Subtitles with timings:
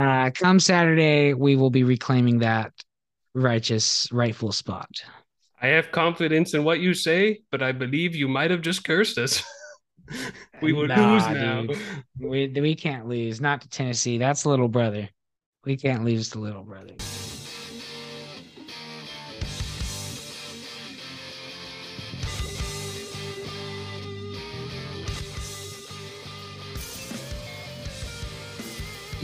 [0.00, 2.72] Uh, come Saturday, we will be reclaiming that
[3.34, 4.90] righteous, rightful spot.
[5.62, 9.18] I have confidence in what you say, but I believe you might have just cursed
[9.18, 9.42] us.
[10.60, 11.62] we would Nah, lose now.
[11.62, 11.78] dude.
[12.18, 13.40] We we can't lose.
[13.40, 14.18] Not to Tennessee.
[14.18, 15.08] That's little brother.
[15.64, 16.94] We can't lose to little brother.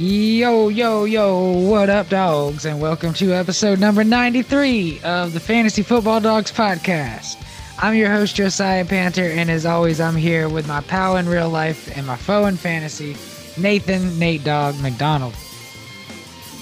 [0.02, 2.64] Yo, yo, yo, what up, dogs?
[2.64, 7.36] And welcome to episode number 93 of the Fantasy Football Dogs podcast.
[7.78, 11.50] I'm your host, Josiah Panther, and as always, I'm here with my pal in real
[11.50, 13.14] life and my foe in fantasy,
[13.60, 15.34] Nathan Nate Dog McDonald.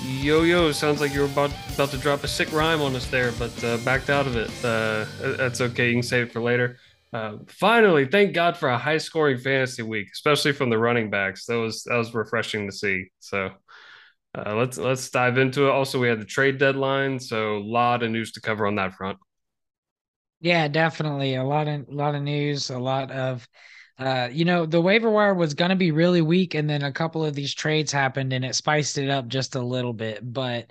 [0.05, 3.07] Yo yo, sounds like you were about about to drop a sick rhyme on us
[3.07, 4.51] there, but uh, backed out of it.
[4.65, 5.05] Uh,
[5.37, 5.87] that's okay.
[5.91, 6.77] You can save it for later.
[7.12, 11.47] Uh, finally, thank God for a high scoring fantasy week, especially from the running backs.
[11.47, 13.07] That was that was refreshing to see.
[13.19, 13.51] So
[14.37, 15.71] uh, let's let's dive into it.
[15.71, 18.95] Also, we had the trade deadline, so a lot of news to cover on that
[18.95, 19.19] front.
[20.41, 21.34] Yeah, definitely.
[21.34, 23.48] A lot of lot of news, a lot of
[23.98, 27.25] uh, you know, the waiver wire was gonna be really weak, and then a couple
[27.25, 30.20] of these trades happened and it spiced it up just a little bit.
[30.23, 30.70] But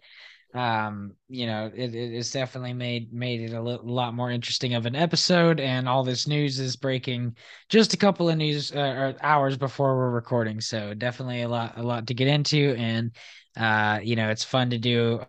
[0.58, 4.86] um, you know, it, it- it's definitely made made it a lot more interesting of
[4.86, 7.36] an episode, and all this news is breaking
[7.70, 10.62] just a couple of news uh, hours before we're recording.
[10.62, 13.12] So definitely a lot a lot to get into, and
[13.58, 15.22] uh, you know, it's fun to do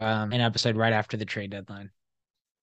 [0.00, 1.90] um an episode right after the trade deadline.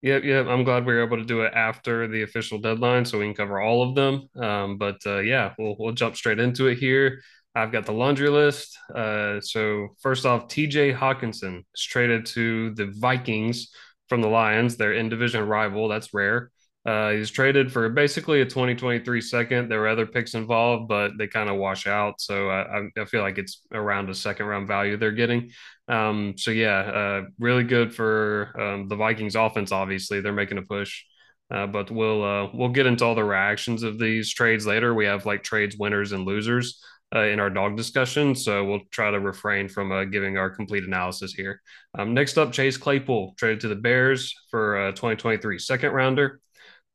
[0.02, 0.46] Yep, yep.
[0.48, 3.34] I'm glad we were able to do it after the official deadline, so we can
[3.34, 4.28] cover all of them.
[4.36, 7.20] Um, but uh, yeah, we'll we'll jump straight into it here.
[7.54, 8.78] I've got the laundry list.
[8.94, 10.92] Uh, so first off, T.J.
[10.92, 13.68] Hockenson is traded to the Vikings
[14.08, 15.88] from the Lions, their in division rival.
[15.88, 16.50] That's rare.
[16.86, 19.70] Uh, he's traded for basically a 2023 second.
[19.70, 22.20] There were other picks involved, but they kind of wash out.
[22.20, 25.50] So I, I feel like it's around a second round value they're getting.
[25.88, 29.72] Um, so yeah, uh, really good for um, the Vikings offense.
[29.72, 31.04] Obviously, they're making a push,
[31.50, 34.92] uh, but we'll uh, we'll get into all the reactions of these trades later.
[34.92, 36.82] We have like trades winners and losers
[37.14, 40.84] uh, in our dog discussion, so we'll try to refrain from uh, giving our complete
[40.84, 41.60] analysis here.
[41.96, 46.40] Um, next up, Chase Claypool traded to the Bears for a 2023 second rounder.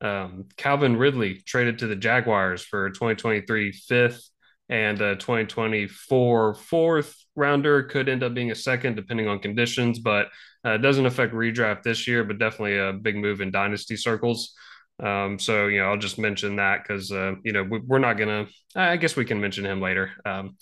[0.01, 4.29] Um, Calvin Ridley traded to the Jaguars for 2023 fifth
[4.69, 10.27] and a 2024 fourth rounder could end up being a second depending on conditions, but
[10.63, 14.53] uh, doesn't affect redraft this year, but definitely a big move in dynasty circles.
[14.99, 18.17] Um, so, you know, I'll just mention that because, uh, you know, we, we're not
[18.17, 20.11] to, I guess we can mention him later.
[20.25, 20.57] Um,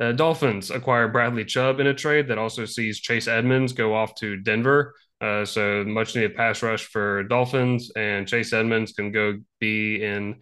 [0.00, 4.14] uh, Dolphins acquire Bradley Chubb in a trade that also sees Chase Edmonds go off
[4.16, 4.94] to Denver.
[5.20, 10.36] Uh, so much needed pass rush for Dolphins, and Chase Edmonds can go be in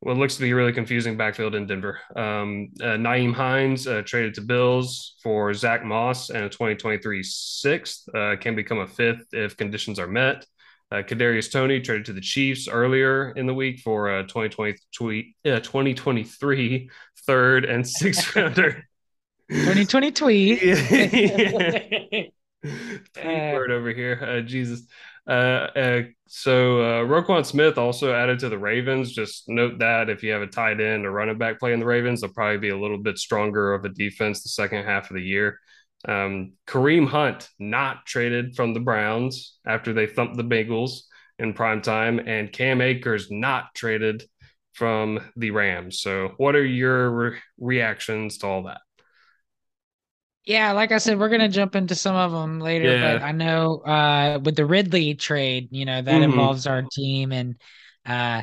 [0.00, 1.98] what looks to be a really confusing backfield in Denver.
[2.16, 8.08] Um, uh, Nyheim Hines uh, traded to Bills for Zach Moss and a 2023 sixth,
[8.14, 10.44] uh, can become a fifth if conditions are met.
[10.90, 15.60] Uh, Kadarius Toney traded to the Chiefs earlier in the week for a 2020, uh,
[15.60, 16.90] 2023
[17.26, 18.88] third and sixth rounder.
[19.50, 22.32] 2020 tweet.
[22.60, 23.52] Yeah.
[23.54, 24.18] Word over here.
[24.20, 24.82] Uh, Jesus.
[25.28, 29.12] Uh, uh, so uh, Roquan Smith also added to the Ravens.
[29.12, 32.20] Just note that if you have a tight end or running back playing the Ravens,
[32.20, 35.22] they'll probably be a little bit stronger of a defense the second half of the
[35.22, 35.58] year.
[36.06, 41.00] Um, Kareem Hunt not traded from the Browns after they thumped the Bengals
[41.38, 44.24] in prime time, and Cam Akers not traded
[44.74, 46.00] from the Rams.
[46.00, 48.80] So, what are your re- reactions to all that?
[50.44, 53.18] Yeah, like I said, we're gonna jump into some of them later, Yeah.
[53.18, 56.24] but I know uh with the Ridley trade, you know, that Mhm.
[56.24, 57.56] involves our team and
[58.06, 58.42] uh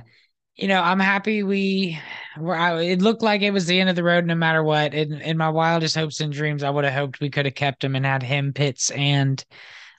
[0.55, 1.99] you know, I'm happy we
[2.37, 4.93] were I, it looked like it was the end of the road no matter what.
[4.93, 7.83] In in my wildest hopes and dreams, I would have hoped we could have kept
[7.83, 9.43] him and had him, Pitts, and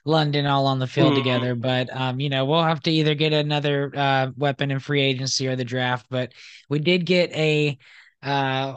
[0.05, 1.15] London all on the field Mhm.
[1.15, 1.55] together.
[1.55, 5.47] But um, you know, we'll have to either get another uh weapon in free agency
[5.47, 6.07] or the draft.
[6.09, 6.33] But
[6.69, 7.77] we did get a
[8.23, 8.75] uh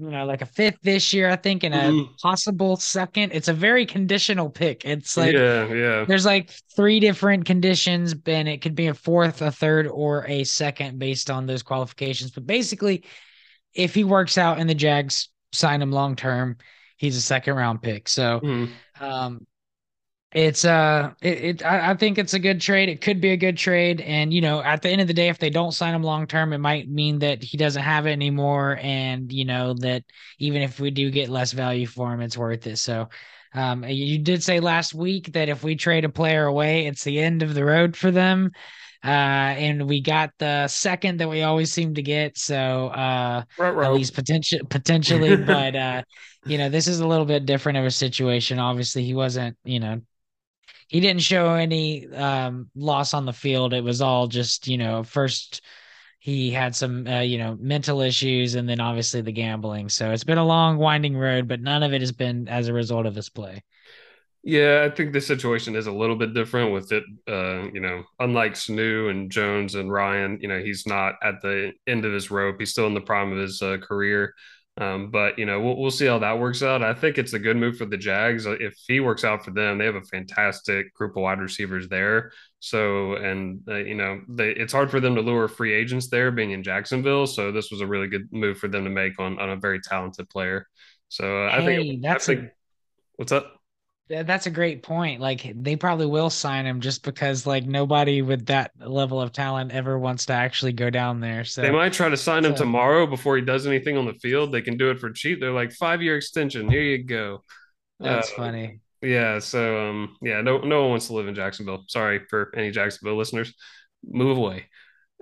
[0.00, 2.18] you know, like a fifth this year, I think, and a Mhm.
[2.20, 3.32] possible second.
[3.32, 4.84] It's a very conditional pick.
[4.84, 6.04] It's like yeah, yeah.
[6.06, 10.44] there's like three different conditions, and it could be a fourth, a third, or a
[10.44, 12.30] second based on those qualifications.
[12.30, 13.04] But basically,
[13.74, 16.58] if he works out and the Jags sign him long term,
[16.96, 18.08] he's a second round pick.
[18.08, 18.68] So Mhm.
[19.00, 19.46] um
[20.32, 22.88] it's uh it, it I, I think it's a good trade.
[22.90, 24.00] It could be a good trade.
[24.02, 26.26] And you know, at the end of the day, if they don't sign him long
[26.26, 28.78] term, it might mean that he doesn't have it anymore.
[28.82, 30.04] And you know, that
[30.38, 32.78] even if we do get less value for him, it's worth it.
[32.78, 33.08] So
[33.54, 37.18] um you did say last week that if we trade a player away, it's the
[37.20, 38.50] end of the road for them.
[39.04, 42.36] uh, and we got the second that we always seem to get.
[42.36, 43.44] So uh,
[43.80, 46.02] at least potential potentially, but uh,
[46.44, 48.58] you know, this is a little bit different of a situation.
[48.58, 50.00] Obviously, he wasn't, you know,
[50.88, 53.74] he didn't show any um, loss on the field.
[53.74, 55.60] It was all just, you know, first
[56.18, 59.88] he had some, uh, you know, mental issues, and then obviously the gambling.
[59.88, 62.72] So it's been a long, winding road, but none of it has been as a
[62.72, 63.62] result of his play.
[64.42, 67.04] Yeah, I think the situation is a little bit different with it.
[67.28, 71.72] Uh, you know, unlike Sanu and Jones and Ryan, you know, he's not at the
[71.86, 72.56] end of his rope.
[72.58, 74.34] He's still in the prime of his uh, career.
[74.78, 76.84] Um, but you know, we'll, we'll see how that works out.
[76.84, 78.46] I think it's a good move for the Jags.
[78.46, 82.30] If he works out for them, they have a fantastic group of wide receivers there.
[82.60, 86.30] So, and uh, you know, they, it's hard for them to lure free agents there,
[86.30, 87.26] being in Jacksonville.
[87.26, 89.80] So, this was a really good move for them to make on on a very
[89.80, 90.68] talented player.
[91.08, 92.52] So, uh, hey, I think that's I think, a,
[93.16, 93.57] what's up.
[94.08, 95.20] That's a great point.
[95.20, 99.72] Like they probably will sign him just because like nobody with that level of talent
[99.72, 101.44] ever wants to actually go down there.
[101.44, 104.14] So they might try to sign him so, tomorrow before he does anything on the
[104.14, 104.50] field.
[104.50, 105.40] They can do it for cheap.
[105.40, 106.70] They're like five year extension.
[106.70, 107.44] Here you go.
[108.00, 108.80] That's uh, funny.
[109.02, 109.40] Yeah.
[109.40, 111.84] So um yeah, no no one wants to live in Jacksonville.
[111.88, 113.52] Sorry for any Jacksonville listeners.
[114.04, 114.66] Move away.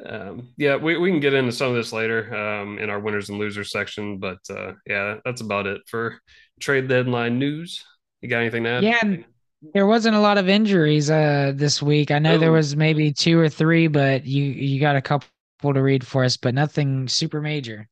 [0.05, 3.31] Um, yeah, we, we can get into some of this later um, in our winners
[3.31, 6.19] and losers section, but uh, yeah, that's about it for
[6.61, 7.83] trade deadline news.
[8.21, 8.83] You got anything to add?
[8.83, 9.17] Yeah,
[9.75, 12.11] there wasn't a lot of injuries uh this week.
[12.11, 12.39] I know oh.
[12.39, 15.29] there was maybe two or three, but you you got a couple
[15.63, 17.89] to read for us, but nothing super major.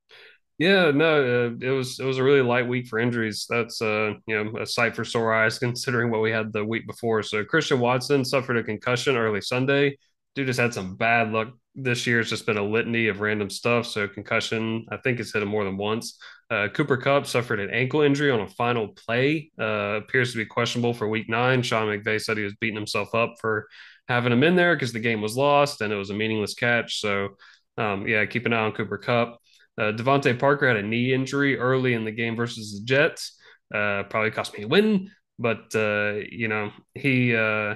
[0.59, 3.47] Yeah, no, uh, it was it was a really light week for injuries.
[3.49, 6.87] That's uh you know a sight for sore eyes considering what we had the week
[6.87, 7.23] before.
[7.23, 9.99] So Christian Watson suffered a concussion early Sunday.
[10.35, 12.21] Dude just had some bad luck this year.
[12.21, 13.87] It's just been a litany of random stuff.
[13.87, 16.19] So concussion, I think it's hit him more than once.
[16.51, 19.51] Uh, Cooper Kupp suffered an ankle injury on a final play.
[19.59, 21.63] Uh, appears to be questionable for week nine.
[21.63, 23.69] Sean McVay said he was beating himself up for
[24.09, 27.01] having him in there because the game was lost and it was a meaningless catch.
[27.01, 27.31] So,
[27.79, 29.39] um, yeah, keep an eye on Cooper Kupp.
[29.77, 33.37] Uh, DeVante Parker had a knee injury early in the game versus the Jets.
[33.75, 37.75] Uh, probably cost me a win, but uh, you know he uh,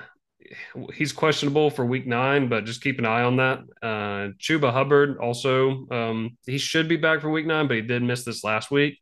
[0.95, 3.59] he's questionable for week nine, but just keep an eye on that.
[3.83, 8.03] Uh, Chuba Hubbard also, um, he should be back for week nine, but he did
[8.03, 8.99] miss this last week.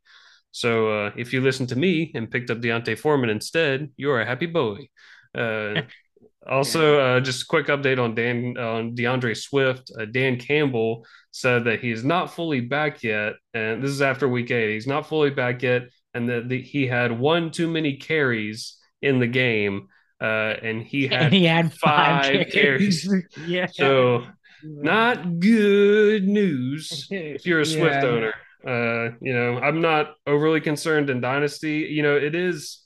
[0.51, 4.25] So uh, if you listened to me and picked up D'Onta Foreman instead, you're a
[4.25, 4.87] happy boy.
[5.37, 5.81] Uh,
[6.49, 9.91] also, uh, just a quick update on Dan on D'Andre Swift.
[9.99, 14.27] Uh, Dan Campbell said that he is not fully back yet, and this is after
[14.27, 14.73] week eight.
[14.73, 15.83] He's not fully back yet,
[16.13, 19.89] and that the, he had one too many carries in the game
[20.21, 23.07] uh, and he had, and he had five, five carries.
[23.45, 23.67] yeah.
[23.67, 24.25] So
[24.63, 28.09] not good news if you're a Swift yeah.
[28.09, 28.33] owner.
[28.65, 31.87] Uh, you know, I'm not overly concerned in Dynasty.
[31.89, 32.83] You know, it is.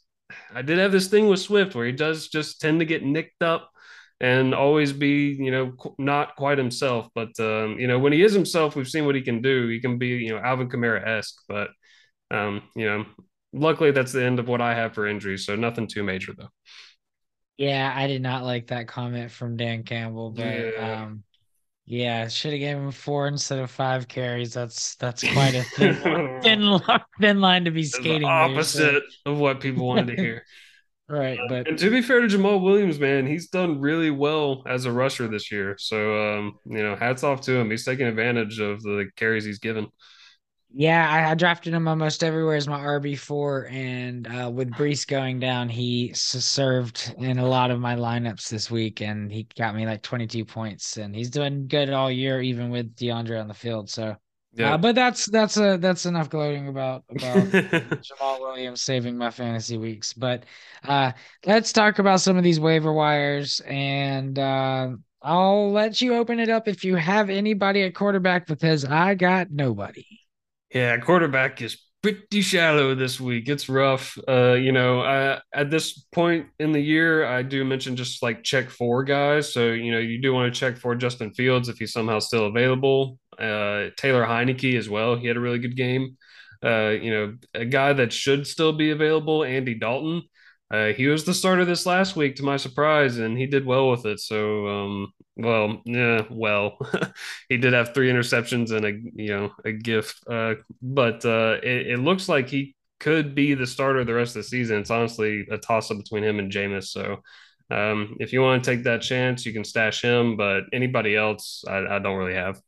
[0.53, 3.41] I did have this thing with Swift where he does just tend to get nicked
[3.41, 3.69] up
[4.19, 7.07] and always be, you know, qu- not quite himself.
[7.15, 9.67] But um, you know, when he is himself, we've seen what he can do.
[9.67, 11.41] He can be, you know, Alvin Kamara esque.
[11.47, 11.69] But
[12.29, 13.05] um, you know,
[13.53, 15.45] luckily that's the end of what I have for injuries.
[15.45, 16.49] So nothing too major though.
[17.61, 21.03] Yeah, I did not like that comment from Dan Campbell, but yeah.
[21.03, 21.23] um
[21.85, 24.51] yeah, should have given him four instead of five carries.
[24.51, 26.79] That's that's quite a thin, thin,
[27.19, 28.27] thin line to be skating.
[28.27, 29.31] opposite there, so.
[29.33, 30.43] of what people wanted to hear.
[31.07, 34.85] right, but and to be fair to Jamaal Williams, man, he's done really well as
[34.85, 35.75] a rusher this year.
[35.77, 37.69] So um, you know, hats off to him.
[37.69, 39.85] He's taking advantage of the carries he's given.
[40.73, 45.05] Yeah, I, I, drafted him almost everywhere as my RB four, and uh, with Brees
[45.05, 49.75] going down, he served in a lot of my lineups this week, and he got
[49.75, 53.49] me like twenty two points, and he's doing good all year, even with D'Andre on
[53.49, 53.89] the field.
[53.89, 54.15] So,
[54.53, 59.29] yeah, uh, but that's that's a that's enough gloating about about Jamaal Williams saving my
[59.29, 60.13] fantasy weeks.
[60.13, 60.45] But
[60.85, 61.11] uh,
[61.45, 64.91] let's talk about some of these waiver wires, and uh,
[65.21, 69.51] I'll let you open it up if you have anybody at quarterback because I got
[69.51, 70.20] nobody.
[70.73, 73.49] Yeah, quarterback is pretty shallow this week.
[73.49, 74.17] It's rough.
[74.27, 78.43] Uh, you know, I, at this point in the year, I do mention just like
[78.43, 79.53] check four guys.
[79.53, 82.47] So, you know, you do want to check for Justin Fields if he's somehow still
[82.47, 83.19] available.
[83.37, 85.15] Uh, Taylor Heinicke as well.
[85.15, 86.17] He had a really good game.
[86.63, 90.23] Uh, you know, a guy that should still be available, Andy Dalton.
[90.71, 93.89] Uh, he was the starter this last week, to my surprise, and he did well
[93.91, 94.21] with it.
[94.21, 96.77] So, um, well, yeah, well,
[97.49, 101.87] he did have three interceptions and a you know a gift, uh, but uh, it,
[101.87, 104.79] it, looks like he could be the starter the rest of the season.
[104.79, 106.85] It's honestly a toss up between him and Jameis.
[106.85, 107.17] So,
[107.69, 111.65] um, if you want to take that chance, you can stash him, but anybody else,
[111.67, 112.61] I, I don't really have.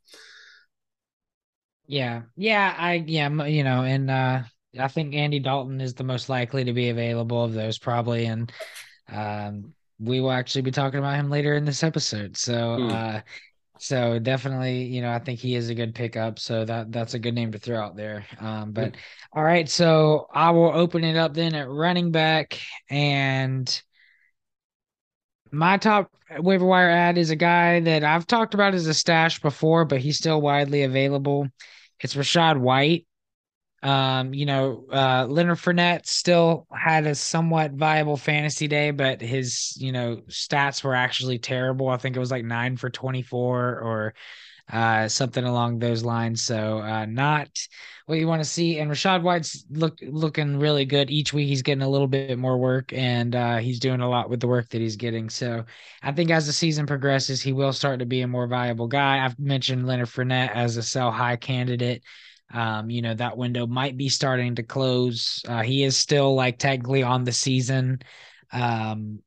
[1.86, 4.42] Yeah, yeah, I yeah, you know, and uh
[4.78, 8.52] I think Andy Dalton is the most likely to be available of those probably, and
[9.08, 12.36] um, we will actually be talking about him later in this episode.
[12.36, 12.90] So, Hmm.
[12.90, 13.20] uh,
[13.78, 16.38] so definitely, you know, I think he is a good pickup.
[16.38, 18.24] So that that's a good name to throw out there.
[18.40, 18.96] Um, but
[19.32, 22.58] all right, so I will open it up then at running back,
[22.90, 23.82] and
[25.50, 29.40] my top waiver wire ad is a guy that I've talked about as a stash
[29.40, 31.48] before, but he's still widely available.
[32.00, 33.06] It's Rachaad White.
[33.84, 39.76] Um, you know, uh, Leonard Fournette still had a somewhat viable fantasy day, but his,
[39.78, 41.90] you know, stats were actually terrible.
[41.90, 44.14] I think it was like nine for 24 or
[44.72, 46.42] uh, something along those lines.
[46.42, 47.50] So uh, not
[48.06, 48.78] what you want to see.
[48.78, 51.48] And Rachaad White's look looking really good each week.
[51.48, 54.48] He's getting a little bit more work, and uh, he's doing a lot with the
[54.48, 55.28] work that he's getting.
[55.28, 55.64] So
[56.02, 59.22] I think as the season progresses, he will start to be a more viable guy.
[59.22, 62.02] I've mentioned Leonard Fournette as a sell high candidate.
[62.54, 65.42] Um, you know that window might be starting to close.
[65.48, 68.00] Uh, he is still like technically on the season.
[68.52, 69.20] Um,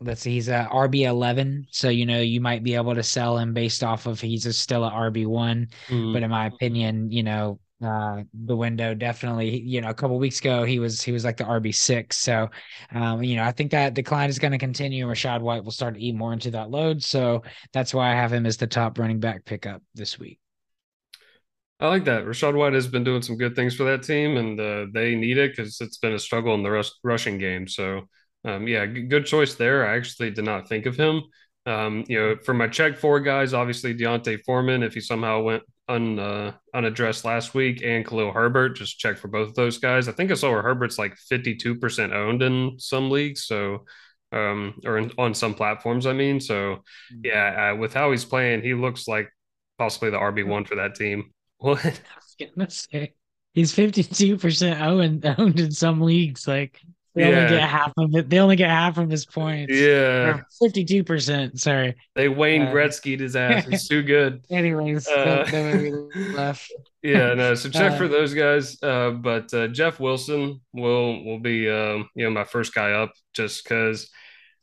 [0.00, 3.38] let's see, he's a RB eleven, so you know you might be able to sell
[3.38, 5.68] him based off of he's a, still a RB one.
[6.12, 6.24] But Hmm.
[6.24, 10.64] in my opinion, you know, uh, the window definitely, you know, a couple weeks ago
[10.64, 12.18] he was he was like the RB six.
[12.18, 12.50] So,
[12.92, 15.06] um, you know, I think that decline is going to continue.
[15.06, 18.32] Rachaad White will start to eat more into that load, so that's why I have
[18.32, 20.38] him as the top running back pickup this week.
[21.80, 22.24] I like that.
[22.24, 25.38] Rachaad White has been doing some good things for that team, and uh, they need
[25.38, 27.66] it because it's been a struggle in the rush, rushing game.
[27.66, 28.02] So,
[28.44, 29.86] um, yeah, g- good choice there.
[29.86, 31.22] I actually did not think of him.
[31.64, 35.62] Um, you know, for my check four guys, obviously D'Onta Foreman, if he somehow went
[35.88, 40.06] un, uh, unaddressed last week, and Khalil Herbert, just check for both of those guys.
[40.06, 43.44] I think I saw where Herbert's like 52% owned in some leagues.
[43.46, 43.86] So,
[44.32, 46.40] um, or in, on some platforms, I mean.
[46.40, 46.84] So,
[47.24, 49.30] yeah, uh, with how he's playing, he looks like
[49.78, 51.32] possibly the RB1 for that team.
[51.60, 51.84] What?
[51.84, 53.14] I was gonna say
[53.54, 56.48] he's 52% owned owned in some leagues.
[56.48, 56.80] Like
[57.14, 58.30] they only get half of it.
[58.30, 59.74] They only get half of his points.
[59.74, 60.40] yeah.
[60.62, 61.96] 52%, sorry.
[62.14, 63.66] They Wayne Uh, Gretzky'd his ass.
[63.68, 64.44] He's too good.
[64.48, 66.56] anyways, Uh, made
[67.02, 67.54] yeah, no.
[67.56, 68.80] So check Uh, for those guys.
[68.82, 73.12] Uh, but uh, Jeff Wilson will will be um, you know my first guy up
[73.34, 74.08] just because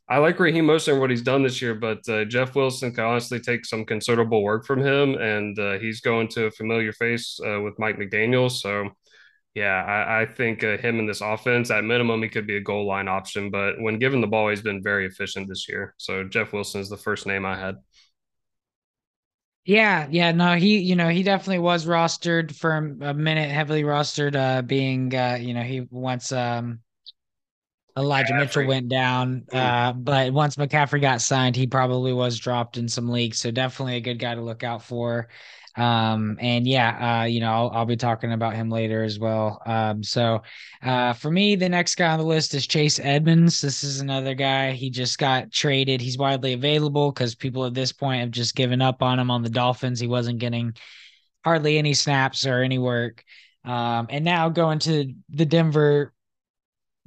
[0.08, 3.04] I like Raheem Mostert and what he's done this year, but uh, Jeff Wilson can
[3.04, 7.38] honestly take some considerable work from him, and uh, he's going to a familiar face
[7.46, 8.50] uh, with Mike McDaniel.
[8.50, 8.88] So
[9.54, 12.60] yeah, I, I think uh, him in this offense, at minimum, he could be a
[12.62, 13.50] goal line option.
[13.50, 15.94] But when given the ball, he's been very efficient this year.
[15.98, 17.76] So Jeff Wilson is the first name I had.
[19.64, 24.34] yeah, yeah, no, he, you know, he definitely was rostered for a minute, heavily rostered,
[24.34, 26.80] uh, being, uh, you know, he once, um,
[27.98, 29.44] Elijah Mitchell went down.
[29.52, 33.38] Uh, but once McCaffrey got signed, he probably was dropped in some leagues.
[33.38, 35.28] So definitely a good guy to look out for.
[35.76, 39.62] Um, and yeah, uh, you know, I'll, I'll be talking about him later as well.
[39.64, 40.42] Um, so
[40.82, 43.60] uh, for me, the next guy on the list is Chase Edmonds.
[43.60, 44.72] This is another guy.
[44.72, 46.00] He just got traded.
[46.00, 49.42] He's widely available because people at this point have just given up on him on
[49.42, 50.00] the Dolphins.
[50.00, 50.74] He wasn't getting
[51.44, 53.22] hardly any snaps or any work.
[53.64, 56.12] Um, and now going to the Denver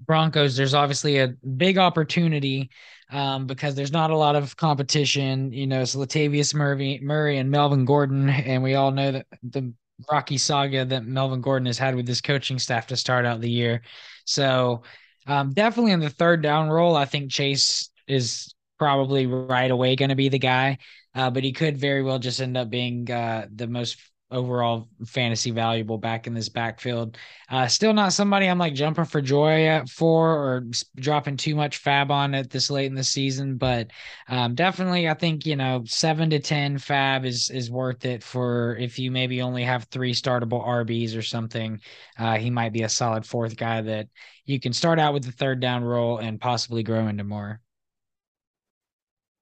[0.06, 2.70] Broncos, there's obviously a big opportunity
[3.12, 5.52] um, because there's not a lot of competition.
[5.52, 9.74] You know, it's Latavius Murray, Murray and Melvin Gordon, and we all know that the
[10.12, 13.52] rocky saga that Melvin Gordon has had with his coaching staff to start out the
[13.52, 13.82] year.
[14.26, 14.84] So
[15.28, 20.10] um, definitely in the third down role, I think Chase is probably right away going
[20.10, 20.80] to be the guy,
[21.14, 23.98] uh, but he could very well just end up being uh, the most
[24.32, 27.18] overall fantasy valuable back in this backfield.
[27.50, 32.12] Uh, still not somebody I'm like jumping for joy for or dropping too much fab
[32.12, 33.92] on at this late in the season, but
[34.30, 38.78] um, definitely I think you know seven to ten fab is is worth it for
[38.78, 41.80] if you maybe only have three startable RBs or something.
[42.18, 44.08] Uh, he might be a solid fourth guy that
[44.46, 47.62] you can start out with the third down role and possibly grow into more.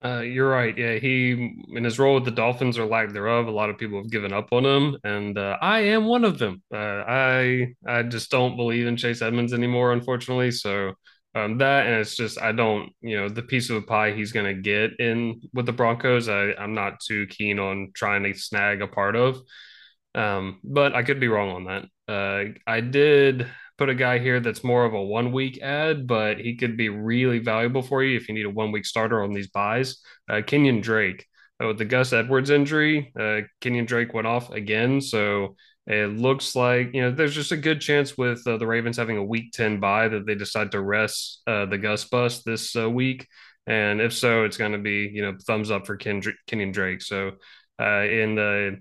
[0.03, 0.77] Uh, you're right.
[0.77, 1.31] Yeah, he
[1.75, 4.31] in his role with the Dolphins or lack thereof, a lot of people have given
[4.31, 6.63] up on him, and uh, I am one of them.
[6.73, 10.51] Uh, I I just don't believe in Chase Edmonds anymore, unfortunately.
[10.51, 10.93] So
[11.35, 14.31] um, that and it's just I don't, you know, the piece of the pie he's
[14.31, 18.81] gonna get in with the Broncos, I I'm not too keen on trying to snag
[18.81, 19.41] a part of.
[20.15, 21.85] Um, but I could be wrong on that.
[22.11, 23.47] Uh, I did
[23.79, 26.89] put a guy here that's more of a one week ad, but he could be
[26.89, 30.01] really valuable for you if you need a one week starter on these buys.
[30.29, 31.25] Uh, Kenyan Drake.
[31.61, 35.01] Uh, with the Gus Edwards injury, uh, Kenyan Drake went off again.
[35.01, 35.55] So
[35.87, 39.17] it looks like, you know, there's just a good chance with uh, the Ravens having
[39.17, 42.89] a week 10 buy that they decide to rest uh, the Gus bus this uh,
[42.89, 43.27] week.
[43.65, 47.01] And if so, it's going to be, you know, thumbs up for Ken, Kenyan Drake.
[47.01, 47.31] So
[47.79, 48.79] uh, in the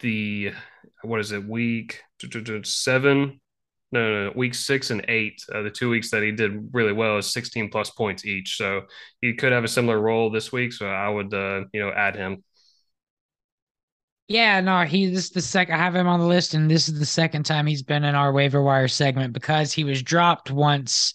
[0.00, 0.52] the
[1.02, 2.02] what is it week
[2.64, 3.40] seven
[3.92, 6.92] no, no, no, week six and eight, uh, the two weeks that he did really
[6.92, 8.56] well is 16 plus points each.
[8.56, 8.82] So
[9.20, 10.72] he could have a similar role this week.
[10.72, 12.42] So I would, uh, you know, add him.
[14.28, 16.88] Yeah, no, he this is the second I have him on the list, and this
[16.88, 20.50] is the second time he's been in our waiver wire segment because he was dropped
[20.50, 21.12] once.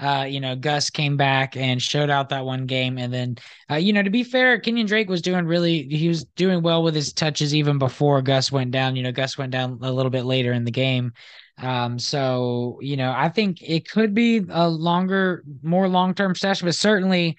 [0.00, 3.36] Uh, you know, Gus came back and showed out that one game, and then,
[3.70, 6.82] uh, you know, to be fair, Kenyan Drake was doing really, he was doing well
[6.82, 8.96] with his touches even before Gus went down.
[8.96, 11.12] You know, Gus went down a little bit later in the game,
[11.58, 16.62] um, so you know, I think it could be a longer, more long term stash,
[16.62, 17.36] but certainly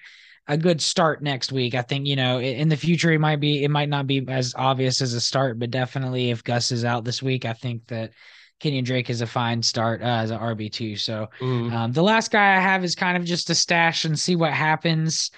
[0.48, 1.74] a good start next week.
[1.74, 4.54] I think, you know, in the future, it might be, it might not be as
[4.56, 8.12] obvious as a start, but definitely if Gus is out this week, I think that
[8.60, 10.98] Kenyan Drake is a fine start uh, as an RB2.
[10.98, 11.72] So mm.
[11.72, 14.52] um, the last guy I have is kind of just a stash and see what
[14.52, 15.30] happens.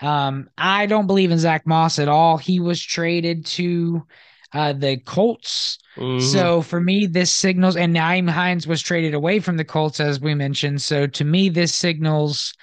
[0.00, 2.36] Um, I don't believe in Zach Moss at all.
[2.36, 4.04] He was traded to
[4.52, 5.78] uh, the Colts.
[5.96, 6.24] Mm-hmm.
[6.26, 10.20] So for me, this signals, and Nyheim Hines was traded away from the Colts, as
[10.20, 10.82] we mentioned.
[10.82, 12.54] So to me, this signals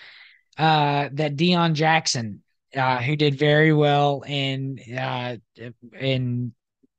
[0.58, 2.42] uh, that Deon Jackson,
[2.76, 5.38] uh, who did very well in uh,
[6.00, 6.54] in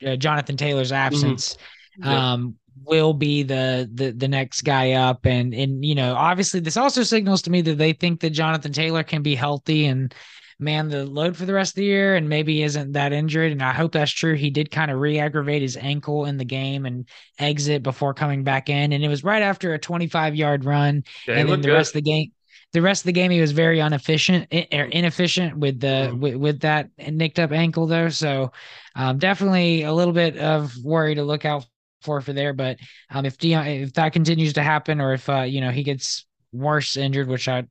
[0.04, 1.06] uh, Jonathan Taylor's mm-hmm.
[1.06, 1.56] absence,
[2.00, 2.08] mm-hmm.
[2.08, 5.24] um, will be the the the next guy up.
[5.24, 8.72] And and you know, obviously, this also signals to me that they think that Jonathan
[8.72, 10.14] Taylor can be healthy and
[10.58, 13.52] man the load for the rest of the year and maybe isn't that injured.
[13.52, 14.34] And I hope that's true.
[14.34, 17.08] He did kind of re-aggravate his ankle in the game and
[17.38, 18.92] exit before coming back in.
[18.92, 21.04] And it was right after a 25 yard run.
[21.26, 21.74] Yeah, and then the good.
[21.74, 22.32] rest of the game
[22.74, 26.20] the rest of the game he was very inefficient or inefficient with the mm-hmm.
[26.20, 28.50] with, with that nicked up ankle there so
[28.96, 31.64] um, definitely a little bit of worry to look out
[32.02, 32.76] for for there but
[33.10, 36.26] um, if Deon if that continues to happen or if uh, you know he gets
[36.52, 37.64] worse injured which I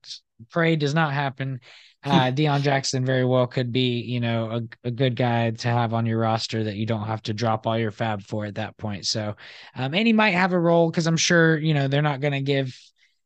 [0.50, 1.60] pray does not happen
[2.06, 5.94] uh, Deon Jackson very well could be, you know, a, a good guy to have
[5.94, 8.78] on your roster that you don't have to drop all your fab for at that
[8.78, 9.06] point.
[9.06, 9.36] So,
[9.76, 12.34] um, and he might have a role because I'm sure, you know, they're not going
[12.34, 12.78] to give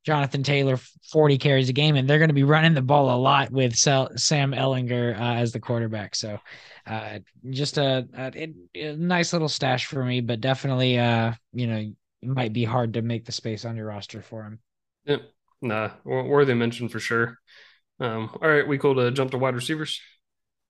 [0.05, 0.77] Jonathan Taylor
[1.11, 3.75] 40 carries a game, and they're going to be running the ball a lot with
[3.75, 6.15] Sam Ehlinger uh, as the quarterback.
[6.15, 6.39] So,
[6.85, 7.19] uh,
[7.49, 11.95] just a, a, a, nice little stash for me, but definitely, uh, you know, it
[12.29, 14.59] might be hard to make the space on your roster for him.
[15.05, 15.23] Yep.
[15.61, 17.39] Nah, worthy mention for sure.
[17.99, 19.99] Um, all right, we cool to jump to wide receivers.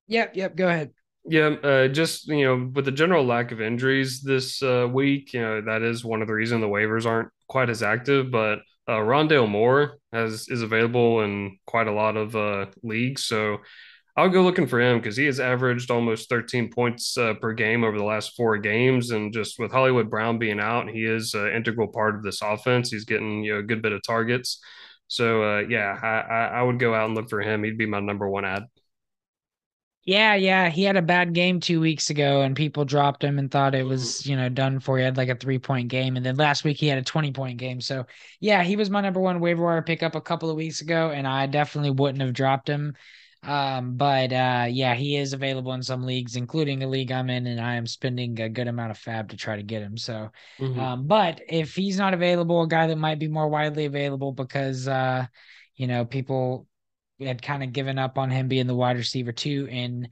[0.08, 0.56] Yep, yep.
[0.56, 0.92] Go ahead.
[1.26, 5.42] Yeah, uh, just you know, with the general lack of injuries this uh, week, you
[5.42, 8.32] know that is one of the reasons the waivers aren't quite as active.
[8.32, 13.58] But uh, Rondale Moore has is available in quite a lot of uh, leagues, so
[14.18, 17.84] I'll go looking for him because he has averaged almost 13 points uh, per game
[17.84, 21.50] over the last four games, and just with Hollywood Brown being out, he is an
[21.50, 22.90] integral part of this offense.
[22.90, 24.60] He's getting you know a good bit of targets,
[25.08, 27.64] so uh, yeah, I, I I would go out and look for him.
[27.64, 28.64] He'd be my number one ad.
[30.04, 33.52] Yeah, yeah, he had a bad game two weeks ago, and people dropped him and
[33.52, 34.98] thought it was, you know, done for.
[34.98, 37.34] He had like a three point game, and then last week he had a twenty
[37.34, 37.82] point game.
[37.82, 38.06] So
[38.40, 41.28] yeah, he was my number one waiver wire pickup a couple of weeks ago, and
[41.28, 42.96] I definitely wouldn't have dropped him.
[43.44, 47.48] Um, but uh, yeah, he is available in some leagues, including a league I'm in,
[47.48, 49.98] and I am spending a good amount of fab to try to get him.
[49.98, 50.80] So, mm-hmm.
[50.80, 54.88] um, but if he's not available, a guy that might be more widely available because
[54.88, 55.28] uh,
[55.78, 56.68] you know, people
[57.20, 59.68] had kind of given up on him being the wide receiver too.
[59.70, 60.10] In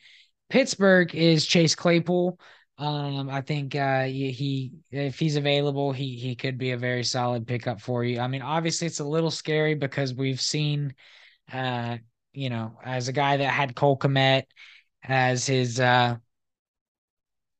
[0.49, 2.39] Pittsburgh is Chase Claypool.
[2.77, 7.47] Um, I think uh, he if he's available, he he could be a very solid
[7.47, 8.19] pickup for you.
[8.19, 10.93] I mean, obviously it's a little scary because we've seen,
[11.51, 11.97] uh,
[12.35, 14.43] you know, as a guy that had Cole Kmet
[15.03, 16.17] as his uh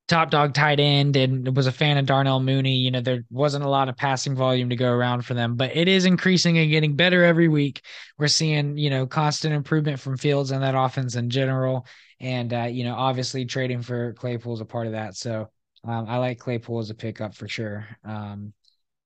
[0.08, 2.76] top dog tight end and was a fan of Darnell Mooney.
[2.76, 5.76] You know, there wasn't a lot of passing volume to go around for them, but
[5.76, 7.82] it is increasing and getting better every week.
[8.18, 11.88] We're seeing, you know, constant improvement from Fields and that offense in general.
[12.20, 15.16] And, uh, you know, obviously trading for Claypool is a part of that.
[15.16, 15.50] So
[15.84, 17.88] um, I like Claypool as a pickup for sure.
[18.04, 18.54] Um,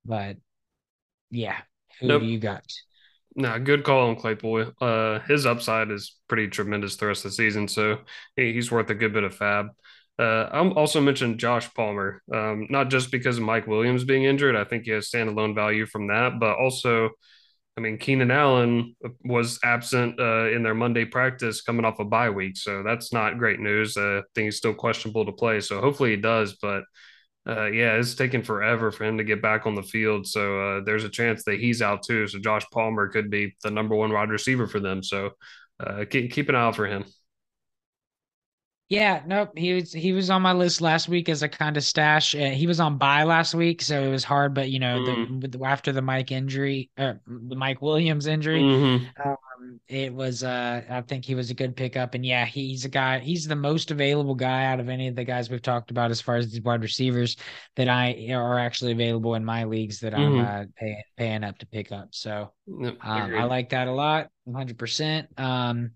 [0.06, 0.38] but
[1.32, 1.58] yeah,
[2.00, 2.22] who nope.
[2.22, 2.64] do you got?
[3.40, 4.74] No, good call on Claypool.
[4.82, 8.00] Uh, his upside is pretty tremendous the rest of the season, so
[8.36, 9.68] he's worth a good bit of fab.
[10.20, 14.58] Uh, I'm also mentioned Josh Palmer, um, not just because of Mike Williams being injured.
[14.58, 17.12] I think he has standalone value from that, but also,
[17.78, 22.32] I mean, Keenan Allen was absent uh, in their Monday practice coming off a bye
[22.32, 23.98] week, so that's not great news.
[23.98, 26.58] Uh, I think he's still questionable to play, so hopefully he does.
[26.62, 26.84] But
[27.48, 30.82] uh, yeah, it's taken forever for him to get back on the field, so uh,
[30.84, 32.28] there's a chance that he's out too.
[32.28, 35.02] So Josh Palmer could be the number one wide receiver for them.
[35.02, 35.32] So
[35.80, 37.06] uh, keep, keep an eye out for him.
[38.90, 39.56] Yeah, nope.
[39.56, 42.34] He was he was on my list last week as a kind of stash.
[42.34, 44.56] Uh, he was on bye last week, so it was hard.
[44.56, 45.40] But you know, mm-hmm.
[45.42, 49.30] the, the, after the Mike injury, uh, the Mike Williams injury, mm-hmm.
[49.30, 52.90] um, it was uh, I think he was a good pickup, and yeah, he's a
[52.90, 53.20] guy.
[53.20, 56.20] He's the most available guy out of any of the guys we've talked about as
[56.20, 57.38] far as these wide receivers
[57.76, 60.20] that I are actually available in my leagues that Mhm.
[60.20, 62.08] I'm uh, paying paying up to pick up.
[62.12, 64.80] So um, I like that a lot, 100.
[64.80, 65.92] percent Um,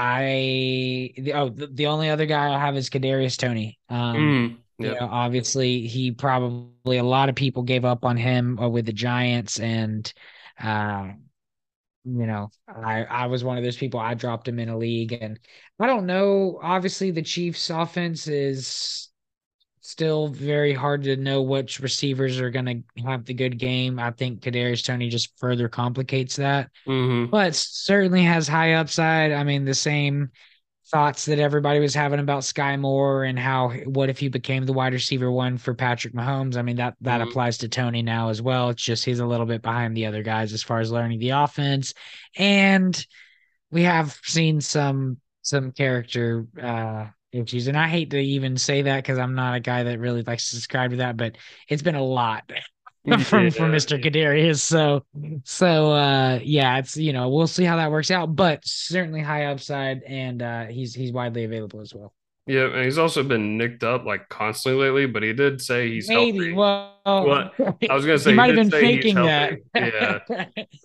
[0.00, 3.78] I the, oh the, the only other guy I have is Kadarius Toney.
[3.88, 8.58] Um, Mm, you know, obviously he probably a lot of people gave up on him
[8.58, 10.12] uh, with the Giants and
[10.60, 11.08] uh
[12.04, 15.12] you know, I I was one of those people I dropped him in a league
[15.12, 15.38] and
[15.78, 19.08] I don't know, obviously the Chiefs offense is
[19.88, 23.98] still very hard to know which receivers are going to have the good game.
[23.98, 29.32] I think Kadarius Toney just further complicates that hmm but certainly has high upside.
[29.32, 30.30] I mean, the same
[30.90, 34.72] thoughts that everybody was having about Sky Moore and how what if he became the
[34.72, 36.56] wide receiver one for Patrick Mahomes?
[36.56, 38.70] I mean, that that hmm applies to Toney now as well.
[38.70, 41.30] It's just he's a little bit behind the other guys as far as learning the
[41.30, 41.94] offense.
[42.36, 43.06] And
[43.70, 47.06] we have seen some some character uh
[47.42, 47.66] issues.
[47.68, 50.48] And I hate to even say that because I'm not a guy that really likes
[50.50, 51.36] to subscribe to that, but
[51.68, 52.50] it's been a lot
[53.24, 53.72] from from.
[53.72, 54.02] Mr.
[54.02, 54.60] Kadarius.
[54.60, 55.04] So
[55.44, 59.46] so uh yeah, it's you know, we'll see how that works out, but certainly high
[59.46, 62.12] upside and uh he's he's widely available as well.
[62.46, 66.08] Yeah, and he's also been nicked up like constantly lately, but he did say he's
[66.08, 66.38] Maybe.
[66.38, 66.52] healthy.
[66.54, 67.52] Well, What?
[67.90, 69.58] I was gonna say he might have been faking that.
[69.74, 70.18] Yeah.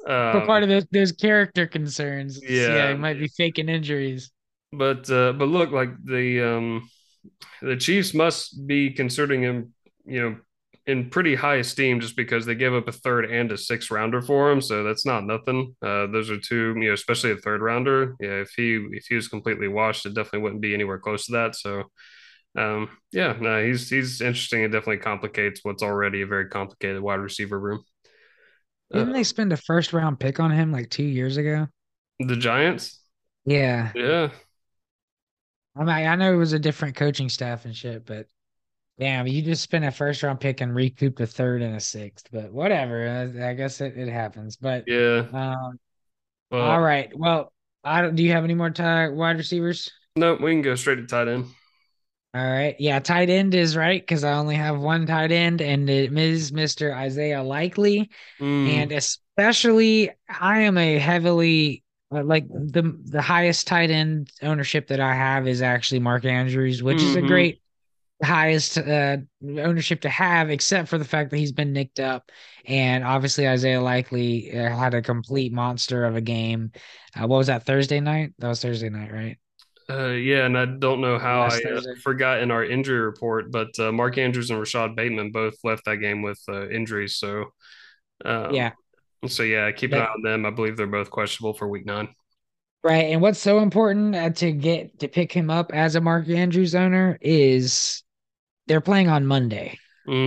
[0.06, 2.42] for part Um, of those those character concerns.
[2.44, 2.94] Yeah, he yeah.
[2.96, 4.30] might be faking injuries.
[4.78, 6.90] But uh, but look, like the um
[7.62, 9.74] the Chiefs must be considering him,
[10.06, 10.38] you know,
[10.86, 14.22] in pretty high esteem just because they gave up a third and a sixth rounder
[14.22, 14.62] for him.
[14.62, 15.76] So that's not nothing.
[15.82, 18.16] Uh, those are two, you know, especially a third rounder.
[18.20, 21.34] Yeah, if he if he was completely washed, it definitely wouldn't be anywhere close to
[21.34, 21.56] that.
[21.56, 21.84] So
[22.58, 24.64] um, yeah, no, he's he's interesting.
[24.64, 27.84] It definitely complicates what's already a very complicated wide receiver room.
[28.94, 31.68] Uh, Didn't they spend a first round pick on him like two years ago?
[32.20, 33.00] the Giants,
[33.46, 33.92] Yeah.
[33.96, 34.30] yeah,
[35.76, 38.28] I mean, I know it was a different coaching staff and shit, but
[39.00, 42.30] damn, you just spent a first round pick and recouped a third and a sixth.
[42.32, 44.58] But whatever, I, I guess it, it happens.
[44.58, 45.28] But yeah.
[45.32, 45.80] um,
[46.60, 47.12] all Well, right.
[47.18, 48.16] Well, I don't.
[48.16, 49.92] Do you have any more tie wide receivers?
[50.16, 51.46] no, we can go straight to tight end.
[52.36, 52.76] All right.
[52.80, 56.52] Yeah, tight end is right because I only have one tight end, and it is
[56.52, 56.92] Mr.
[56.96, 58.10] Isaiah Likely.
[58.40, 64.88] Mm, And especially, I am a heavily uh, like the the highest tight end ownership
[64.88, 67.62] that I have is actually Mark Andrews, which is a hmm great
[68.24, 72.32] highest uh, ownership to have, except for the fact that he's been nicked up.
[72.66, 76.72] And obviously, Isaiah Likely uh, had a complete monster of a game.
[77.16, 78.34] Uh, what was that Thursday night?
[78.40, 79.38] That was Thursday night, right?
[79.90, 82.04] Uh, yeah, and I don't know how I Last uh, Thursday.
[82.04, 85.98] forgot in our injury report, but uh, Mark Andrews and Rashod Bateman both left that
[85.98, 87.18] game with uh, injuries.
[87.18, 87.48] So,
[88.26, 88.74] um, Yeah.
[89.28, 90.46] So yeah, keep an eye on them.
[90.46, 92.14] I believe they're both questionable for week nine.
[92.84, 93.06] right.
[93.12, 96.76] And what's so important uh, to get to pick him up as a Mark Andrews
[96.76, 98.04] owner is
[98.68, 99.80] they're playing on Monday.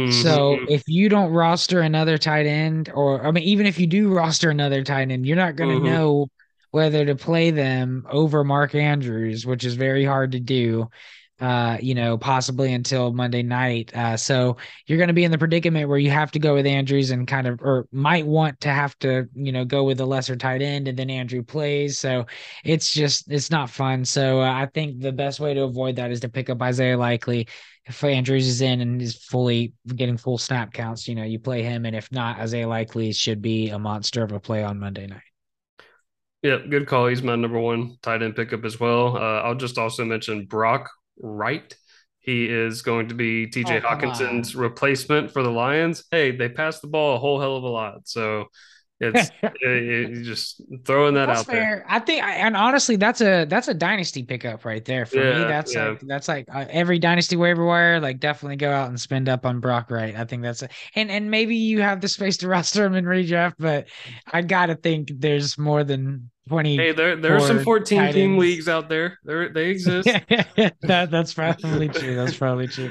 [0.06, 3.86] So hmm if you don't roster another tight end, or I mean, even if you
[3.88, 6.28] do roster another tight end, you're not going to hmm know
[6.72, 10.88] whether to play them over Mark Andrews, which is very hard to do.
[11.38, 13.94] Uh, you know, possibly until Monday night.
[13.94, 16.64] Uh, so you're going to be in the predicament where you have to go with
[16.64, 20.06] Andrews and kind of, or might want to have to, you know, go with the
[20.06, 21.98] lesser tight end, and then Andrew plays.
[21.98, 22.24] So
[22.64, 24.06] it's just, it's not fun.
[24.06, 26.96] So uh, I think the best way to avoid that is to pick up Isaiah
[26.96, 27.48] Likely
[27.84, 31.62] if Andrews is in and is fully getting full snap counts, you know, you play
[31.62, 35.06] him, and if not, Isaiah Likely should be a monster of a play on Monday
[35.06, 35.20] night.
[36.42, 37.08] Yeah, good call.
[37.08, 39.16] He's my number one tight end pickup as well.
[39.16, 41.74] Uh, I'll just also mention Brock Wright.
[42.20, 44.16] He is going to be TJ Oh, come on.
[44.16, 46.04] Hockenson's replacement for the Lions.
[46.10, 48.46] Hey, they passed the ball a whole hell of a lot, so
[49.00, 51.84] it's it, it- just throwing that That's out there.
[51.88, 55.42] I think, and honestly, that's a that's a dynasty pickup right there for me.
[55.42, 55.88] Yeah, That's yeah.
[55.90, 58.00] like that's like uh, every dynasty waiver wire.
[58.00, 60.14] Like, definitely go out and spend up on Brock Wright.
[60.16, 63.04] I think that's a, and and maybe you have the space to roster him in
[63.04, 63.88] redraft, but
[64.32, 68.38] I gotta think there's more than twenty Hey, there there are some 14 tight team
[68.38, 69.18] leagues out there.
[69.24, 70.08] There they exist.
[70.08, 72.14] that that's probably true.
[72.16, 72.90] That's probably true.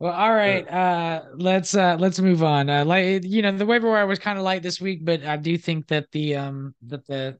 [0.00, 0.66] Well, all right.
[0.66, 2.70] Uh let's uh let's move on.
[2.70, 5.36] Uh like you know, the waiver wire was kind of light this week, but I
[5.36, 7.38] do think that the um that the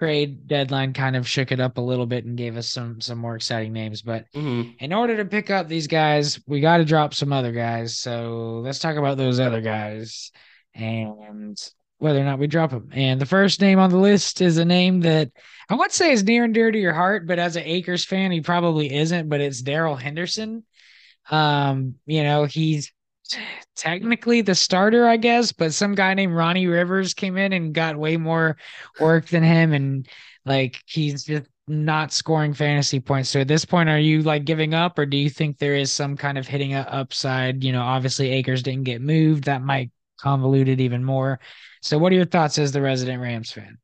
[0.00, 3.18] trade deadline kind of shook it up a little bit and gave us some some
[3.18, 4.02] more exciting names.
[4.02, 4.74] But Mhm.
[4.80, 7.96] in order to pick up these guys, we got to drop some other guys.
[7.96, 10.32] So let's talk about those other guys
[10.74, 11.56] and
[11.98, 12.88] whether or not we drop them.
[12.92, 15.30] And the first name on the list is a name that
[15.68, 18.32] I would say is near and dear to your heart, but as an Akers fan,
[18.32, 19.28] he probably isn't.
[19.28, 20.64] But it's Daryl Henderson.
[21.30, 22.92] Um, you know, he's
[23.76, 27.96] technically the starter, I guess, but some guy named Ronnie Rivers came in and got
[27.96, 28.56] way more
[29.00, 30.08] work than him, and
[30.44, 33.28] like he's just not scoring fantasy points.
[33.28, 35.92] So at this point, are you like giving up, or do you think there is
[35.92, 37.62] some kind of hitting a upside?
[37.62, 39.44] You know, obviously Akers didn't get moved.
[39.44, 41.38] That might convolute it even more.
[41.82, 43.78] So what are your thoughts as the resident Rams fan?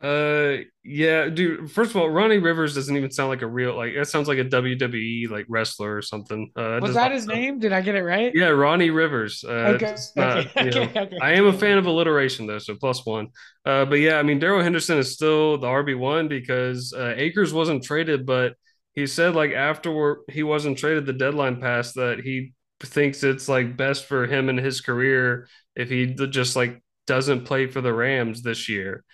[0.00, 1.72] Uh, yeah, dude.
[1.72, 3.94] First of all, Ronnie Rivers doesn't even sound like a real like.
[3.96, 6.52] That sounds like a WWE like wrestler or something.
[6.54, 7.38] Uh, Was that his sound...
[7.38, 7.58] name?
[7.58, 8.32] Did I get it right?
[8.32, 9.44] Yeah, Ronnie Rivers.
[9.46, 9.96] Uh, okay.
[10.14, 10.64] Not, okay.
[10.66, 11.00] You know, okay.
[11.00, 11.18] okay.
[11.20, 13.28] I am a fan of alliteration though, so plus one.
[13.64, 17.52] Uh, but yeah, I mean, Darrell Henderson is still the RB one because uh, Akers
[17.52, 18.54] wasn't traded, but
[18.94, 23.76] he said like after he wasn't traded, the deadline passed that he thinks it's like
[23.76, 28.42] best for him and his career if he just like doesn't play for the Rams
[28.42, 29.04] this year.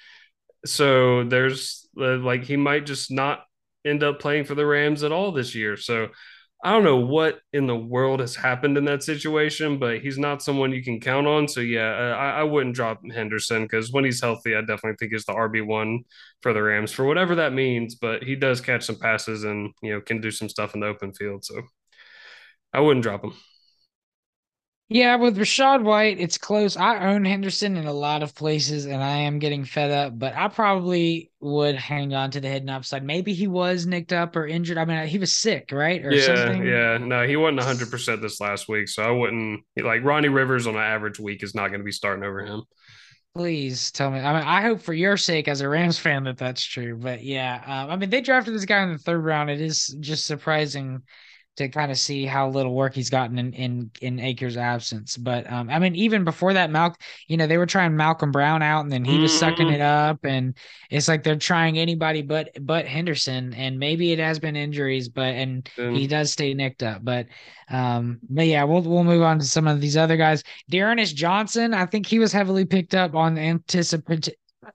[0.66, 3.44] So there's uh, like he might just not
[3.84, 5.76] end up playing for the Rams at all this year.
[5.76, 6.08] So
[6.64, 10.42] I don't know what in the world has happened in that situation, but he's not
[10.42, 11.46] someone you can count on.
[11.46, 15.12] So yeah, uh, I, I wouldn't drop Henderson because when he's healthy, I definitely think
[15.12, 16.04] he's the RB one
[16.40, 17.96] for the Rams for whatever that means.
[17.96, 20.86] But he does catch some passes and you know can do some stuff in the
[20.86, 21.44] open field.
[21.44, 21.60] So
[22.72, 23.34] I wouldn't drop him.
[24.90, 26.76] Yeah, with Rachaad White, it's close.
[26.76, 30.18] I own Henderson in a lot of places, and I am getting fed up.
[30.18, 33.02] But I probably would hang on to the hidden upside.
[33.02, 34.76] Maybe he was nicked up or injured.
[34.76, 36.04] I mean, he was sick, right?
[36.04, 36.66] Or yeah, something.
[36.66, 36.98] yeah.
[36.98, 40.74] No, he wasn't hundred percent this last week, so I wouldn't like Ronnie Rivers on
[40.74, 42.62] an average week is not going to be starting over him.
[43.34, 44.20] Please tell me.
[44.20, 46.96] I mean, I hope for your sake as a Rams fan that that's true.
[46.96, 49.50] But yeah, um, I mean, they drafted this guy in the third round.
[49.50, 51.02] It is just surprising
[51.56, 55.16] to kind of see how little work he's gotten in in, in Akers' absence.
[55.16, 58.62] But um, I mean, even before that, Malcolm, you know, they were trying Malcolm Brown
[58.62, 60.10] out, and then he was sucking it mm-hmm.
[60.10, 60.54] up, and
[60.90, 65.34] it's like they're trying anybody but but Henderson, and maybe it has been injuries, but
[65.34, 65.96] and mm.
[65.96, 67.26] he does stay nicked up, but
[67.70, 70.42] um, but yeah, we'll we'll move on to some of these other guys.
[70.68, 74.28] D'Ernest Johnson, I think he was heavily picked up on anticipate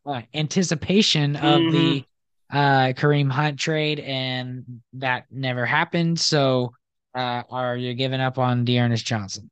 [0.05, 1.71] uh, anticipation of mm-hmm.
[1.71, 2.05] the
[2.51, 6.19] uh, Kareem Hunt trade, and that never happened.
[6.19, 6.73] So,
[7.15, 9.49] uh, are you giving up on D'Ernest Johnson?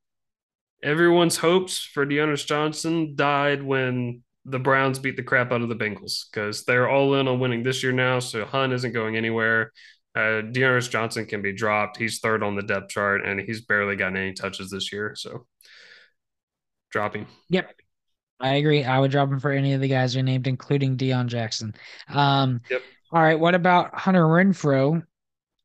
[0.84, 5.76] Everyone's hopes for D'Ernest Johnson died when the Browns beat the crap out of the
[5.76, 8.20] Bengals because they're all in on winning this year now.
[8.20, 9.74] So Hunt isn't going anywhere.
[10.16, 11.98] Uh, D'Ernest Johnson can be dropped.
[11.98, 15.14] He's third on the depth chart, and he's barely gotten any touches this year.
[15.16, 15.46] So,
[16.90, 17.28] dropping.
[17.50, 17.76] Yep.
[18.39, 18.84] I agree.
[18.84, 21.73] I would drop him for any of the guys you named, including Deon Jackson.
[22.10, 22.82] Um, yep.
[23.12, 23.39] All right.
[23.39, 25.04] What about Hunter Renfrow?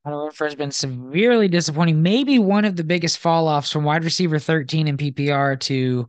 [0.05, 2.03] Hunter Renfrow has been severely disappointing.
[2.03, 6.09] Maybe one of the biggest fall offs from wide receiver 13 in PPR to,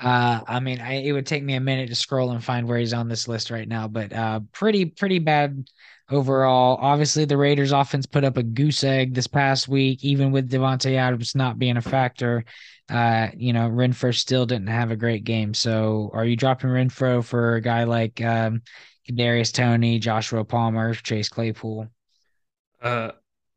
[0.00, 2.78] uh, I mean, I, it would take me a minute to scroll and find where
[2.78, 5.68] he's on this list right now, but uh, pretty, pretty bad
[6.10, 6.78] overall.
[6.80, 10.96] Obviously, the Raiders offense put up a goose egg this past week, even with Davante
[10.96, 12.44] Adams not being a factor
[12.88, 15.54] uh, you know, Renfrow still didn't have a great game.
[15.54, 18.62] So are you dropping Renfrow for a guy like um
[19.06, 21.88] Darius Toney, Joshua Palmer, Chase Claypool?
[22.80, 23.12] Uh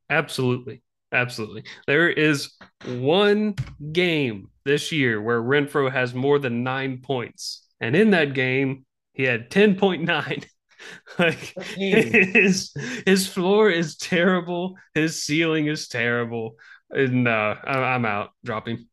[0.10, 0.82] absolutely.
[1.14, 1.64] Absolutely.
[1.88, 2.54] There is
[2.86, 3.56] one
[3.92, 7.68] game this year where Renfro has more than nine points.
[7.82, 10.46] And in that game, he had 10.9.
[11.20, 12.74] like his
[13.06, 14.76] his floor is terrible.
[14.96, 16.56] His ceiling is terrible.
[16.90, 18.32] And uh, I'm out.
[18.44, 18.88] Dropping.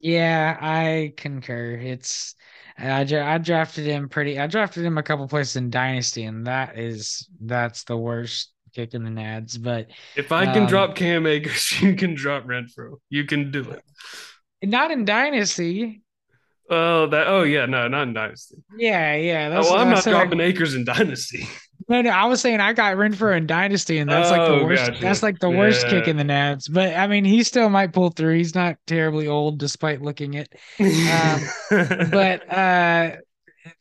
[0.00, 1.74] Yeah, I concur.
[1.74, 2.34] It's
[2.78, 4.38] I, I drafted him pretty.
[4.38, 8.94] I drafted him a couple places in Dynasty, and that is that's the worst kick
[8.94, 9.60] in the nads.
[9.60, 12.96] But if I can um, drop Cam Akers, you can drop Renfrow.
[13.10, 13.82] You can do it.
[14.62, 16.02] Not in Dynasty.
[16.70, 17.26] Oh, that.
[17.26, 17.66] Oh, yeah.
[17.66, 18.56] No, not in Dynasty.
[18.76, 19.48] Yeah, yeah.
[19.48, 21.48] That's, oh, well, I'm not dropping Akers in Dynasty.
[21.88, 24.54] No, no, I was saying I got Renfrow in Dynasty, and that's oh, like the
[24.54, 24.86] oh, worst.
[24.86, 25.00] Gotcha.
[25.00, 25.90] That's like the worst yeah.
[25.90, 26.70] kick in the nads.
[26.70, 28.36] But I mean, he still might pull through.
[28.36, 30.52] He's not terribly old, despite looking it.
[30.78, 31.40] Um,
[32.10, 33.16] but uh,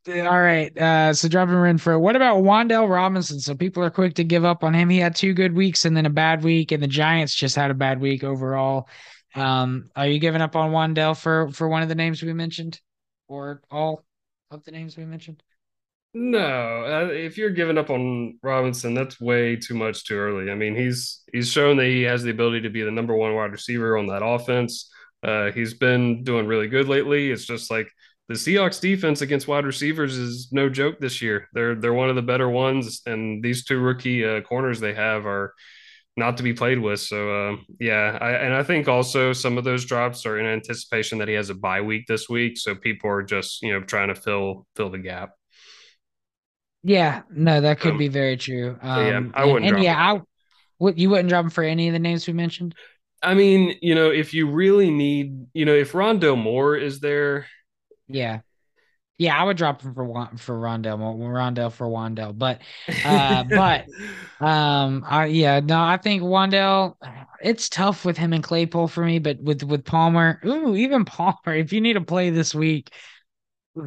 [0.08, 0.76] all right.
[0.78, 2.00] Uh, so dropping Renfrow.
[2.00, 3.42] What about Wan'Dale Robinson?
[3.42, 4.90] So people are quick to give up on him.
[4.90, 7.72] He had two good weeks and then a bad week, and the Giants just had
[7.72, 8.88] a bad week overall.
[9.36, 12.80] Um, are you giving up on Wan'Dale for for one of the names we mentioned,
[13.28, 14.06] or all
[14.50, 15.44] of the names we mentioned?
[16.20, 20.50] No, uh, if you're giving up on Robinson, that's way too much too early.
[20.50, 23.36] I mean, he's he's shown that he has the ability to be the number one
[23.36, 24.92] wide receiver on that offense.
[25.22, 27.30] Uh, he's been doing really good lately.
[27.30, 27.88] It's just like
[28.30, 31.50] the Seahawks defense against wide receivers is no joke this year.
[31.54, 35.28] They're they're one of the better ones, and these two rookie uh, corners they have
[35.28, 35.54] are
[36.16, 37.00] not to be played with.
[37.00, 41.20] So uh, yeah, I, and I think also some of those drops are in anticipation
[41.20, 44.08] that he has a bye week this week, so people are just you know trying
[44.08, 45.37] to fill fill the gap.
[46.88, 48.78] Yeah, no, that could um, be very true.
[48.82, 49.66] Um, yeah, I wouldn't.
[49.66, 50.22] And, and yeah, I
[50.80, 50.98] would.
[50.98, 52.76] You wouldn't drop him for any of the names we mentioned.
[53.22, 57.48] I mean, you know, if you really need, you know, if Rondale Moore is there,
[58.08, 58.40] Yeah.
[59.18, 60.06] Yeah, I would drop him for
[60.38, 62.62] for Rondell, Rondell for Wandell, but
[63.04, 63.86] uh, but
[64.40, 66.96] um, I yeah, no, I think Wandell.
[67.42, 71.36] It's tough with him and Claypool for me, but with with Palmer, ooh, even Palmer,
[71.48, 72.92] if you need to play this week,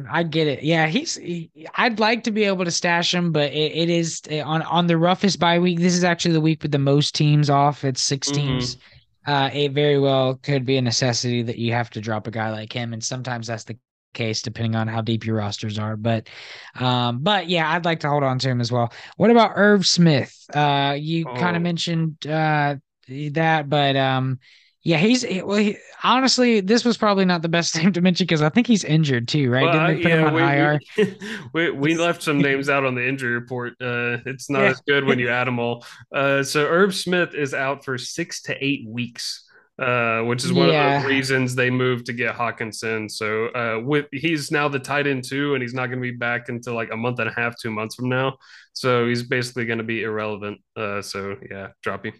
[0.09, 0.63] I get it.
[0.63, 1.15] Yeah, he's.
[1.15, 4.61] He, I'd like to be able to stash him, but it, it is eh, on
[4.63, 5.79] on the roughest bye week.
[5.79, 7.83] This is actually the week with the most teams off.
[7.83, 8.75] It's 6 teams.
[8.75, 8.81] hmm
[9.25, 12.51] Uh, it very well could be a necessity that you have to drop a guy
[12.51, 13.77] like him, and sometimes that's the
[14.13, 15.95] case depending on how deep your rosters are.
[15.95, 16.27] But,
[16.75, 18.91] um, but yeah, I'd like to hold on to him as well.
[19.17, 20.35] What about Irv Smith?
[20.53, 22.75] Uh, you kind of Oh, mentioned uh
[23.07, 24.39] that, but um.
[24.83, 25.57] Yeah, he's well.
[25.57, 28.83] He, honestly, this was probably not the best name to mention because I think he's
[28.83, 29.69] injured too, right?
[29.69, 30.79] well, Didn't they put him yeah, on we IR?
[31.53, 33.73] we we left some names out on the injury report.
[33.81, 34.69] Uh, it's not Yeah.
[34.69, 35.85] as good when you add them all.
[36.13, 39.47] Uh, so Irv Smith is out for six to eight weeks.
[39.79, 43.09] Uh, which is one of the reasons they moved to get Hockenson.
[43.09, 46.15] So, uh, with he's now the tight end too, and he's not going to be
[46.15, 48.37] back until like a month and a half, two months from now.
[48.73, 50.59] So he's basically going to be irrelevant.
[50.75, 52.11] Uh, so yeah, drop you.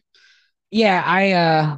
[0.71, 1.77] Yeah, I uh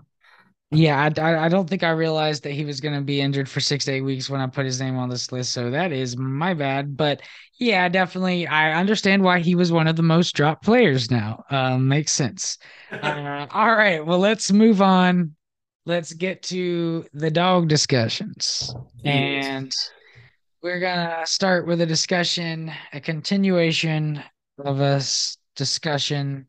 [0.73, 3.59] yeah, I, I don't think I realized that he was going to be injured for
[3.59, 6.17] 6 to 8 weeks when I put his name on this list, so that is
[6.17, 7.21] my bad, but
[7.59, 11.43] yeah, definitely I understand why he was one of the most dropped players now.
[11.49, 12.57] Um makes sense.
[12.91, 15.35] Uh all right, well let's move on.
[15.85, 18.73] Let's get to the Dawg Discussions.
[19.03, 19.73] And
[20.61, 24.23] we're gonna start with a discussion, a continuation
[24.59, 25.01] of a
[25.55, 26.47] discussion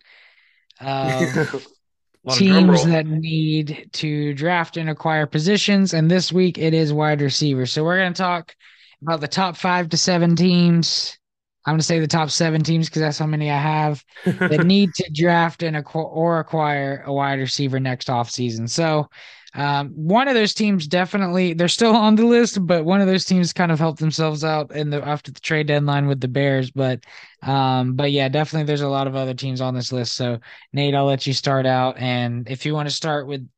[0.81, 1.47] a
[2.25, 5.95] of lot of drum teams that need to draft and acquire positions.
[5.95, 7.67] And this week it is wide receiver.
[7.67, 8.55] So we're gonna talk
[9.03, 11.19] about the top five to seven teams.
[11.67, 14.95] I'm gonna say the top seven teams because that's how many I have that need
[14.95, 18.69] to draft and acquire or acquire a wide receiver next offseason.
[18.69, 19.09] So
[19.55, 23.25] um, one of those teams definitely they're still on the list, but one of those
[23.25, 26.71] teams kind of helped themselves out in the after the trade deadline with the Bears.
[26.71, 27.05] But
[27.43, 30.15] um, but yeah, definitely there's a lot of other teams on this list.
[30.15, 30.41] So
[30.73, 31.99] Nate, I'll let you start out.
[31.99, 33.49] And if you want to start with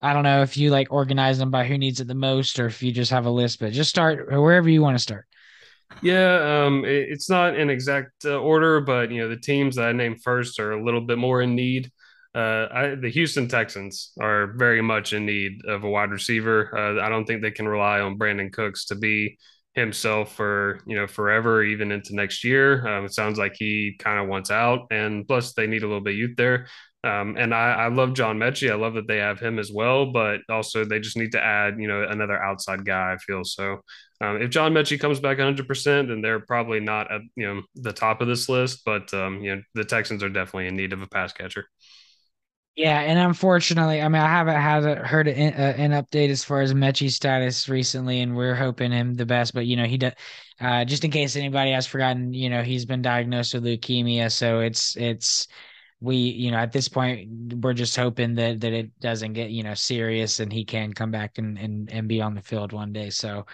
[0.00, 2.66] I don't know if you like organize them by who needs it the most or
[2.66, 5.26] if you just have a list, but just start wherever you want to start.
[6.02, 9.88] Yeah, um, it, it's not an exact uh, order, but you know the teams that
[9.88, 11.90] I named first are a little bit more in need.
[12.34, 16.76] Uh, I, the Houston Texans are very much in need of a wide receiver.
[16.76, 19.38] Uh, I don't think they can rely on Brandin Cooks to be
[19.74, 22.86] himself for you know forever, even into next year.
[22.88, 26.00] Um, it sounds like he kind of wants out, and plus they need a little
[26.00, 26.66] bit of youth there.
[27.04, 28.70] Um, and I, I love John Metchie.
[28.70, 31.78] I love that they have him as well, but also they just need to add
[31.78, 33.12] you know another outside guy.
[33.12, 33.80] I feel so.
[34.20, 37.92] Um, if John Metchie comes back 100%, then they're probably not at you know the
[37.92, 38.82] top of this list.
[38.84, 41.66] But um, you know the Texans are definitely in need of a pass catcher.
[42.76, 46.42] Yeah, and unfortunately, I mean, I haven't had a, heard an, uh, an update as
[46.42, 49.54] far as Metchie's status recently, and we're hoping him the best.
[49.54, 50.12] But you know, he does.
[50.60, 54.58] Uh, just in case anybody has forgotten, you know, he's been diagnosed with leukemia, so
[54.60, 55.46] it's it's
[56.00, 57.28] we you know at this point
[57.62, 61.10] we're just hoping that that it doesn't get you know serious and he can come
[61.12, 63.10] back and and and be on the field one day.
[63.10, 63.46] So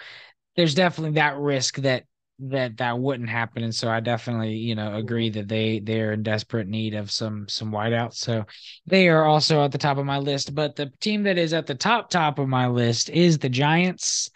[0.55, 2.05] there's definitely that risk that
[2.49, 3.63] that that wouldn't happen.
[3.63, 7.47] And so i definitely you know agree that they they're in desperate need of some
[7.47, 8.15] some wideouts.
[8.15, 8.45] So
[8.85, 11.67] they are also at the top of my list but the team that is at
[11.67, 14.29] the top top of my list is the giants.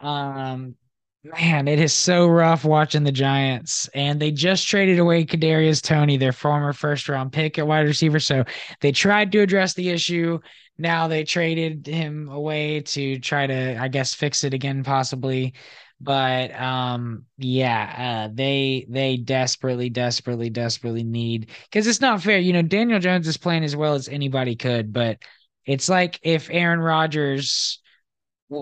[0.00, 0.74] Um
[1.22, 6.18] man it is so rough watching the giants and they just traded away kadarius toney
[6.18, 8.18] their former first round pick at wide receiver.
[8.20, 8.44] So
[8.80, 10.38] they tried to address the issue.
[10.76, 15.54] Now they traded him away to try to i guess fix it again possibly
[16.00, 22.52] but um yeah uh they they desperately desperately desperately need because it's not fair you
[22.52, 25.18] know daniel jones is playing as well as anybody could but
[25.66, 27.80] it's like if aaron rodgers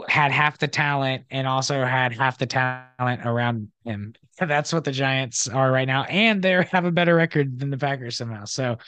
[0.08, 4.14] had half the talent and also had half the talent around him.
[4.38, 7.78] That's what the giants are right now and they have a better record than the
[7.78, 8.78] packers somehow so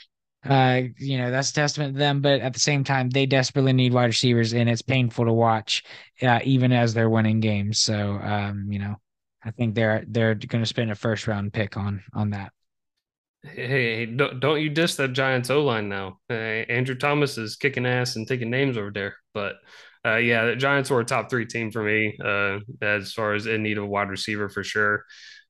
[0.45, 2.21] uh, you know, that's a testament to them.
[2.21, 5.83] But at the same time, they desperately need wide receivers, and it's painful to watch,
[6.21, 7.79] uh, even as they're winning games.
[7.79, 8.95] So, um, you know,
[9.43, 12.51] I think they're they're going to spend a first round pick on on that.
[13.43, 16.19] Hey, don't, don't you diss that Giants O line now?
[16.29, 19.15] Uh, Andrew Thomas is kicking ass and taking names over there.
[19.33, 19.57] But
[20.05, 23.45] uh, yeah, the Giants were a top three team for me uh, as far as
[23.45, 25.05] in need of a wide receiver for sure.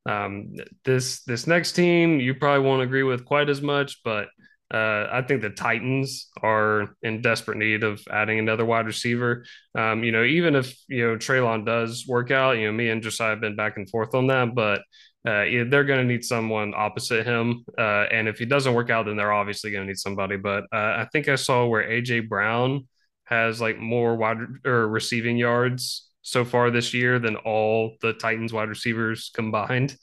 [0.05, 0.53] Um,
[0.83, 4.27] this this next team you probably won't agree with quite as much, but
[4.73, 9.45] uh, I think the Titans are in desperate need of adding another wide receiver.
[9.75, 13.03] Um, you know, even if you know Treylon does work out, you know, me and
[13.03, 14.79] Josiah have been back and forth on that, but
[15.25, 17.63] uh, they're going to need someone opposite him.
[17.77, 20.37] Uh, and if he doesn't work out, then they're obviously going to need somebody.
[20.37, 22.87] But uh, I think I saw where AJ Brown
[23.25, 28.53] has like more wide or receiving yards so far this year than all the Titans
[28.53, 29.95] wide receivers combined.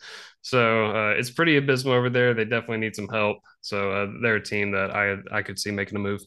[0.42, 2.34] So uh, it's pretty abysmal over there.
[2.34, 3.38] They definitely need some help.
[3.62, 6.20] So uh, they're a team that I I could see making a move.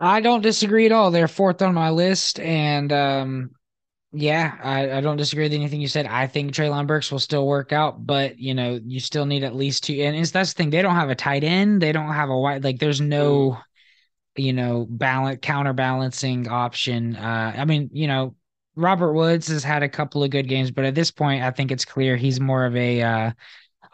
[0.00, 1.10] I don't disagree at all.
[1.10, 3.50] They're fourth on my list, and um,
[4.12, 6.06] yeah, I, I don't disagree with anything you said.
[6.06, 9.54] I think Treylon Burks will still work out, but you know, you still need at
[9.54, 9.94] least two.
[9.94, 10.70] And it's that's the thing.
[10.70, 11.82] They don't have a tight end.
[11.82, 12.64] They don't have a wide.
[12.64, 13.62] Like, there's no, mm.
[14.42, 17.16] you know, balance counterbalancing option.
[17.16, 18.34] Uh, I mean, you know,
[18.76, 21.70] Robert Woods has had a couple of good games, but at this point, I think
[21.70, 23.32] it's clear he's more of a uh,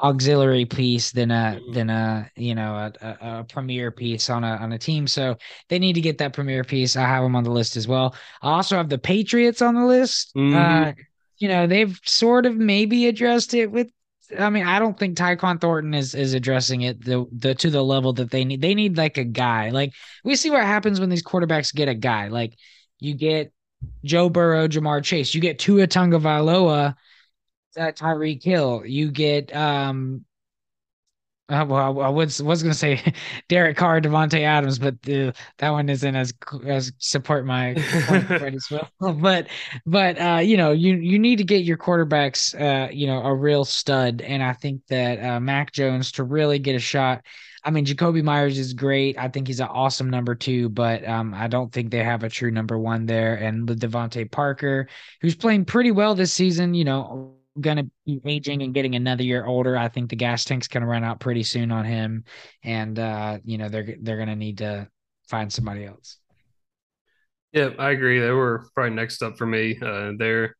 [0.05, 1.73] auxiliary piece than a mm-hmm.
[1.73, 5.07] than a you know a, a, a, premier piece on a on a team.
[5.07, 5.37] So
[5.69, 6.95] they need to get that premier piece.
[6.95, 8.15] I have them on the list as well.
[8.43, 10.35] I also have the Patriots on the list.
[10.37, 10.57] Mm-hmm.
[10.57, 10.93] Uh,
[11.39, 13.91] you know they've sort of maybe addressed it with.
[14.39, 17.83] I mean, I don't think Tyquan Thornton is is addressing it the the to the
[17.83, 18.61] level that they need.
[18.61, 19.71] They need like a guy.
[19.71, 19.93] Like
[20.23, 22.29] we see what happens when these quarterbacks get a guy.
[22.29, 22.57] Like
[23.01, 23.53] you get
[24.05, 25.35] Joe Burrow, Ja'Marr Chase.
[25.35, 26.95] You get Tua Tagovailoa,
[27.77, 28.83] uh, Tyreek Hill.
[28.85, 30.25] You get um.
[31.47, 33.03] Uh, well, I was was gonna say
[33.51, 36.33] Derek Carr, Davante Adams, but the, that one isn't as
[36.66, 37.75] as support my
[38.07, 38.89] point as well.
[39.20, 39.49] But
[39.85, 43.35] but uh, you know, you you need to get your quarterbacks, uh, you know, a
[43.35, 47.22] real stud, and I think that uh, Mac Jones to really get a shot
[47.64, 49.18] I mean, Jakobi Meyers is great.
[49.18, 52.29] I think he's an awesome number two, but um, I don't think they have a
[52.29, 53.37] true number one there.
[53.37, 54.87] And with DeVante Parker,
[55.22, 59.45] who's playing pretty well this season, you know, gonna be aging and getting another year
[59.45, 59.77] older.
[59.77, 62.25] I think the gas tank's gonna run out pretty soon on him,
[62.63, 64.89] and uh, you know they're they're gonna need to
[65.29, 66.19] find somebody else.
[67.53, 68.19] Yeah, I agree.
[68.19, 69.79] They were probably next up for me.
[69.81, 70.57] Uh, they're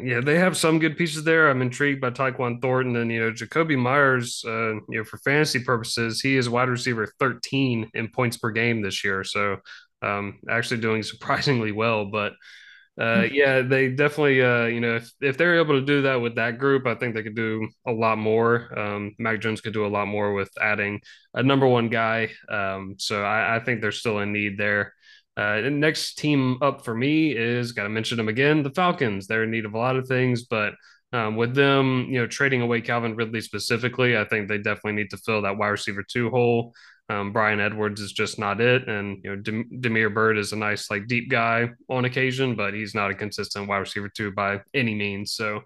[0.00, 1.50] yeah, they have some good pieces there.
[1.50, 4.44] I'm intrigued by Tyquan Thornton and you know Jakobi Meyers.
[4.46, 8.82] Uh, you know, for fantasy purposes, he is wide receiver 13 in points per game
[8.82, 9.58] this year, so
[10.02, 12.06] um, actually doing surprisingly well.
[12.06, 12.34] But
[12.98, 13.34] uh, hmm.
[13.34, 16.58] yeah, they definitely uh, you know if if they're able to do that with that
[16.58, 18.76] group, I think they could do a lot more.
[18.78, 21.00] Um, Mac Jones could do a lot more with adding
[21.34, 22.30] a number one guy.
[22.48, 24.94] Um, so I, I think they're still in need there.
[25.36, 29.26] Uh, next team up for me is got to mention them again, the Falcons.
[29.26, 30.72] They're in need of a lot of things, but
[31.12, 35.10] um, with them, you know, trading away Calvin Ridley specifically, I think they definitely need
[35.10, 36.74] to fill that wide receiver two hole.
[37.08, 40.56] Um, Bryan Edwards is just not it, and you know, Dem- Damiere Byrd is a
[40.56, 44.60] nice like deep guy on occasion, but he's not a consistent wide receiver two by
[44.74, 45.32] any means.
[45.32, 45.62] So,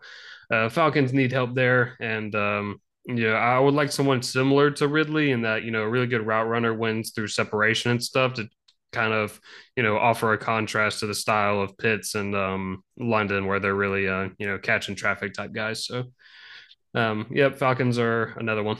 [0.50, 5.30] uh, Falcons need help there, and um, yeah, I would like someone similar to Ridley
[5.30, 8.48] in that, you know, a really good route runner wins through separation and stuff to
[8.92, 9.40] kind of
[9.76, 13.74] you know offer a contrast to the style of Pitts and um, London, where they're
[13.74, 15.86] really uh, you know catching traffic type guys.
[15.86, 16.04] So,
[16.94, 18.78] um, yep, Falcons are another one.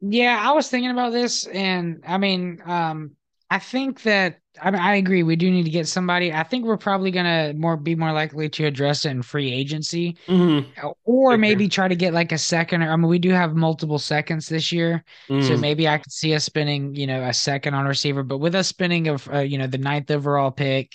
[0.00, 3.16] Yeah, I was thinking about this, and I mean, um,
[3.50, 5.22] I think that I mean I agree.
[5.24, 6.32] We do need to get somebody.
[6.32, 10.16] I think we're probably gonna more be more likely to address it in free agency,
[10.28, 10.86] mm-hmm.
[11.04, 11.40] or okay.
[11.40, 12.82] maybe try to get like a second.
[12.82, 15.46] I mean, we do have multiple seconds this year, mm-hmm.
[15.46, 18.22] so maybe I could see us spending you know a second on receiver.
[18.22, 20.92] But with us spending of uh, you know the ninth overall pick,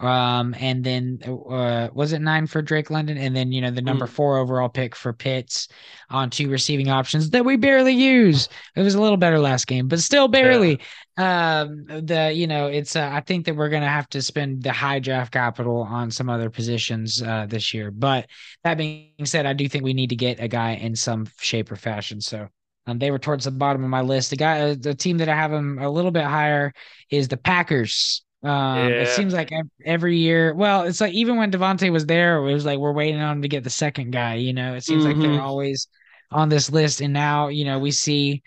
[0.00, 3.82] um, and then uh, was it nine for Drake London, and then you know the
[3.82, 4.10] number mm.
[4.10, 5.68] four overall pick for Pitts
[6.10, 8.48] on two receiving options that we barely use.
[8.74, 10.80] It was a little better last game, but still barely.
[11.18, 11.60] Yeah.
[11.60, 14.72] Um, the you know it's uh, I think that we're gonna have to spend the
[14.72, 17.92] high draft capital on some other positions uh, this year.
[17.92, 18.26] But
[18.64, 21.70] that being said, I do think we need to get a guy in some shape
[21.70, 22.20] or fashion.
[22.20, 22.48] So.
[22.84, 24.30] Um, they were towards the bottom of my list.
[24.30, 26.72] The guy, uh, the team that I have them a little bit higher
[27.10, 28.24] is the Packers.
[28.42, 29.02] Um, yeah.
[29.02, 29.52] It seems like
[29.84, 30.54] every year.
[30.54, 33.42] Well, it's like even when Davante was there, it was like we're waiting on him
[33.42, 34.34] to get the second guy.
[34.34, 35.12] You know, it seems mm-hmm.
[35.12, 35.46] like they're mm-hmm.
[35.46, 35.86] always
[36.30, 38.42] on this list, and now you know we see,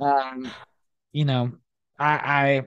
[0.00, 0.50] um,
[1.12, 1.52] you know,
[1.98, 2.62] I, I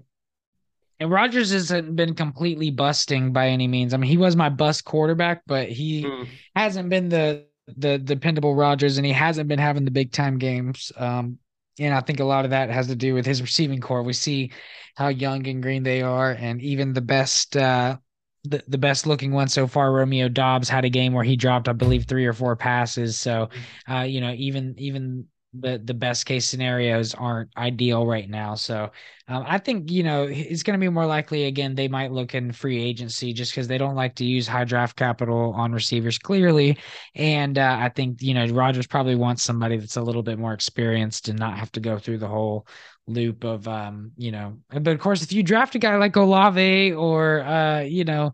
[1.00, 3.94] and Rodgers hasn't been completely busting by any means.
[3.94, 6.28] I mean, he was my bust quarterback, but he mm.
[6.56, 7.46] hasn't been the
[7.78, 10.92] the dependable Rodgers, and he hasn't been having the big time games.
[10.98, 11.38] Um,
[11.82, 14.04] and I think a lot of that has to do with his receiving core.
[14.04, 14.52] We see
[14.96, 17.98] how young and green they are, and even the best uh,
[18.44, 21.70] the, the best looking one so far, Romeo Doubs, had a game where he dropped,
[21.70, 23.20] I believe, three or four passes.
[23.20, 23.50] So,
[23.90, 28.56] uh, you know, even even the the best case scenarios aren't ideal right now.
[28.56, 28.90] So
[29.28, 32.34] um, I think you know it's going to be more likely again they might look
[32.34, 36.18] in free agency just because they don't like to use high draft capital on receivers
[36.18, 36.78] clearly,
[37.16, 40.54] and uh, I think you know Rodgers probably wants somebody that's a little bit more
[40.54, 42.66] experienced and not have to go through the whole
[43.08, 46.94] loop of um you know but of course if you draft a guy like Olave
[46.94, 48.32] or uh you know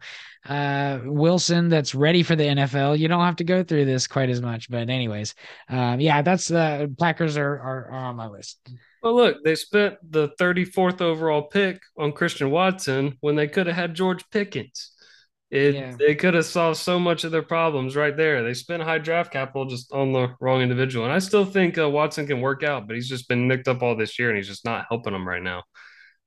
[0.48, 4.30] uh Wilson that's ready for the NFL you don't have to go through this quite
[4.30, 5.36] as much but anyways
[5.70, 8.60] um yeah that's uh Packers are are, are on my list
[9.02, 13.76] But look, they spent the 34th overall pick on Christian Watson when they could have
[13.76, 14.92] had George Pickens.
[15.52, 15.98] It Yeah.
[15.98, 18.44] they could have solved so much of their problems right there.
[18.44, 21.90] They spent high draft capital just on the wrong individual, and I still think uh,
[21.90, 24.48] Watson can work out, but he's just been nicked up all this year, and he's
[24.48, 25.64] just not helping them right now.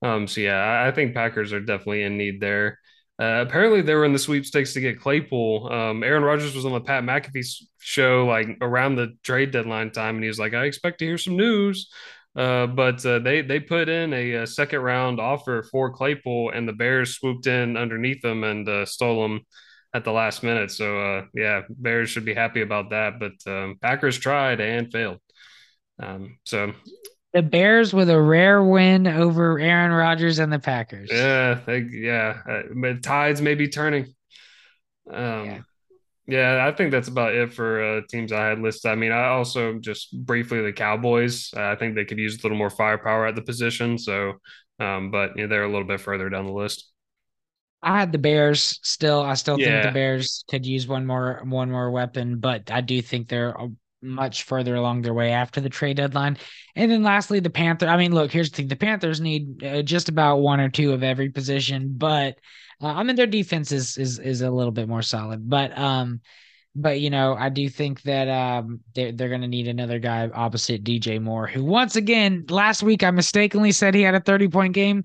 [0.02, 2.80] Um, so yeah, I, I think Packers are definitely in need there.
[3.21, 5.71] Uh, apparently, they were in the sweepstakes to get Claypool.
[5.71, 10.14] Um, Aaron Rodgers was on the Pat McAfee show like around the trade deadline time,
[10.14, 11.91] and he was like, "I expect to hear some news."
[12.35, 16.66] Uh, but uh, they they put in a, a, second round offer for Claypool, and
[16.66, 19.41] the Bears swooped in underneath them and uh, stole him
[19.93, 20.71] at the last minute.
[20.71, 23.18] So uh, yeah, Bears should be happy about that.
[23.18, 25.18] But um, Packers tried and failed.
[26.01, 26.73] Um, so
[27.33, 31.11] the Bears with a rare win over Aaron Rodgers and the Packers.
[31.12, 34.07] Yeah, they, yeah, uh, tides may be turning.
[35.09, 35.61] Um, yeah.
[36.26, 36.66] yeah.
[36.66, 38.91] I think that's about it for uh, teams I had listed.
[38.91, 41.53] I mean, I also just briefly the Cowboys.
[41.57, 43.97] Uh, I think they could use a little more firepower at the position.
[43.97, 44.35] So,
[44.81, 46.91] um, but you know, they're a little bit further down the list.
[47.83, 49.22] I had the Bears still.
[49.22, 49.83] I still yeah.
[49.83, 53.57] think the Bears could use one more one more weapon, but I do think they're
[54.03, 56.38] much further along their way after the trade deadline.
[56.76, 57.86] And then lastly, the Panther.
[57.88, 60.92] I mean, look, here's the thing: the Panthers need uh, just about one or two
[60.92, 62.38] of every position, but
[62.80, 65.48] uh, I mean, their defense is is is a little bit more solid.
[65.48, 66.20] But um,
[66.75, 70.85] but you know, I do think that um they're they're gonna need another guy opposite
[70.85, 74.75] DJ Moore, who once again last week I mistakenly said he had a 30 point
[74.75, 75.05] game.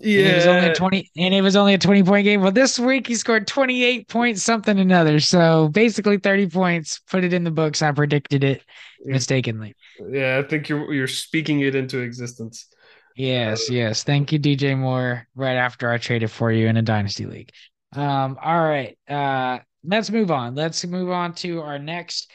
[0.00, 0.20] Yeah.
[0.20, 2.40] And it was only a 20 and it was only a 20 point game.
[2.40, 5.20] Well, this week he scored 28 points, something another.
[5.20, 7.82] So basically 30 points, put it in the books.
[7.82, 8.62] I predicted it
[9.04, 9.74] mistakenly.
[10.10, 12.68] Yeah, I think you're you're speaking it into existence.
[13.14, 14.04] Yes, yes.
[14.04, 15.26] Thank you, DJ Moore.
[15.34, 17.50] Right after I traded for you in a dynasty league.
[17.94, 18.96] Um, all right.
[19.06, 20.54] Uh let's move on.
[20.54, 22.30] Let's move on to our next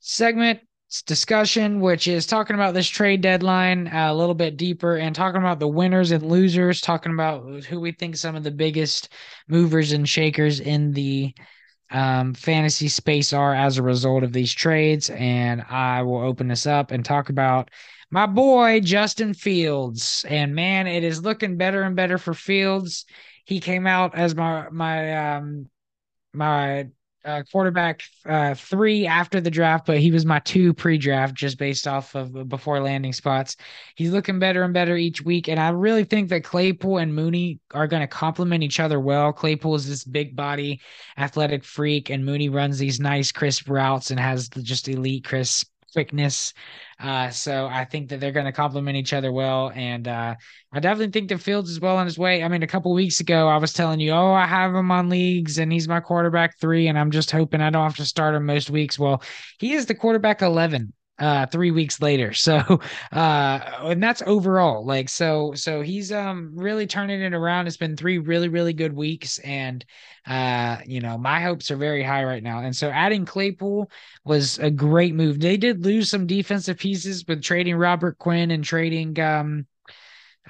[0.00, 0.60] segment
[1.06, 5.40] discussion, which is talking about this trade deadline uh, a little bit deeper and talking
[5.40, 9.12] about the winners and losers, talking about who we think some of the biggest
[9.48, 11.34] movers and shakers in the
[11.90, 15.10] um, fantasy space are as a result of these trades.
[15.10, 17.70] And I will open this up and talk about
[18.10, 20.24] my boy Justin Fields.
[20.28, 23.04] And man, it is looking better and better for Fields.
[23.44, 25.68] He came out as my my um
[26.32, 26.88] my
[27.24, 31.86] uh, quarterback uh, three after the draft, but he was my two pre-draft just based
[31.86, 33.56] off of before landing spots.
[33.96, 37.60] He's looking better and better each week, and I really think that Claypool and Mooney
[37.74, 39.32] are going to complement each other well.
[39.32, 40.80] Claypool is this big body,
[41.18, 45.68] athletic freak, and Mooney runs these nice crisp routes and has just elite crisp
[45.98, 46.54] quickness.
[47.00, 49.72] Uh, so I think that they're going to complement each other well.
[49.74, 50.36] And uh,
[50.72, 52.44] I definitely think the Fields is well on his way.
[52.44, 55.08] I mean, a couple weeks ago, I was telling you, oh, I have him on
[55.08, 58.36] leagues and he's my quarterback three, and I'm just hoping I don't have to start
[58.36, 58.96] him most weeks.
[58.96, 59.20] Well,
[59.58, 62.32] he is the quarterback 11 uh three weeks later.
[62.32, 62.58] So
[63.12, 67.66] uh and that's overall like so so he's um really turning it around.
[67.66, 69.84] It's been three really really good weeks and
[70.26, 72.60] uh you know my hopes are very high right now.
[72.60, 73.90] And so adding claypool
[74.24, 75.40] was a great move.
[75.40, 79.66] They did lose some defensive pieces with trading robert quinn and trading um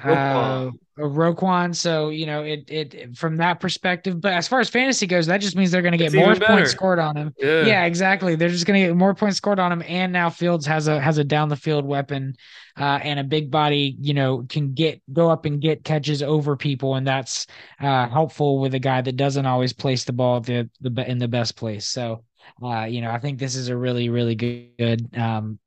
[0.04, 1.74] uh, Roquan.
[1.74, 4.20] So you know it it from that perspective.
[4.20, 6.70] But as far as fantasy goes, that just means they're going to get more points
[6.70, 7.34] scored on him.
[7.38, 7.66] Yeah.
[7.66, 8.34] yeah, exactly.
[8.34, 9.82] They're just going to get more points scored on him.
[9.86, 12.36] And now Fields has a has a down the field weapon,
[12.76, 13.96] uh, and a big body.
[14.00, 17.46] You know can get go up and get catches over people, and that's
[17.80, 21.28] uh, helpful with a guy that doesn't always place the ball the the in the
[21.28, 21.86] best place.
[21.86, 22.24] So.
[22.62, 25.58] Uh, you know, I think this is a really, really good um,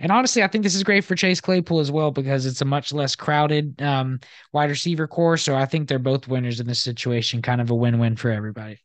[0.00, 2.64] and honestly, I think this is great for Chase Claypool as well because it's a
[2.64, 4.20] much less crowded um,
[4.52, 5.36] wide receiver core.
[5.36, 8.30] So I think they're both winners in this situation, kind of a win win for
[8.30, 8.78] everybody.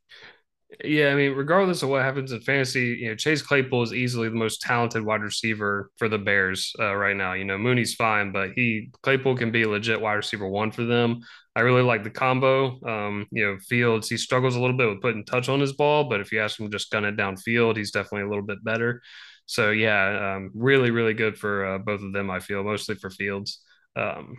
[0.84, 4.30] Yeah, I mean, regardless of what happens in fantasy, you know, Chase Claypool is easily
[4.30, 7.34] the most talented wide receiver for the Bears uh, right now.
[7.34, 11.20] You know, Mooney's fine, but he Claypool can be legit wide receiver one for them.
[11.56, 12.80] I really like the combo.
[12.88, 16.06] Um, you know, Fields he struggles a little bit with putting touch on his ball,
[16.06, 18.64] but if you ask him to just gun it downfield, he's definitely a little bit
[18.64, 19.02] better.
[19.46, 22.30] So yeah, um, really, really good for uh, both of them.
[22.30, 23.62] I feel mostly for Fields.
[23.96, 24.38] Um,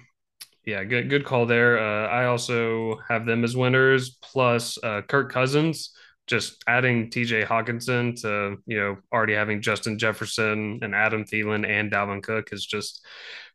[0.64, 1.78] yeah, good, good call there.
[1.78, 4.16] Uh, I also have them as winners.
[4.22, 5.92] Plus uh, Kirk Cousins,
[6.26, 7.44] just adding T.J.
[7.44, 12.64] Hockenson to you know already having Justin Jefferson and Adam Thielen and Dalvin Cook is
[12.64, 13.04] just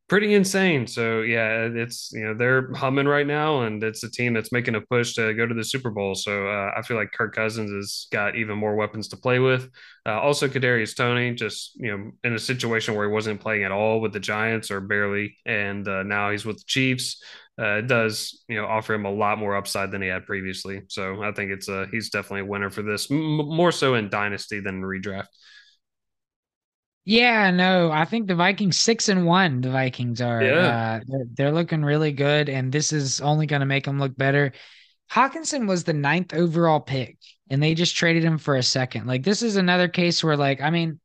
[0.07, 0.87] pretty insane.
[0.87, 4.75] So yeah, it's you know they're humming right now, and it's a team that's making
[4.75, 6.15] a push to go to the Super Bowl.
[6.15, 9.69] So uh, I feel like Kirk Cousins has got even more weapons to play with.
[10.05, 13.71] Uh, also, Kadarius Toney, just you know in a situation where he wasn't playing at
[13.71, 17.21] all with the Giants or barely, and uh, now he's with the Chiefs.
[17.59, 20.83] Uh, it does you know offer him a lot more upside than he had previously.
[20.89, 24.09] So I think it's a he's definitely a winner for this, M- more so in
[24.09, 25.27] dynasty than redraft.
[27.09, 29.61] Yeah, no, I think the Vikings six and one.
[29.61, 30.99] The Vikings are, Yeah.
[30.99, 34.17] uh, they're, they're looking really good, and this is only going to make them look
[34.17, 34.51] better.
[35.09, 37.17] Hockenson was the ninth overall pick,
[37.49, 39.07] and they just traded him for a second.
[39.07, 40.99] Like this is another case where, like, I mean,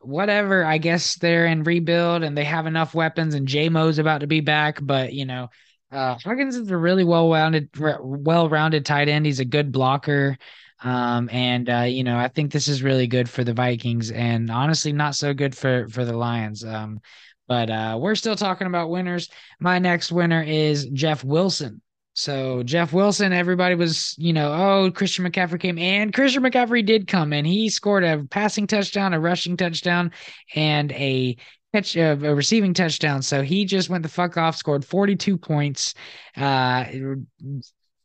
[0.00, 0.64] whatever.
[0.64, 4.28] I guess they're in rebuild and they have enough weapons, and J Mo's about to
[4.28, 4.78] be back.
[4.80, 5.50] But you know,
[5.90, 9.26] uh, Hawkins is a really well rounded, well rounded tight end.
[9.26, 10.38] He's a good blocker.
[10.82, 14.50] Um, and uh, you know, I think this is really good for the Vikings, and
[14.50, 16.64] honestly, not so good for for the Lions.
[16.64, 17.00] Um,
[17.46, 19.28] but uh, we're still talking about winners.
[19.58, 21.80] My next winner is Jeff Wilson.
[22.14, 27.06] So Jeff Wilson, everybody was, you know, oh, Christian McCaffrey came, and Christian McCaffrey did
[27.06, 30.10] come, and he scored a passing touchdown, a rushing touchdown,
[30.56, 31.36] and a
[31.72, 33.22] catch uh, a receiving touchdown.
[33.22, 35.94] So he just went the fuck off, scored 42 points.
[36.36, 36.84] Uh,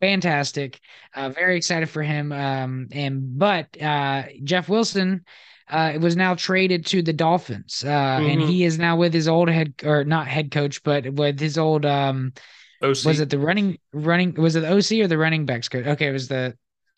[0.03, 0.79] fantastic.
[1.15, 2.31] Uh, very excited for him.
[2.31, 5.23] Um, and but uh, Jeff Wilson
[5.69, 8.29] uh, was now traded to the Dolphins, uh, mm-hmm.
[8.29, 11.57] and he is now with his old head or not head coach, but with his
[11.57, 12.33] old um
[12.81, 13.05] OC.
[13.05, 14.33] Was it the running running?
[14.33, 15.85] Was it the OC or the running backs coach?
[15.85, 16.57] Okay, it was the.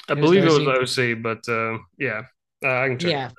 [0.09, 2.23] I it believe was it was the OC, but uh, yeah,
[2.63, 3.11] uh, I can check.
[3.11, 3.29] Yeah.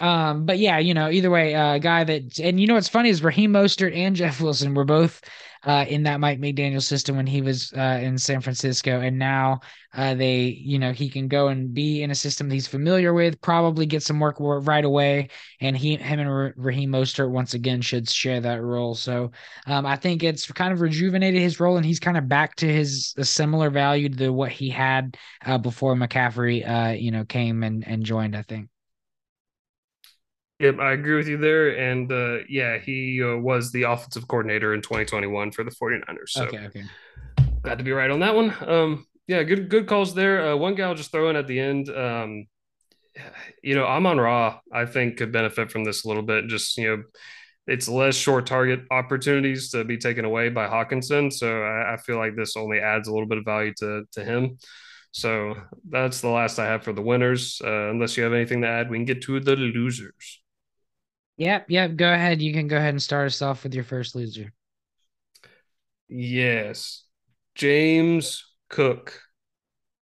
[0.00, 3.08] Um, but yeah, you know, either way, uh, guy that, and you know, what's funny
[3.08, 5.20] is Raheem Mostert and Jeff Wilson were both
[5.64, 9.60] uh, in that Mike McDaniel system when he was uh, in San Francisco, and now
[9.94, 13.40] uh, they, you know, he can go and be in a system he's familiar with,
[13.40, 15.28] probably get some work right away,
[15.60, 18.94] and he, him, and Raheem Mostert once again should share that role.
[18.94, 19.32] So
[19.66, 22.72] um, I think it's kind of rejuvenated his role, and he's kind of back to
[22.72, 27.62] his a similar value to what he had uh, before McCaffrey, uh, you know, came
[27.62, 28.36] and and joined.
[28.36, 28.68] I think.
[30.60, 31.78] Yep, I agree with you there.
[31.78, 36.30] And uh, yeah, he uh, was the offensive coordinator in 2021 for the 49ers.
[36.30, 36.84] So okay, okay.
[37.62, 38.52] glad to be right on that one.
[38.66, 40.52] Um, yeah, good good calls there.
[40.52, 41.90] Uh, one guy I'll just throw in at the end.
[41.90, 42.46] Um,
[43.62, 46.48] you know, Amon Ra, I think could benefit from this a little bit.
[46.48, 47.02] Just you know,
[47.68, 51.32] it's less short target opportunities to be taken away by Hockenson.
[51.32, 54.24] So I, I feel like this only adds a little bit of value to to
[54.24, 54.58] him.
[55.12, 55.54] So
[55.88, 57.60] that's the last I have for the winners.
[57.64, 60.40] Uh, unless you have anything to add, we can get to the losers.
[61.38, 61.96] Yep, yep.
[61.96, 62.42] Go ahead.
[62.42, 64.52] You can go ahead and start us off with your first loser.
[66.08, 67.04] Yes.
[67.54, 69.20] James Cook.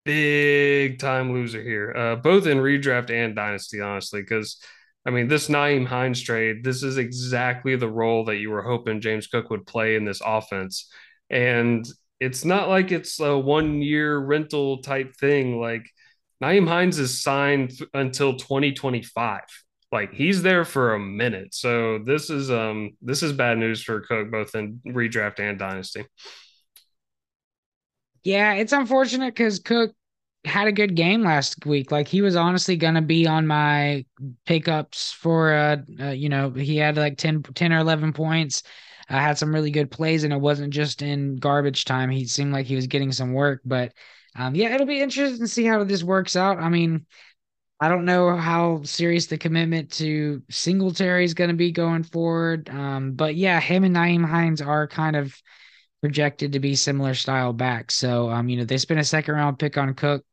[0.04, 4.62] Big time loser here, uh, both in redraft and dynasty, honestly, because
[5.04, 9.00] I mean, this Nyheim Hines trade, this is exactly the role that you were hoping
[9.00, 10.88] James Cook would play in this offense.
[11.28, 11.84] And
[12.20, 15.60] it's not like it's a one year rental type thing.
[15.60, 15.90] Like
[16.40, 19.40] Nyheim Hines is signed until 2025
[19.96, 21.54] like he's there for a minute.
[21.54, 26.04] So this is um this is bad news for Cook both in redraft and dynasty.
[28.22, 29.94] Yeah, it's unfortunate because Cook
[30.44, 31.90] had a good game last week.
[31.90, 34.04] Like he was honestly gonna be on my
[34.44, 38.64] pickups for uh, uh you know, he had like 10, 10 or 11 points.
[39.08, 42.10] I had some really good plays and it wasn't just in garbage time.
[42.10, 43.94] He seemed like he was getting some work, but
[44.36, 46.58] um yeah, it'll be interesting to see how this works out.
[46.58, 47.06] I mean,
[47.80, 52.70] I don't know how serious the commitment to Singletary is going to be going forward.
[52.70, 55.34] Um, but yeah, him and Nyheim Hines are kind of
[56.00, 57.94] projected to be similar style backs.
[57.94, 60.24] So, um, you know, they spent a second round pick on Cook.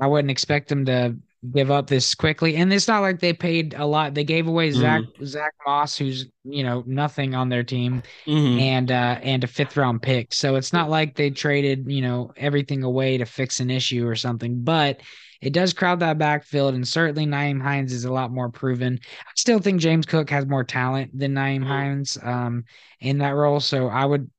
[0.00, 1.16] I wouldn't expect them to
[1.52, 2.56] give up this quickly.
[2.56, 4.14] And it's not like they paid a lot.
[4.14, 4.80] They gave away mm-hmm.
[4.80, 8.58] Zach Zach Moss, who's you know nothing on their team, mm-hmm.
[8.58, 10.34] and uh, and a fifth round pick.
[10.34, 14.16] So it's not like they traded you know everything away to fix an issue or
[14.16, 14.62] something.
[14.62, 15.00] But
[15.40, 19.00] it does crowd that backfield, and certainly Nyheim Hines is a lot more proven.
[19.02, 21.68] I still think James Cook has more talent than Nyheim mm-hmm.
[21.68, 22.64] Hines um,
[23.00, 23.60] in that role.
[23.60, 24.30] So I would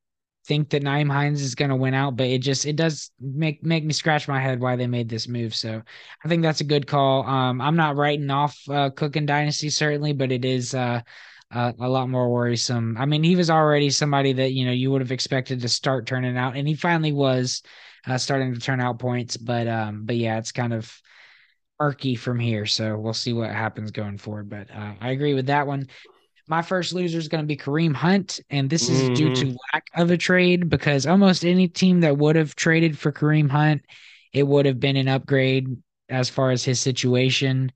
[0.46, 3.64] think that Nyheim Hines is going to win out, but it just it does make
[3.64, 5.56] make me scratch my head why they made this move.
[5.56, 5.82] So
[6.24, 7.26] I think that's a good call.
[7.26, 11.02] Um, I'm not writing off uh, Cook and Dynasty certainly, but it is uh,
[11.52, 12.96] uh, a lot more worrisome.
[12.98, 16.06] I mean, he was already somebody that you know you would have expected to start
[16.06, 17.62] turning out, and he finally was
[18.08, 19.38] uh, starting to turn out points.
[19.38, 21.02] But um, but yeah, it's kind of
[21.80, 22.66] murky from here.
[22.66, 24.50] So we'll see what happens going forward.
[24.50, 25.88] But uh, I agree with that one.
[26.48, 29.14] My first loser is going to be Kareem Hunt, and this is mm-hmm.
[29.14, 29.56] due to mm-hmm.
[29.74, 33.84] lack of a trade because almost any team that would have traded for Kareem Hunt,
[34.34, 35.78] it would have been an upgrade
[36.10, 37.72] as far as his situation.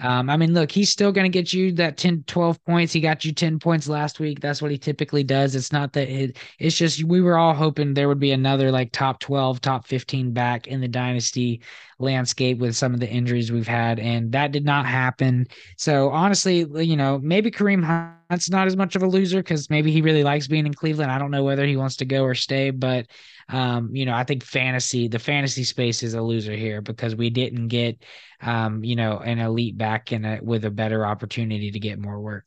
[0.00, 2.92] Um, I mean, look, he's still going to get you that 10, 12 points.
[2.92, 4.40] He got you 10 points last week.
[4.40, 5.54] That's what he typically does.
[5.54, 8.92] It's not that it, it's just we were all hoping there would be another like
[8.92, 11.60] top 12, top 15 back in the dynasty
[11.98, 13.98] landscape with some of the injuries we've had.
[14.00, 15.46] And that did not happen.
[15.76, 19.92] So honestly, you know, maybe Kareem Hunt's not as much of a loser because maybe
[19.92, 21.10] he really likes being in Cleveland.
[21.10, 23.06] I don't know whether he wants to go or stay, but
[23.52, 27.30] um, you know, I think fantasy, the fantasy space is a loser here because we
[27.30, 28.02] didn't get,
[28.40, 32.20] um, you know, an elite back in a, with a better opportunity to get more
[32.20, 32.44] work.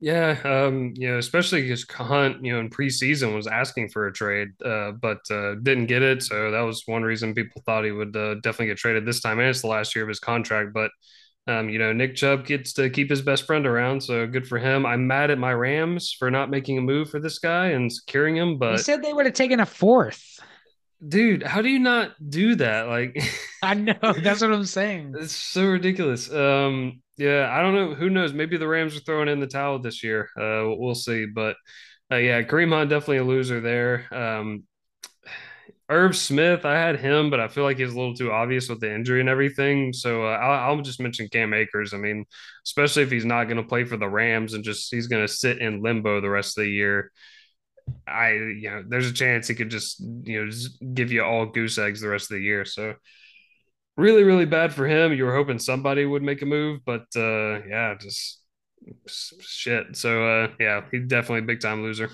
[0.00, 4.12] Yeah, um, you know, especially because Hunt, you know, in preseason was asking for a
[4.12, 6.22] trade, uh, but uh, didn't get it.
[6.22, 9.38] So that was one reason people thought he would uh, definitely get traded this time.
[9.38, 10.74] And it's the last year of his contract.
[10.74, 10.90] But,
[11.46, 14.02] um, you know, Nick Chubb gets to keep his best friend around.
[14.02, 14.86] So good for him.
[14.86, 18.36] I'm mad at my Rams for not making a move for this guy and securing
[18.36, 18.58] him.
[18.58, 20.38] But he said they would have taken a fourth.
[21.06, 22.88] Dude, how do you not do that?
[22.88, 23.22] Like,
[23.62, 25.14] I know that's what I'm saying.
[25.18, 26.32] It's so ridiculous.
[26.32, 27.94] Um, yeah, I don't know.
[27.94, 28.32] Who knows?
[28.32, 30.30] Maybe the Rams are throwing in the towel this year.
[30.38, 31.26] Uh, we'll see.
[31.26, 31.56] But
[32.10, 34.06] uh, yeah, Kareem Hunt definitely a loser there.
[34.14, 34.64] Um,
[35.90, 38.80] Irv Smith, I had him, but I feel like he's a little too obvious with
[38.80, 39.92] the injury and everything.
[39.92, 41.92] So uh, I'll, I'll, just mention Cam Akers.
[41.92, 42.24] I mean,
[42.64, 45.32] especially if he's not going to play for the Rams and just he's going to
[45.32, 47.12] sit in limbo the rest of the year.
[48.08, 51.44] I, you know, there's a chance he could just, you know, just give you all
[51.44, 52.64] goose eggs the rest of the year.
[52.64, 52.94] So
[53.98, 55.12] really, really bad for him.
[55.12, 58.40] You were hoping somebody would make a move, but uh, yeah, just
[59.06, 59.96] shit.
[59.96, 62.10] So uh, yeah, he's definitely a big time loser.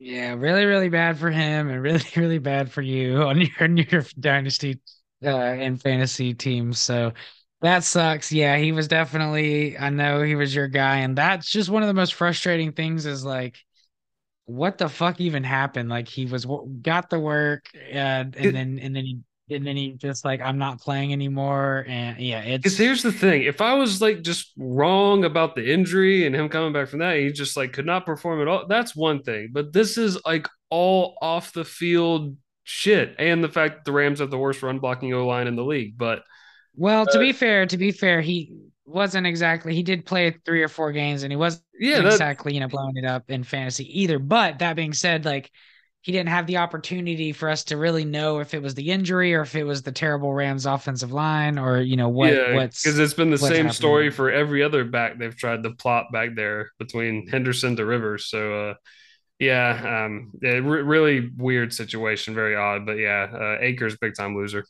[0.00, 3.76] Yeah, really, really bad for him, and really, really bad for you on your on
[3.76, 4.80] your dynasty
[5.24, 6.78] uh, and fantasy teams.
[6.80, 7.12] So
[7.60, 8.32] that sucks.
[8.32, 9.78] Yeah, he was definitely.
[9.78, 13.06] I know he was your guy, and that's just one of the most frustrating things.
[13.06, 13.58] Is like,
[14.46, 15.90] what the fuck even happened?
[15.90, 16.46] Like he was
[16.82, 19.20] got the work, and and then and then he
[19.50, 21.84] and then he just like I'm not playing anymore.
[21.88, 25.72] And yeah, it's because here's the thing: if I was like just wrong about the
[25.72, 28.66] injury and him coming back from that, he just like could not perform at all.
[28.66, 33.76] That's one thing, but this is like all off the field shit, and the fact
[33.76, 35.98] that the Rams have the worst run blocking O line in the league.
[35.98, 36.22] But
[36.76, 40.62] well, to uh, be fair, to be fair, he wasn't exactly he did play three
[40.62, 43.44] or four games and he wasn't yeah, that, exactly you know blowing it up in
[43.44, 44.18] fantasy either.
[44.18, 45.50] But that being said, like
[46.02, 49.34] he didn't have the opportunity for us to really know if it was the injury
[49.34, 52.82] or if it was the terrible Rams offensive line or you know what yeah, what's
[52.82, 53.72] because it's been the same happening.
[53.72, 58.26] story for every other back they've tried to plot back there between Henderson to Rivers.
[58.26, 58.74] So uh,
[59.38, 64.64] yeah, um, yeah, really weird situation, very odd, but yeah, uh, Akers big time loser.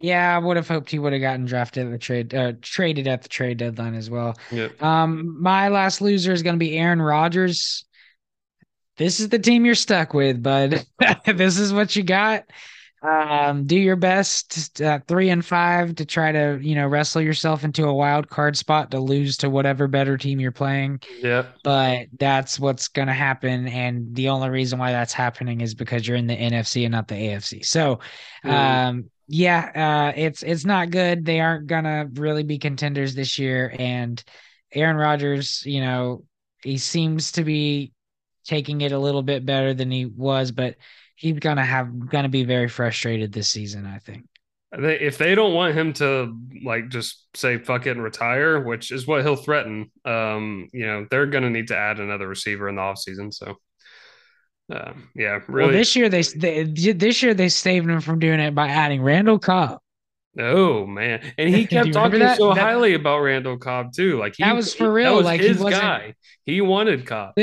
[0.00, 3.06] Yeah, I would have hoped he would have gotten drafted at the trade, uh, traded
[3.06, 4.36] at the trade deadline as well.
[4.50, 4.82] Yep.
[4.82, 7.84] Um, my last loser is going to be Aaron Rodgers
[8.98, 10.84] this is the team you're stuck with, bud.
[11.26, 12.44] this is what you got.
[13.02, 17.64] Um, do your best uh, three and five to try to you know wrestle yourself
[17.64, 21.00] into a wild card spot to lose to whatever better team you're playing.
[21.20, 26.06] Yeah, but that's what's gonna happen, and the only reason why that's happening is because
[26.06, 27.64] you're in the NFC and not the AFC.
[27.64, 27.98] So,
[28.44, 31.24] um, yeah, uh, it's it's not good.
[31.24, 34.22] They aren't gonna really be contenders this year, and
[34.72, 36.22] Aaron Rodgers, you know,
[36.62, 37.90] he seems to be
[38.44, 40.76] taking it a little bit better than he was, but
[41.16, 43.86] he's gonna have gonna be very frustrated this season.
[43.86, 44.26] I think.
[44.74, 46.34] If they don't want him to
[46.64, 51.06] like just say fuck it and retire, which is what he'll threaten, um, you know,
[51.10, 53.34] they're gonna need to add another receiver in the offseason.
[53.34, 53.56] So
[54.72, 55.68] uh, yeah, really.
[55.68, 59.02] Well, this year they, they this year they saved him from doing it by adding
[59.02, 59.78] Randall Cobb.
[60.38, 62.38] Oh man, and he kept talking that?
[62.38, 62.60] so that?
[62.60, 64.18] highly about Randall Cobb too.
[64.18, 65.16] Like he, that was for real.
[65.16, 66.14] Was like his he guy.
[66.46, 67.34] He wanted Cobb.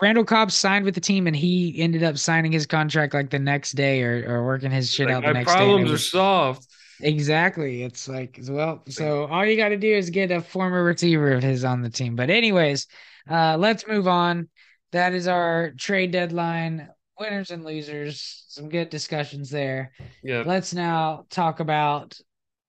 [0.00, 3.38] Randall Cobb signed with the team and he ended up signing his contract like the
[3.38, 5.58] next day or, or working his shit like out the next day.
[5.58, 6.66] My problems are solved.
[7.00, 7.82] Exactly.
[7.82, 11.42] It's like well, so all you got to do is get a former receiver of
[11.42, 12.14] his on the team.
[12.14, 12.86] But anyways,
[13.28, 14.48] uh, let's move on.
[14.92, 16.88] That is our trade deadline
[17.18, 18.44] winners and losers.
[18.48, 19.92] Some good discussions there.
[20.22, 20.44] Yeah.
[20.46, 22.18] Let's now talk about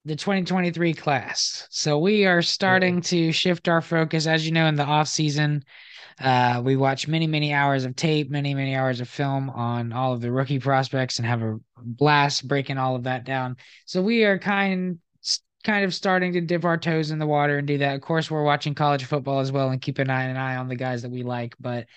[0.06, 1.68] the 2023 class.
[1.70, 5.64] So we are starting to shift our focus, as you know, in the off season.
[6.20, 10.14] Uh, we watch many, many hours of tape, many, many hours of film on all
[10.14, 13.58] of the rookie prospects and have a blast breaking all of that down.
[13.86, 15.00] So we are kind
[15.64, 17.96] kind of starting to dip our toes in the water and do that.
[17.96, 20.68] Of course, we're watching college football as well and keep an eye an eye on
[20.68, 21.56] the guys that we like.
[21.60, 21.88] But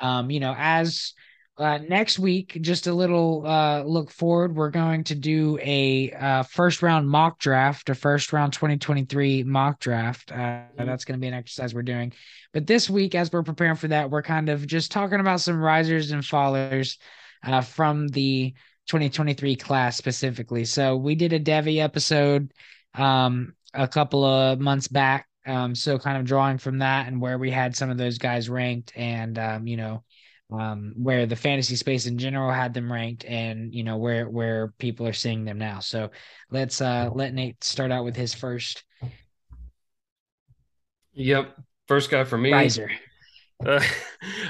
[0.00, 1.14] um, you know, as
[1.58, 4.56] uh, next week, just a little uh, look forward.
[4.56, 9.78] We're going to do a uh, first round mock draft, a first round 2023 mock
[9.78, 10.32] draft.
[10.32, 10.86] Uh, mm-hmm.
[10.86, 12.14] That's going to be an exercise we're doing.
[12.54, 15.60] But this week, as we're preparing for that, we're kind of just talking about some
[15.60, 16.96] risers and fallers
[17.44, 18.54] uh, from the
[18.86, 20.64] 2023 class specifically.
[20.64, 22.52] So we did a Devy episode
[22.94, 25.28] um, a couple of months back.
[25.44, 28.48] Um, so kind of drawing from that and where we had some of those guys
[28.48, 30.04] ranked and, um, you know,
[30.52, 34.72] um, where the fantasy space in general had them ranked and you know where where
[34.78, 36.10] people are seeing them now so
[36.50, 38.84] let's uh let nate start out with his first
[41.14, 41.56] yep
[41.92, 42.52] First guy for me.
[42.52, 42.90] Riser.
[43.64, 43.80] Uh,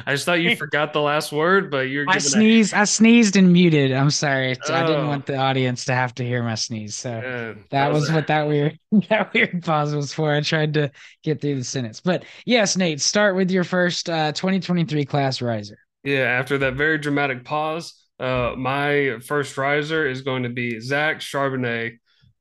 [0.06, 2.06] I just thought you forgot the last word, but you're.
[2.08, 2.72] I sneezed.
[2.72, 2.78] A...
[2.78, 3.92] I sneezed and muted.
[3.92, 4.56] I'm sorry.
[4.70, 4.74] Oh.
[4.74, 5.32] I didn't want oh.
[5.34, 6.96] the audience to have to hear my sneeze.
[6.96, 8.78] So yeah, that, that, was, was what that weird
[9.10, 10.32] that weird pause was for.
[10.32, 10.90] I tried to
[11.22, 15.76] get through the sentence, but yes, Nate, start with your first uh, 2023 class riser.
[16.04, 21.20] Yeah, after that very dramatic pause, uh, my first riser is going to be Zach
[21.20, 21.98] Charbonnet,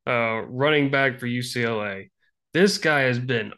[0.08, 2.10] uh, running back for UCLA.
[2.54, 3.54] This guy has been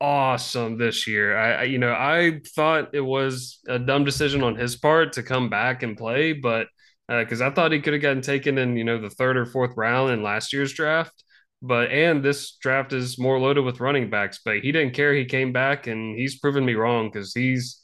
[0.00, 1.36] awesome this year.
[1.36, 5.22] I, I, you know, I thought it was a dumb decision on his part to
[5.24, 6.68] come back and play, but
[7.08, 9.46] because uh, I thought he could have gotten taken in, you know, the third or
[9.46, 11.24] fourth round in last year's draft.
[11.62, 15.14] But and this draft is more loaded with running backs, but he didn't care.
[15.14, 17.81] He came back and he's proven me wrong because he's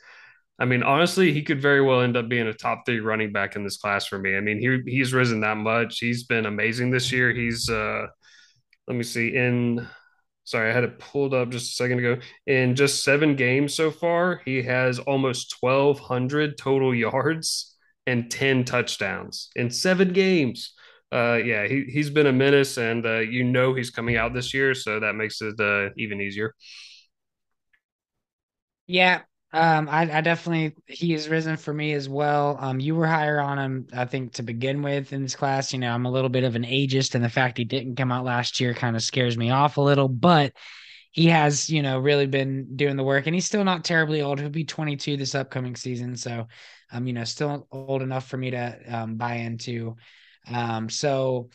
[0.59, 3.55] I mean, honestly, he could very well end up being a top three running back
[3.57, 4.37] in this class for me.
[4.37, 5.99] I mean, he he's risen that much.
[6.01, 7.33] He's been amazing this year.
[7.33, 8.07] He's uh
[8.87, 9.87] let me see, in
[10.45, 12.19] sorry, I had it pulled up just a second ago.
[12.47, 19.51] In just seven games so far, he has almost 1,200 total yards and 10 touchdowns
[19.57, 20.75] in seven games.
[21.13, 24.53] Uh, yeah, he, he's been a menace, and uh, you know he's coming out this
[24.55, 26.55] year, so that makes it uh, even easier.
[28.87, 29.23] Yeah,
[29.53, 32.59] um, I, I definitely he has risen for me as well.
[32.61, 35.73] Um, you were higher on him, I think, to begin with in this class.
[35.73, 38.13] You know, I'm a little bit of an ageist, and the fact he didn't come
[38.13, 40.09] out last year kind of scares me off a little.
[40.09, 40.53] But
[41.13, 44.39] he has, you know, really been doing the work, and he's still not terribly old.
[44.39, 46.47] He'll be 22 this upcoming season, so
[46.93, 49.97] um, you know, still old enough for me to um buy into.
[50.51, 51.49] Um, so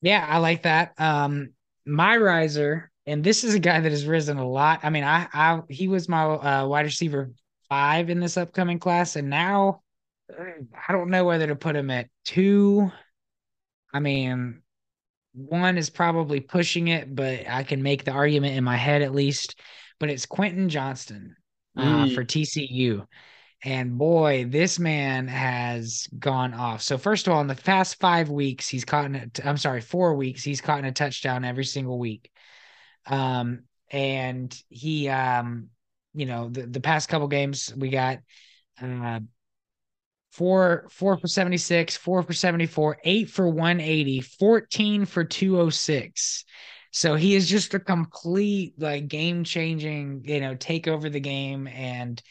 [0.00, 0.92] yeah, I like that.
[0.98, 1.50] Um,
[1.86, 4.80] my riser and this is a guy that has risen a lot.
[4.82, 7.30] I mean, I, I he was my uh, wide receiver
[7.68, 9.82] five in this upcoming class, and now
[10.30, 12.92] I don't know whether to put him at two.
[13.94, 14.60] I mean,
[15.32, 19.14] one is probably pushing it, but I can make the argument in my head at
[19.14, 19.58] least.
[19.98, 21.34] But it's Quentin Johnston
[21.76, 22.14] uh, mm.
[22.14, 23.06] for TCU.
[23.64, 26.82] And boy, this man has gone off.
[26.82, 29.80] So first of all, in the past five weeks, he's caught in a, I'm sorry,
[29.80, 32.30] four weeks, he's caught in a touchdown every single week.
[33.08, 35.68] Um, and he, um,
[36.14, 38.18] you know, the, the past couple games we got
[38.80, 39.20] uh,
[40.32, 46.44] four four for 76 four for 74 eight for 180 14 for 206
[46.90, 51.66] so he is just a complete like game changing you know take over the game.
[51.68, 52.22] And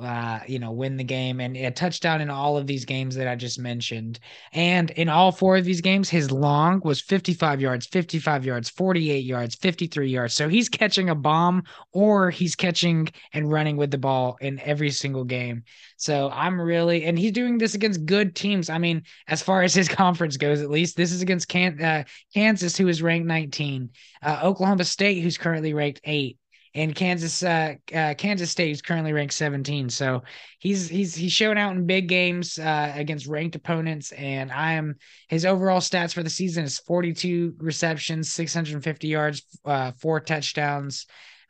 [0.00, 3.28] uh, you know, win the game and a touchdown in all of these games that
[3.28, 4.18] I just mentioned.
[4.52, 9.24] And in all four of these games, his long was 55 yards, 55 yards, 48
[9.24, 10.34] yards, 53 yards.
[10.34, 14.90] So he's catching a bomb or he's catching and running with the ball in every
[14.90, 15.62] single game.
[15.96, 18.68] So I'm really, and he's doing this against good teams.
[18.68, 22.02] I mean, as far as his conference goes, at least this is against Can- uh,
[22.34, 23.90] Kansas, who is ranked 19,
[24.22, 26.36] uh, Oklahoma State, who's currently ranked eight
[26.74, 29.88] and Kansas uh, uh, Kansas State is currently ranked 17.
[29.90, 30.22] So
[30.58, 34.96] he's he's he's shown out in big games uh, against ranked opponents, and I am
[35.28, 41.06] his overall stats for the season is 42 receptions, 650 yards, uh, four touchdowns.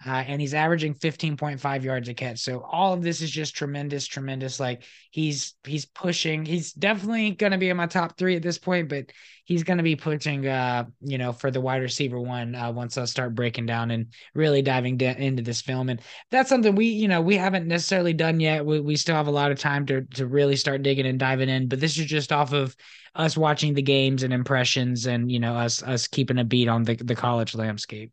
[0.07, 2.41] Uh, and he's averaging 15.5 yards a catch.
[2.41, 4.61] So all of this is just tremendous, tremendous.
[4.61, 6.45] Like he's he's pushing.
[6.45, 9.13] He's definitely going to be in my top three at this point, but
[9.45, 12.99] he's going to be pushing, uh, you know, for the wide receiver one uh, once
[12.99, 15.89] I start breaking down and really diving de- into this film.
[15.89, 18.65] And that's something we, you know, we haven't necessarily done yet.
[18.65, 21.49] We, we still have a lot of time to to really start digging and diving
[21.49, 21.69] in.
[21.69, 22.75] But this is just off of
[23.15, 26.83] us watching the games and impressions, and you know, us us keeping a beat on
[26.83, 28.13] the the college landscape.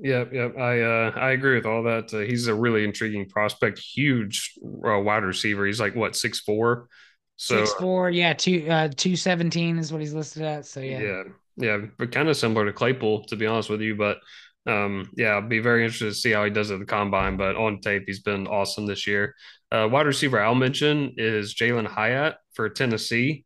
[0.00, 2.14] Yeah, yeah, I uh, I agree with all that.
[2.14, 5.66] Uh, he's a really intriguing prospect, huge uh, wide receiver.
[5.66, 6.88] He's like what six four,
[7.36, 10.66] so six four, yeah, two uh two seventeen is what he's listed at.
[10.66, 11.22] So yeah, yeah,
[11.56, 13.96] yeah, but kind of similar to Claypool, to be honest with you.
[13.96, 14.18] But
[14.66, 17.36] um, yeah, I'll be very interested to see how he does at the combine.
[17.36, 19.34] But on tape, he's been awesome this year.
[19.72, 23.44] Uh, wide receiver I'll mention is Jalin Hyatt for Tennessee.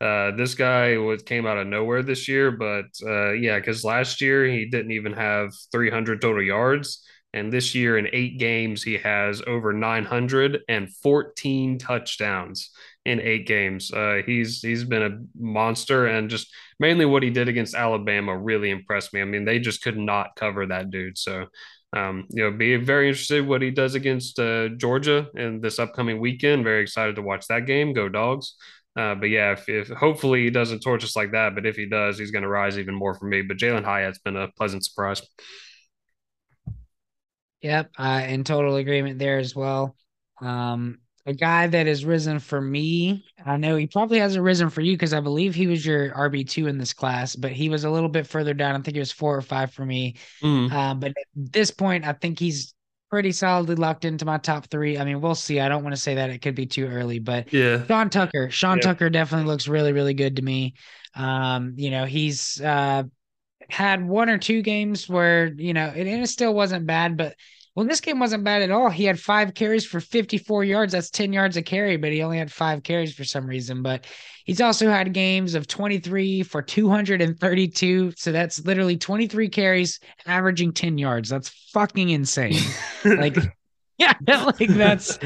[0.00, 4.20] Uh, this guy was came out of nowhere this year, but uh, yeah, because last
[4.20, 8.98] year he didn't even have 300 total yards, and this year in eight games he
[8.98, 12.70] has over 914 touchdowns
[13.04, 13.92] in eight games.
[13.92, 18.70] Uh, he's he's been a monster, and just mainly what he did against Alabama really
[18.70, 19.20] impressed me.
[19.20, 21.18] I mean, they just could not cover that dude.
[21.18, 21.46] So.
[21.92, 26.18] Um, you know, be very interested what he does against uh, Georgia in this upcoming
[26.18, 26.64] weekend.
[26.64, 27.92] Very excited to watch that game.
[27.92, 28.56] Go dogs!
[28.96, 31.86] Uh, but yeah, if, if, hopefully he doesn't torch us like that, but if he
[31.86, 33.42] does, he's going to rise even more for me.
[33.42, 35.20] But Jalin Hyatt's been a pleasant surprise.
[37.60, 39.96] Yep, uh, in total agreement there as well.
[40.40, 43.24] Um, a guy that has risen for me.
[43.44, 46.48] I know he probably hasn't risen for you because I believe he was your RB
[46.48, 48.74] two in this class, but he was a little bit further down.
[48.74, 50.16] I think he was four or five for me.
[50.42, 50.70] Mm.
[50.70, 52.73] Um, but at this point, I think he's
[53.14, 54.98] pretty solidly locked into my top three.
[54.98, 55.60] I mean, we'll see.
[55.60, 57.86] I don't want to say that it could be too early, but Yeah.
[57.86, 58.82] Sean Tucker, Sean Yeah.
[58.82, 60.74] Tucker definitely looks really, really good to me.
[61.14, 63.04] Um, you know, he's uh
[63.70, 67.36] had one or two games where, you know, it, and it still wasn't bad, but
[67.74, 68.88] well, this game wasn't bad at all.
[68.88, 70.92] He had five carries for 54 yards.
[70.92, 73.82] That's 10 yards a carry, but he only had five carries for some reason.
[73.82, 74.06] But
[74.44, 78.12] he's also had games of 23 for 232.
[78.16, 81.28] So that's literally 23 carries, averaging 10 yards.
[81.28, 82.60] That's fucking insane.
[83.04, 83.36] like,
[83.98, 85.18] yeah, like that's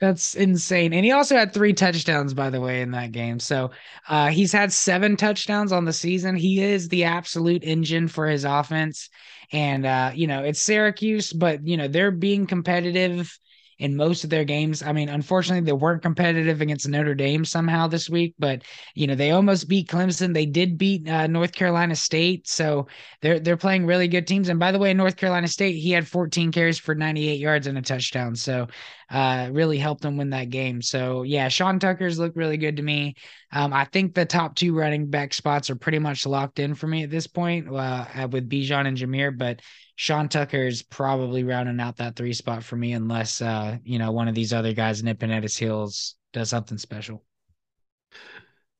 [0.00, 0.92] that's insane.
[0.92, 3.38] And he also had three touchdowns, by the way, in that game.
[3.38, 3.70] So
[4.08, 6.34] uh, he's had seven touchdowns on the season.
[6.34, 9.08] He is the absolute engine for his offense.
[9.52, 13.38] And uh, you know, it's Syracuse, but you know, they're being competitive
[13.82, 14.80] in most of their games.
[14.82, 18.62] I mean, unfortunately, they weren't competitive against Notre Dame somehow this week, but
[18.94, 20.32] you know, they almost beat Clemson.
[20.32, 22.86] They did beat uh, North Carolina State, so
[23.20, 24.48] they're they're playing really good teams.
[24.48, 27.76] And by the way, North Carolina State, he had 14 carries for 98 yards and
[27.76, 28.68] a touchdown, so
[29.12, 30.80] uh, really helped them win that game.
[30.80, 33.14] So yeah, Sean Tucker's looked really good to me.
[33.52, 36.86] Um, I think the top two running back spots are pretty much locked in for
[36.86, 39.60] me at this point uh, with Bijan and Jahmyr, but
[39.96, 44.12] Sean Tucker is probably rounding out that three spot for me, unless uh, you know
[44.12, 47.22] one of these other guys nipping at his heels does something special.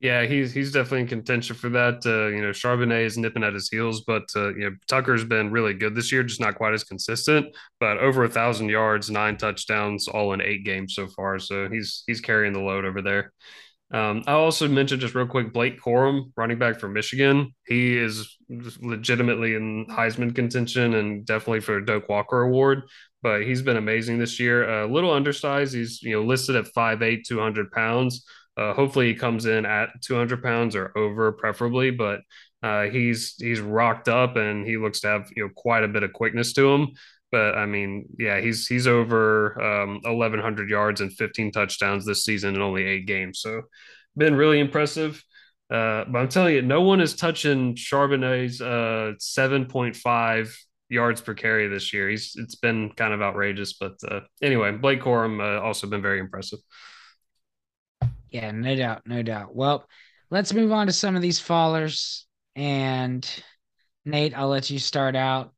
[0.03, 2.05] Yeah, he's he's definitely in contention for that.
[2.05, 5.53] Uh, you know, Charbonnet is nipping at his heels, but uh, you know Tucker's been
[5.53, 7.46] really good this year, just not quite as consistent.
[7.78, 11.38] But over a thousand yards, nine touchdowns, all in eight games so far.
[11.38, 13.32] So he's he's carrying the load over there.
[13.92, 17.55] Um, I also mentioned just real quick Blake Corum, running back for Michigan.
[17.66, 18.36] He is
[18.80, 22.82] legitimately in Heisman contention and definitely for a Doak Walker Award.
[23.22, 24.82] But he's been amazing this year.
[24.82, 25.74] A little undersized.
[25.74, 28.24] He's you know listed at 5'8", 200 pounds.
[28.57, 31.90] Uh, hopefully he comes in at 200 pounds or over, preferably.
[31.90, 32.20] But
[32.62, 36.03] uh, he's he's rocked up and he looks to have you know quite a bit
[36.03, 36.88] of quickness to him.
[37.30, 42.55] But I mean, yeah, he's he's over um, 1,100 yards and 15 touchdowns this season
[42.55, 43.40] in only eight games.
[43.40, 43.62] So
[44.16, 45.22] been really impressive.
[45.70, 50.55] Uh, but I'm telling you, no one is touching Charbonnet's uh, 7.5
[50.90, 52.11] yards per carry this year.
[52.11, 53.72] He's it's been kind of outrageous.
[53.72, 56.59] But uh, anyway, Blake Corum uh, also been very impressive.
[58.33, 59.55] Yeah, no doubt, no doubt.
[59.55, 59.87] Well,
[60.30, 62.24] let's move on to some of these fallers.
[62.57, 63.28] And
[64.07, 65.53] Nate, I'll let you start out.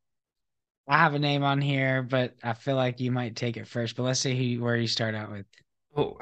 [0.89, 3.97] I have a name on here, but I feel like you might take it first.
[3.97, 5.47] But let's see who where you start out with.
[5.97, 6.19] Oh,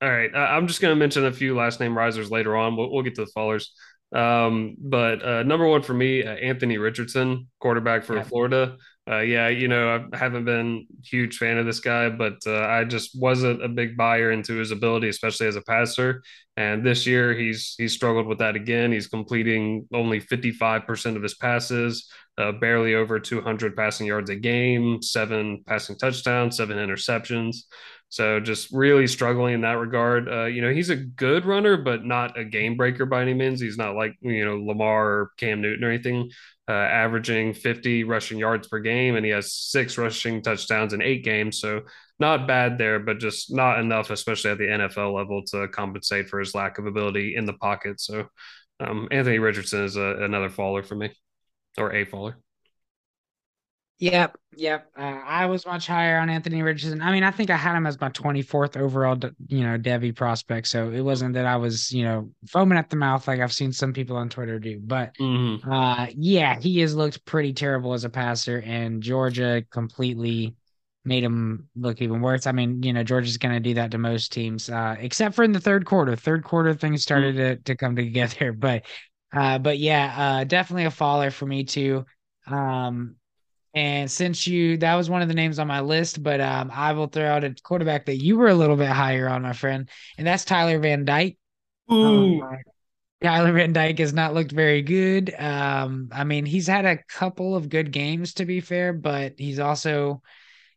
[0.00, 0.34] all right.
[0.34, 2.76] I'm just going to mention a few last name risers later on.
[2.76, 3.66] We'll, we'll get to the fallers.
[4.12, 8.22] Um, but uh, number one for me, uh, Anthony Richardson, quarterback for yeah.
[8.24, 8.76] Florida.
[9.10, 12.84] Uh, yeah, you know, I haven't been huge fan of this guy, but uh, I
[12.84, 16.22] just wasn't a big buyer into his ability, especially as a passer.
[16.56, 18.92] And this year, he's he's struggled with that again.
[18.92, 25.02] He's completing only 55% of his passes, uh, barely over 200 passing yards a game,
[25.02, 27.56] seven passing touchdowns, seven interceptions.
[28.08, 30.28] So just really struggling in that regard.
[30.28, 33.58] Uh, you know, he's a good runner, but not a game breaker by any means.
[33.60, 36.30] He's not like, you know, Lamar or Cam Newton or anything,
[36.68, 39.16] uh, averaging 50 rushing yards per game.
[39.16, 41.60] And he has six rushing touchdowns in eight games.
[41.60, 41.82] So
[42.18, 46.38] not bad there, but just not enough, especially at the NFL level, to compensate for
[46.38, 48.00] his lack of ability in the pocket.
[48.00, 48.28] So
[48.80, 51.10] um, Anthony Richardson is a, another faller for me
[51.78, 52.41] or a faller.
[54.02, 54.88] Yep, yep.
[54.98, 57.00] Uh, I was much higher on Anthony Richardson.
[57.00, 60.66] I mean, I think I had him as my 24th overall, you know, Devy prospect.
[60.66, 63.72] So it wasn't that I was, you know, foaming at the mouth like I've seen
[63.72, 64.80] some people on Twitter do.
[64.82, 65.70] But mm-hmm.
[65.70, 70.56] uh, yeah, he has looked pretty terrible as a passer, and Georgia completely
[71.04, 72.48] made him look even worse.
[72.48, 75.44] I mean, you know, Georgia's going to do that to most teams, uh, except for
[75.44, 76.16] in the third quarter.
[76.16, 77.54] Third quarter things started mm-hmm.
[77.54, 78.82] to, to come together, but
[79.32, 82.04] uh, but yeah, uh, definitely a faller for me too.
[82.48, 83.14] Um,
[83.74, 86.92] and since you, that was one of the names on my list, but um, I
[86.92, 89.88] will throw out a quarterback that you were a little bit higher on, my friend,
[90.18, 91.38] and that's Tyler Van Dyke.
[91.90, 92.42] Ooh.
[92.42, 92.58] Um,
[93.22, 95.32] Tyler Van Dyke has not looked very good.
[95.38, 99.60] Um, I mean, he's had a couple of good games to be fair, but he's
[99.60, 100.22] also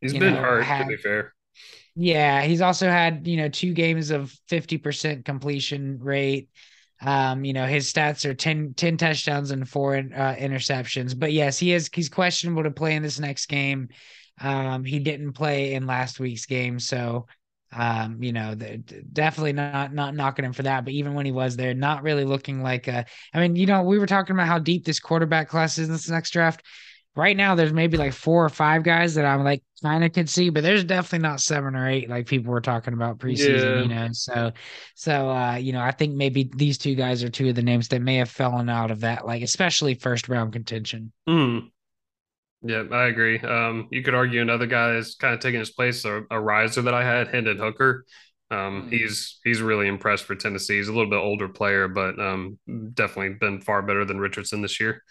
[0.00, 1.34] he's been know, hurt had, to be fair.
[1.96, 6.48] Yeah, he's also had you know two games of fifty percent completion rate.
[7.00, 11.18] Um, you know, his stats are 10, 10 touchdowns and four uh, interceptions.
[11.18, 13.88] But yes, he is he's questionable to play in this next game.
[14.40, 17.26] Um, he didn't play in last week's game, so
[17.72, 18.78] um, you know, the,
[19.12, 20.84] definitely not not knocking him for that.
[20.84, 23.04] But even when he was there, not really looking like a.
[23.34, 25.92] I mean, you know, we were talking about how deep this quarterback class is in
[25.92, 26.62] this next draft.
[27.16, 30.28] Right now there's maybe like four or five guys that I'm like kind of could
[30.28, 33.82] see, but there's definitely not seven or eight like people were talking about preseason, Yeah.
[33.82, 34.08] you know.
[34.12, 34.52] So
[34.94, 37.88] so uh, you know, I think maybe these two guys are two of the names
[37.88, 41.12] that may have fallen out of that, like especially first round contention.
[41.28, 41.70] Mm.
[42.62, 43.38] Yeah, I agree.
[43.38, 46.82] Um, you could argue another guy is kind of taking his place, a, a riser
[46.82, 48.04] that I had, Hendon Hooker.
[48.50, 48.92] Um, Mm.
[48.92, 50.76] he's he's really impressed for Tennessee.
[50.76, 52.58] He's a little bit older player, but um,
[52.94, 55.02] definitely been far better than Richardson this year.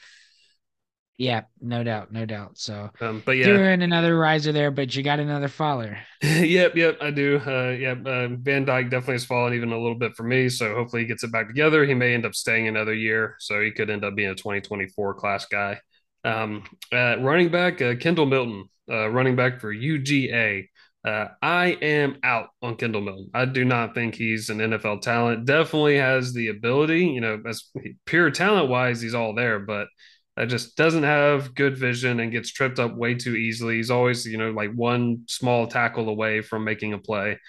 [1.17, 2.57] Yeah, no doubt, no doubt.
[2.57, 5.97] So Um, but yeah, threw in another riser there, but you got another faller.
[6.21, 7.39] yep, yep, I do.
[7.45, 10.49] Uh, yep, uh, Van Dyke definitely has fallen even a little bit for me.
[10.49, 11.85] So hopefully he gets it back together.
[11.85, 15.13] He may end up staying another year, so he could end up being a 2024
[15.13, 15.79] class guy.
[16.25, 20.67] Um, uh, running back, uh, Kendall Milton, uh, running back for UGA.
[21.05, 23.29] Uh, I am out on Kendall Milton.
[23.33, 25.45] I do not think he's an NFL talent.
[25.45, 27.65] Definitely has the ability, you know, as
[28.05, 29.87] pure talent wise, he's all there, but
[30.35, 33.77] that just doesn't have good vision and gets tripped up way too easily.
[33.77, 37.39] He's always, you know, like one small tackle away from making a play.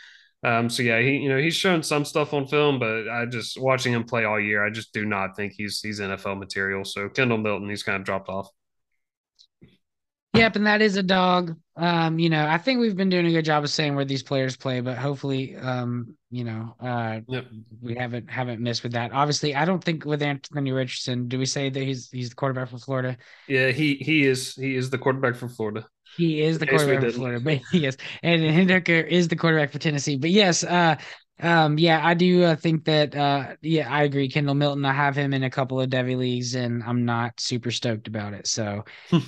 [0.45, 3.61] Um, so yeah, he, you know, he's shown some stuff on film, but I just
[3.61, 6.85] watching him play all year, I just do not think he's he's NFL material.
[6.85, 8.49] So Kendall Milton, he's kind of dropped off.
[10.35, 11.57] Yep, and that is a dog.
[11.77, 14.23] Um, you know, I think we've been doing a good job of saying where these
[14.23, 17.47] players play, but hopefully, um, you know, uh, Yep.
[17.83, 19.13] we haven't haven't missed with that.
[19.13, 22.71] Obviously, I don't think with Anthony Richardson, do we say that he's he's the quarterback
[22.71, 23.19] from Florida?
[23.47, 25.89] Yeah, he he is he is the quarterback from Florida.
[26.03, 27.11] He is the In case we quarterback for.
[27.13, 30.17] Florida, but yes, and Hendon Hooker is the quarterback for Tennessee.
[30.17, 30.97] But yes, uh,
[31.41, 34.29] um, yeah, I do uh, think that, uh, yeah, I agree.
[34.31, 37.71] Kendall Milton, I have him in a couple of Devy leagues, and I'm not super
[37.71, 38.47] stoked about it.
[38.47, 38.85] So,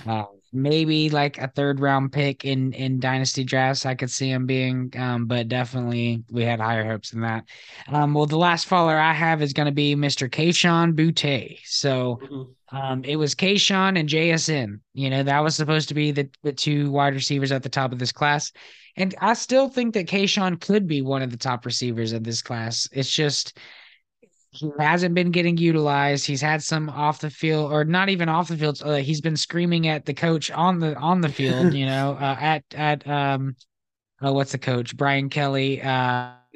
[0.07, 4.47] uh, maybe like a third round pick in in dynasty drafts, I could see him
[4.47, 7.45] being, um, but definitely we had higher hopes than that.
[7.89, 10.29] Um, well, the last faller I have is going to be Mr.
[10.29, 11.59] Kayshon Boutte.
[11.65, 12.21] So.
[12.23, 12.55] Mhm.
[12.71, 14.81] Um, it was Kayshon and JSN.
[14.93, 17.93] You know, that was supposed to be the, the two wide receivers at the top
[17.93, 18.53] of this class.
[18.97, 22.43] And I still think that Kayshon could be one of the top receivers of this
[22.43, 22.87] class.
[22.93, 23.57] It's just
[24.59, 26.27] he hasn't been getting utilized.
[26.27, 28.81] He's had some off the field, or not even off the field.
[28.85, 31.73] Uh, he's been screaming at the coach on the on the field.
[31.79, 33.57] You know, uh, at at um,
[34.25, 35.89] uh, what's the coach Brian Kelly uh,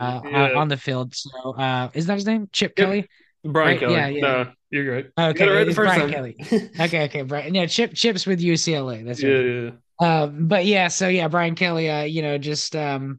[0.01, 0.53] uh Yeah.
[0.57, 1.15] on the field.
[1.15, 2.49] So uh, is that his name?
[2.53, 2.87] Chip Yep.
[2.87, 3.09] Kelly.
[3.45, 3.95] Brian Right, Kelly.
[3.95, 4.21] yeah, yeah.
[4.21, 5.07] No, you're great.
[5.19, 6.11] Okay, you right the first Brian time.
[6.13, 6.37] Kelly.
[6.81, 7.55] Okay, okay, Brian.
[7.55, 9.05] Yeah, Chip Chips with UCLA.
[9.05, 9.75] That's yeah, right.
[10.01, 10.23] yeah.
[10.23, 11.91] Um, but yeah, so yeah, Brian Kelly.
[11.91, 13.19] Uh, you know, just um,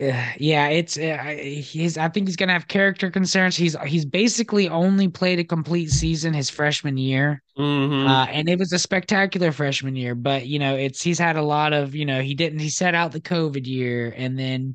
[0.00, 1.98] yeah, it's uh, he's.
[1.98, 3.56] I think he's gonna have character concerns.
[3.56, 8.08] He's he's basically only played a complete season his freshman year, Mhm.
[8.08, 10.14] uh, and it was a spectacular freshman year.
[10.14, 12.94] But you know, it's he's had a lot of you know he didn't he set
[12.94, 14.74] out the COVID year, and then.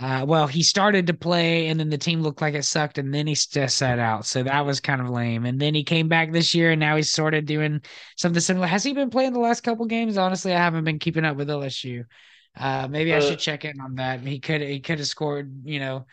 [0.00, 3.14] Uh, well, he started to play, and then the team looked like it sucked, and
[3.14, 4.26] then he just sat out.
[4.26, 5.44] So that was kind of lame.
[5.46, 7.80] And then he came back this year, and now he's sort of doing
[8.16, 8.66] something similar.
[8.66, 10.18] Has he been playing the last couple games?
[10.18, 12.06] Honestly, I haven't been keeping up with LSU.
[12.56, 14.20] Uh, maybe I Uh, should check in on that.
[14.20, 16.06] He could he could have scored, you know,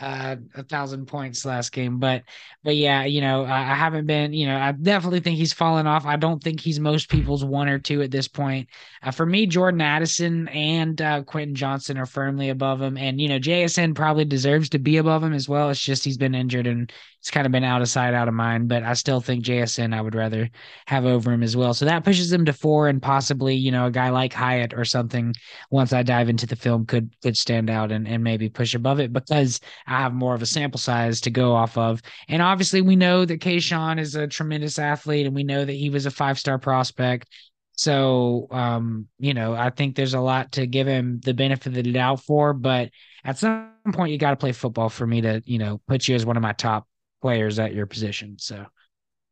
[0.00, 2.24] uh, a thousand points last game, but
[2.64, 5.86] but yeah, you know, I, I haven't been, you know, I definitely think he's fallen
[5.86, 6.06] off.
[6.06, 8.68] I don't think he's most people's one or two at this point.
[9.02, 13.28] Uh, for me, Jordan Addison and uh, Quentin Johnston are firmly above him, and you
[13.28, 15.70] know, JSN probably deserves to be above him as well.
[15.70, 16.90] It's just he's been injured and
[17.22, 18.66] it's kind of been out of sight, out of mind.
[18.66, 20.50] But I still think JSN I would rather
[20.88, 21.72] have over him as well.
[21.72, 24.84] So that pushes him to four, and possibly you know a guy like Hyatt or
[24.84, 25.32] something.
[25.70, 28.98] Once I dive into the film, could could stand out and and maybe push above
[28.98, 32.02] it because I have more of a sample size to go off of.
[32.26, 35.90] And obviously, we know that Kayshon is a tremendous athlete, and we know that he
[35.90, 37.28] was a five star prospect.
[37.76, 41.74] So, um, you know, I think there's a lot to give him the benefit of
[41.74, 42.52] the doubt for.
[42.52, 42.90] But
[43.24, 46.16] at some point, you got to play football for me to, you know, put you
[46.16, 46.86] as one of my top
[47.22, 48.36] players at your position.
[48.38, 48.66] So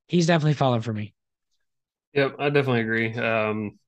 [0.06, 1.14] he's definitely fallen for me.
[2.14, 3.14] Yep, I definitely agree.
[3.14, 3.78] Um,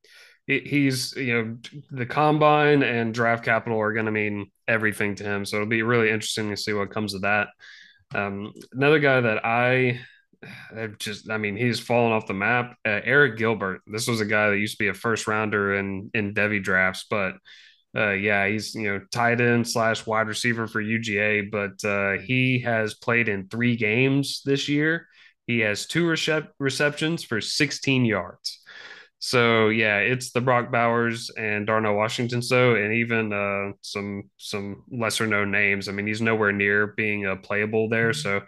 [0.47, 1.57] he's you know
[1.91, 5.83] the combine and draft capital are going to mean everything to him, so it'll be
[5.83, 7.49] really interesting to see what comes of that.
[8.15, 10.01] Um, another guy that I
[10.77, 12.77] I've just I mean he's fallen off the map.
[12.85, 13.81] Uh, Arik Gilbert.
[13.87, 17.07] This was a guy that used to be a first rounder in in Devy drafts,
[17.09, 17.35] but
[17.97, 22.61] uh, yeah, he's you know tight end slash wide receiver for UGA, but uh, he
[22.61, 25.07] has played in three games this year.
[25.47, 28.61] He has two recep- receptions for 16 yards.
[29.19, 32.43] So yeah, it's the Brock Bowers and Darnell Washington.
[32.43, 35.89] So and even uh, some some lesser known names.
[35.89, 38.13] I mean, he's nowhere near being uh, playable there.
[38.13, 38.41] So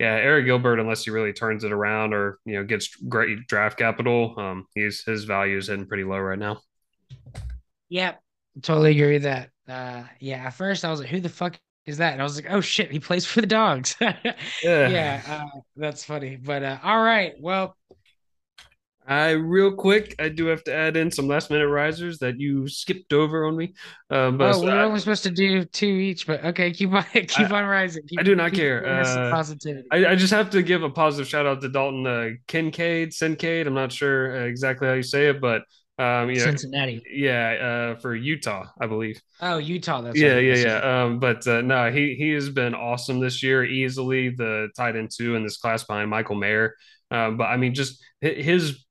[0.00, 3.76] yeah, Arik Gilbert, unless he really turns it around or you know gets great draft
[3.76, 6.60] capital, um, he's his value is hitting pretty low right now.
[7.90, 8.21] Yep.
[8.60, 9.50] Totally agree with that.
[9.68, 10.46] Uh, yeah.
[10.46, 12.12] At first, I was like, who the fuck is that?
[12.12, 13.96] And I was like, oh shit, he plays for the dogs.
[14.62, 14.92] Yeah.
[14.92, 15.22] yeah.
[15.54, 16.36] Uh, that's funny.
[16.36, 17.34] But uh, all right.
[17.40, 17.76] Well,
[19.06, 22.68] I real quick, I do have to add in some last minute risers that you
[22.68, 23.74] skipped over on me.
[24.10, 27.04] Um, but Oh, were I, only supposed to do two each, but okay, keep on
[27.28, 28.02] keep I, on rising.
[28.18, 28.80] I do not keep care.
[28.82, 29.88] giving us some Uh, positivity.
[29.92, 33.66] I, I just have to give a positive shout out to Dalton uh, Kincaid, Sincade.
[33.66, 35.62] I'm not sure uh, exactly how you say it, but
[36.02, 37.02] um, you know, Cincinnati.
[37.12, 39.20] yeah, uh, for Utah, I believe.
[39.40, 40.00] Oh, Utah.
[40.00, 41.04] That's Yeah, yeah, yeah.
[41.04, 43.64] Um, but uh, no, he he has been awesome this year.
[43.64, 46.74] Easily the tight end two in this class behind Michael Mayer.
[47.10, 48.84] Um, but I mean, just his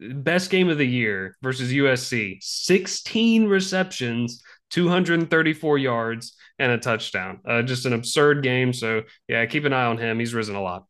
[0.00, 7.40] best game of the year versus USC 16 receptions, 234 yards, and a touchdown.
[7.48, 8.72] Uh, just an absurd game.
[8.72, 10.18] So, yeah, keep an eye on him.
[10.18, 10.84] He's risen a lot.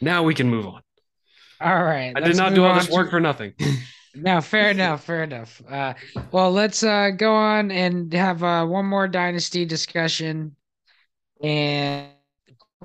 [0.00, 0.82] Now we can move on.
[1.60, 2.12] All right.
[2.16, 3.10] I did not do all this work to...
[3.10, 3.52] for nothing.
[4.14, 5.04] no, fair enough.
[5.04, 5.62] Fair enough.
[5.68, 5.94] Uh,
[6.32, 10.56] well, let's uh, go on and have uh, one more dynasty discussion
[11.42, 12.08] and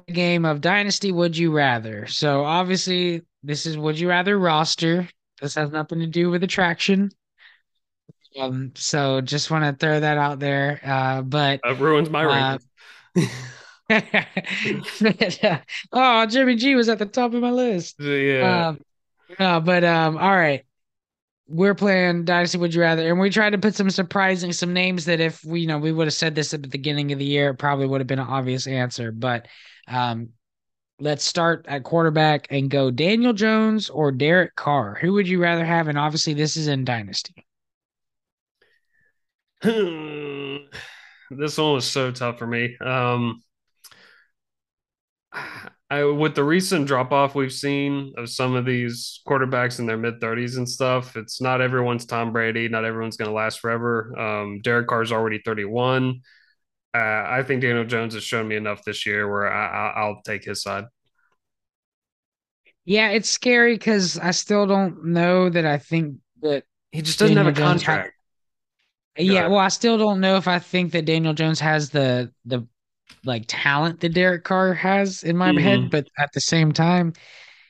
[0.08, 2.06] game of dynasty would you rather.
[2.08, 5.08] So obviously this is would you rather roster.
[5.42, 7.12] This has nothing to do with attraction.
[8.40, 10.82] Um, so just want to throw that out there.
[10.84, 12.58] Uh, but it ruins my uh,
[15.92, 17.96] oh, Jimmy G was at the top of my list.
[18.00, 18.70] Yeah.
[18.70, 18.80] Um,
[19.40, 20.66] no, but um, all right.
[21.48, 25.06] We're playing Dynasty Would You Rather, and we tried to put some surprising some names
[25.06, 27.26] that if we you know we would have said this at the beginning of the
[27.26, 29.12] year, it probably would have been an obvious answer.
[29.12, 29.48] But
[29.88, 30.30] um,
[31.00, 34.98] let's start at quarterback and go Daniel Jones or Derek Carr.
[35.00, 35.88] Who would you rather have?
[35.88, 37.46] And obviously, this is in Dynasty.
[39.62, 42.76] this one was so tough for me.
[42.80, 43.42] Um,
[45.90, 49.98] I, with the recent drop off we've seen of some of these quarterbacks in their
[49.98, 52.68] mid 30s and stuff, it's not everyone's Tom Brady.
[52.68, 54.18] Not everyone's going to last forever.
[54.18, 56.22] Um, Derek Carr's already 31.
[56.96, 60.44] Uh, I think Daniel Jones has shown me enough this year where I, will take
[60.44, 60.86] his side.
[62.86, 67.36] Yeah, it's scary because I still don't know that I think that he just doesn't
[67.36, 68.14] Daniel have a Jones contract.
[69.18, 72.66] yeah, well, I still don't know if I think that Daniel Jones has the the
[73.24, 75.60] like talent that Derek Carr has in my mm-hmm.
[75.60, 77.14] head, but at the same time,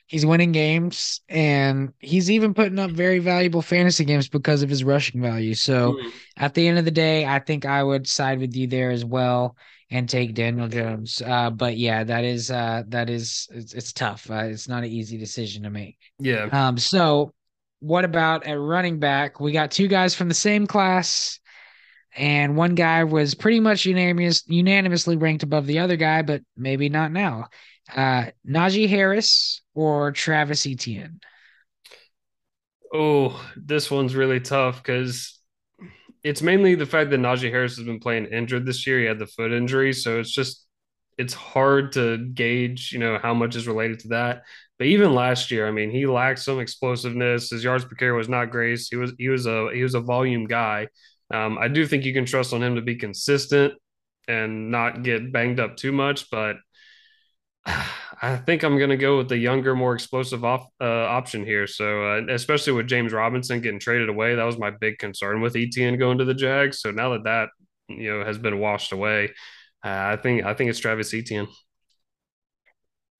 [0.06, 4.84] he's winning games and he's even putting up very valuable fantasy games because of his
[4.84, 5.54] rushing value.
[5.54, 6.08] So mm-hmm.
[6.36, 9.04] at the end of the day, I think I would side with you there as
[9.04, 9.56] well
[9.90, 11.22] and take Daniel Jones.
[11.24, 14.30] Uh, but yeah, that is uh, that is it's, it's tough.
[14.30, 15.96] Uh, it's not an easy decision to make.
[16.18, 16.48] Yeah.
[16.52, 16.78] Um.
[16.78, 17.32] So
[17.80, 19.40] what about at running back?
[19.40, 21.40] We got two guys from the same class
[22.16, 26.88] and one guy was pretty much unanimous, unanimously ranked above the other guy, but maybe
[26.88, 27.48] not now.
[27.94, 31.20] Uh, Najee Harris or Travis Etienne?
[32.92, 35.38] Oh, this one's really tough because
[36.24, 39.00] it's mainly the fact that Najee Harris has been playing injured this year.
[39.00, 40.66] He had the foot injury, so it's just
[41.18, 44.42] it's hard to gauge, you know, how much is related to that.
[44.78, 47.50] But even last year, I mean, he lacked some explosiveness.
[47.50, 48.80] His yards per carry was not great.
[48.90, 50.88] He was he was a he was a volume guy.
[51.32, 53.74] Um, I do think you can trust on him to be consistent
[54.28, 56.56] and not get banged up too much, but
[58.22, 61.66] I think I'm going to go with the younger, more explosive off, uh, option here.
[61.66, 65.56] So, uh, especially with James Robinson getting traded away, that was my big concern with
[65.56, 66.80] Etienne going to the Jags.
[66.80, 67.48] So now that that
[67.88, 69.32] you know has been washed away,
[69.84, 71.48] uh, I think I think it's Travis Etienne.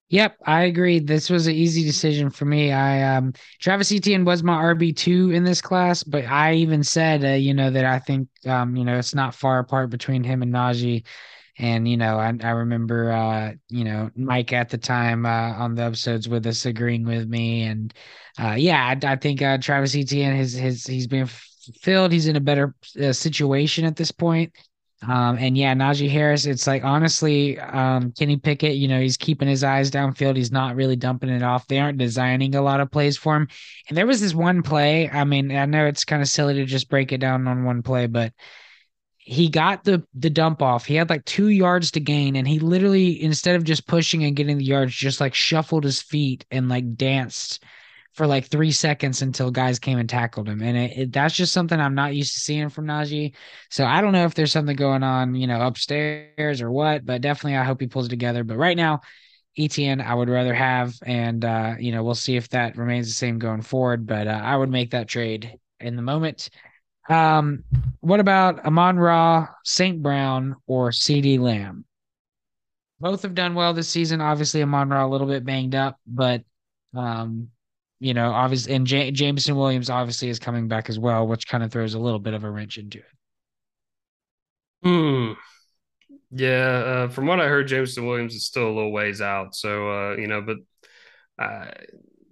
[0.09, 1.01] Yep, I agree.
[1.01, 2.71] This was an easy decision for me.
[2.71, 7.25] I um Travis Etienne was my RB two in this class, but I even said
[7.25, 10.43] uh, you know that I think um you know it's not far apart between him
[10.43, 11.05] and Najee,
[11.59, 15.75] and you know I I remember uh you know Mike at the time uh, on
[15.75, 17.93] the episodes with us agreeing with me, and
[18.41, 21.27] uh yeah I, I think uh Travis Etienne his his he's been
[21.81, 22.13] filled.
[22.13, 24.53] He's in a better uh, situation at this point.
[25.09, 29.47] Um, and yeah, Najee Harris, it's like honestly, um, Kenny Pickett, you know, he's keeping
[29.47, 30.37] his eyes downfield.
[30.37, 31.69] He's not really dumping it off.
[31.69, 33.49] They aren't designing a lot of plays for him.
[33.89, 35.09] And there was this one play.
[35.09, 37.83] I mean, I know it's kind of silly to just break it down on one
[37.83, 38.33] play, but
[39.19, 40.87] he got the the dump off.
[40.87, 44.37] He had like two yards to gain, and he literally, instead of just pushing and
[44.37, 47.63] getting the yards, just like shuffled his feet and like danced
[48.17, 50.63] for like three seconds until guys came and tackled him.
[50.63, 53.35] And it, it, that's just something I'm not used to seeing from Najee.
[53.71, 57.21] So I don't know if there's something going on, you know, upstairs or what, but
[57.21, 58.43] definitely I hope he pulls it together.
[58.43, 59.03] But right now,
[59.59, 60.95] Etienne, I would rather have.
[61.05, 64.07] And, uh, you know, we'll see if that remains the same going forward.
[64.07, 66.49] But uh, I would make that trade in the moment.
[67.11, 67.65] Um,
[68.01, 70.03] what about Amon Ra, St.
[70.03, 71.85] Brown, or CeeDee Lamb?
[72.99, 74.23] Both have done well this season.
[74.23, 76.43] Obviously, Amon Ra a little bit banged up, but
[76.95, 77.51] um,
[77.99, 81.65] you know, obviously, and J- Jameson Williams obviously is coming back as well, which kind
[81.65, 83.05] of throws a little bit of a wrench into it.
[84.83, 85.33] Hmm.
[86.31, 89.55] Yeah, uh, from what I heard, Jameson Williams is still a little ways out.
[89.55, 90.59] So, uh, you know, but
[91.39, 91.73] I,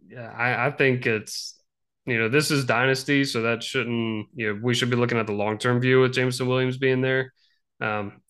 [0.09, 1.59] yeah, I, I think it's
[2.07, 5.27] you know this is dynasty, so that shouldn't you know we should be looking at
[5.27, 7.33] the long term view with Jameson Williams being there.
[7.81, 8.21] Um,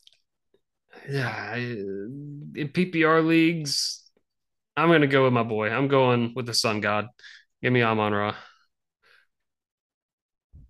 [1.09, 4.04] yeah, I, in PPR leagues,
[4.77, 5.71] I'm gonna go with my boy.
[5.71, 7.09] I'm going with the Sun God.
[7.63, 8.35] Give me Amon Ra.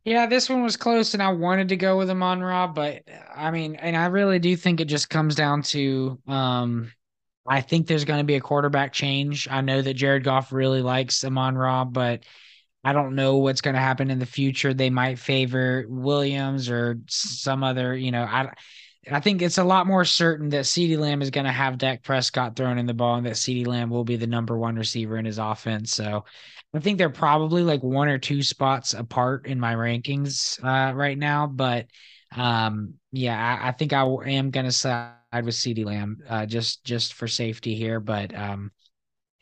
[0.04, 3.02] Yeah, this one was close, and I wanted to go with Amon Ra, but
[3.34, 6.92] I mean, and I really do think it just comes down to um,
[7.46, 9.48] I think there's going to be a quarterback change.
[9.50, 12.24] I know that Jared Goff really likes Amon Ra, but
[12.82, 14.72] I don't know what's going to happen in the future.
[14.74, 18.52] They might favor Williams or some other, you know, I
[19.10, 22.02] I think it's a lot more certain that CeeDee Lamb is going to have Dak
[22.02, 25.16] Prescott thrown in the ball and that CeeDee Lamb will be the number one receiver
[25.16, 25.92] in his offense.
[25.92, 26.24] So
[26.74, 31.18] I think they're probably like one or two spots apart in my rankings uh, right
[31.18, 31.46] now.
[31.46, 31.86] But
[32.34, 36.84] um, yeah, I, I, think I am going to side with CeeDee Lamb uh, just
[36.84, 38.00] just for safety here.
[38.00, 38.72] But um,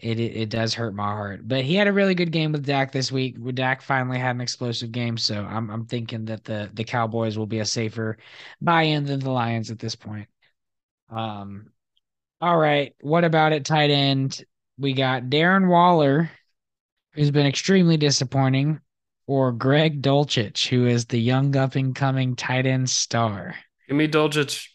[0.03, 1.47] it, it, does hurt my heart.
[1.47, 3.37] But he had a really good game with Dak this week.
[3.55, 7.47] Dak finally had an explosive game, so I'm I'm thinking that the the Cowboys will
[7.47, 8.19] be a safer
[8.61, 10.27] buy-in than the Lions at this point.
[11.09, 11.71] Um,
[12.41, 12.95] all right.
[13.01, 14.45] What about at tight end?
[14.77, 16.31] We got Darren Waller,
[17.13, 18.81] who's been extremely disappointing,
[19.29, 23.55] or Greg Dulcich, who is the young up and coming tight end star.
[23.87, 24.67] Give me Dulcich.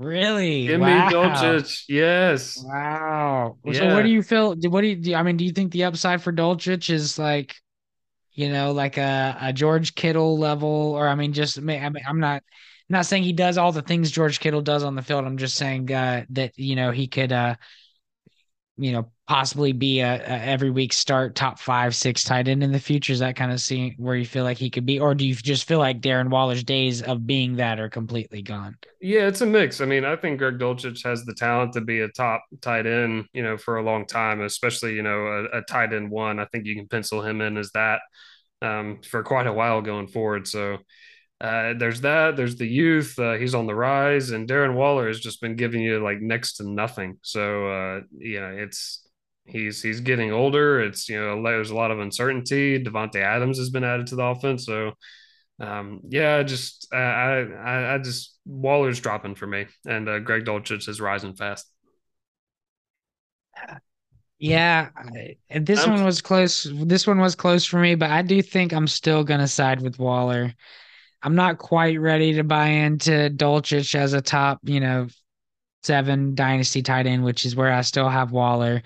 [0.00, 0.66] Really?
[0.66, 1.08] Give wow.
[1.08, 1.84] me Dulcich.
[1.86, 2.56] Yes.
[2.64, 3.58] Wow.
[3.66, 3.72] Yeah.
[3.74, 4.56] So what do you feel?
[4.56, 7.54] What do you I mean, do you think the upside for Dulcich is like,
[8.32, 12.18] you know, like a, a George Kittle level, or I mean, just I mean, I'm
[12.18, 12.42] not
[12.88, 15.26] I'm not saying he does all the things George Kittle does on the field.
[15.26, 17.56] I'm just saying uh, that you know he could uh,
[18.80, 22.72] you know, possibly be a, a, every week start top five, six tight end in
[22.72, 23.12] the future?
[23.12, 25.36] Is that kind of seeing where you feel like he could be, or do you
[25.36, 28.76] just feel like Darren Waller's days of being that are completely gone?
[29.00, 29.80] Yeah, it's a mix.
[29.80, 33.26] I mean, I think Greg Dulcich has the talent to be a top tight end,
[33.32, 36.40] you know, for a long time, especially you know a, a tight end one.
[36.40, 38.00] I think you can pencil him in as that
[38.62, 40.48] um, for quite a while going forward.
[40.48, 40.78] So
[41.40, 42.36] uh, there's that.
[42.36, 43.16] There's the youth.
[43.16, 46.54] Uh, he's on the rise, and Darren Waller has just been giving you like next
[46.54, 47.18] to nothing.
[47.22, 49.06] So uh, you know, it's
[49.44, 50.80] he's he's getting older.
[50.80, 52.82] It's you know, there's a lot of uncertainty.
[52.82, 54.92] Davante Adams has been added to the offense, so
[55.60, 60.88] um, yeah, just I, I I just Waller's dropping for me, and uh, Greg Dulcich
[60.88, 61.66] is rising fast.
[64.38, 64.88] Yeah,
[65.54, 66.66] this I'm, one was close.
[66.72, 69.98] This one was close for me, but I do think I'm still gonna side with
[69.98, 70.54] Waller.
[71.22, 75.08] I'm not quite ready to buy into Dulcich as a top, you know,
[75.82, 78.82] seven dynasty tight end, which is where I still have Waller.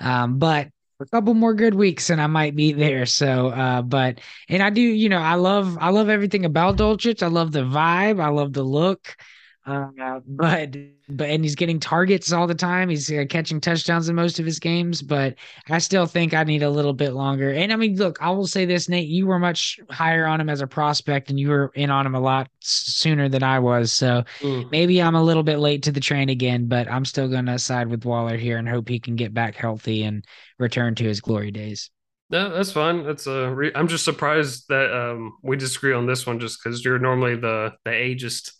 [0.00, 0.68] Um, but
[1.00, 3.06] a couple more good weeks and I might be there.
[3.06, 7.22] So, uh, but and I do, you know, I love I love everything about Dulcich.
[7.22, 8.20] I love the vibe.
[8.22, 9.16] I love the look.
[9.64, 10.74] Uh, but
[11.08, 12.88] but and he's getting targets all the time.
[12.88, 15.02] He's uh, catching touchdowns in most of his games.
[15.02, 15.36] But
[15.68, 17.52] I still think I need a little bit longer.
[17.52, 19.06] And I mean, look, I will say this, Nate.
[19.06, 22.16] You were much higher on him as a prospect, and you were in on him
[22.16, 23.92] a lot sooner than I was.
[23.92, 24.68] So mm.
[24.72, 26.66] maybe I'm a little bit late to the train again.
[26.66, 29.54] But I'm still going to side with Waller here and hope he can get back
[29.54, 30.24] healthy and
[30.58, 31.88] return to his glory days.
[32.30, 33.04] No, that's fine.
[33.04, 33.44] That's a.
[33.44, 36.98] Uh, re- I'm just surprised that um, we disagree on this one, just because you're
[36.98, 38.52] normally the the ageist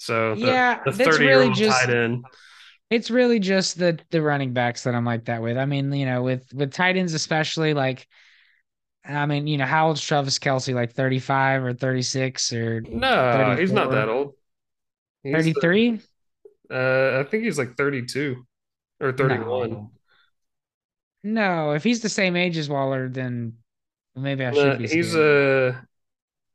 [0.00, 2.24] so the, yeah, the thirty year old tight end.
[2.88, 5.58] It's really just the the running backs that I'm like that with.
[5.58, 8.08] I mean, you know, with with tight ends especially, like,
[9.04, 10.74] I mean, you know, how old's Travis Kelce?
[10.74, 13.10] Like 35 or 36 or no?
[13.10, 13.56] 34?
[13.56, 14.32] He's not that old.
[15.22, 16.00] 33.
[16.70, 18.42] Uh, I think he's like 32
[19.00, 19.70] or 31.
[19.70, 19.90] No.
[21.24, 21.72] no.
[21.72, 23.58] if he's the same age as Waller, then
[24.16, 24.88] maybe I should be.
[24.88, 25.84] He's a.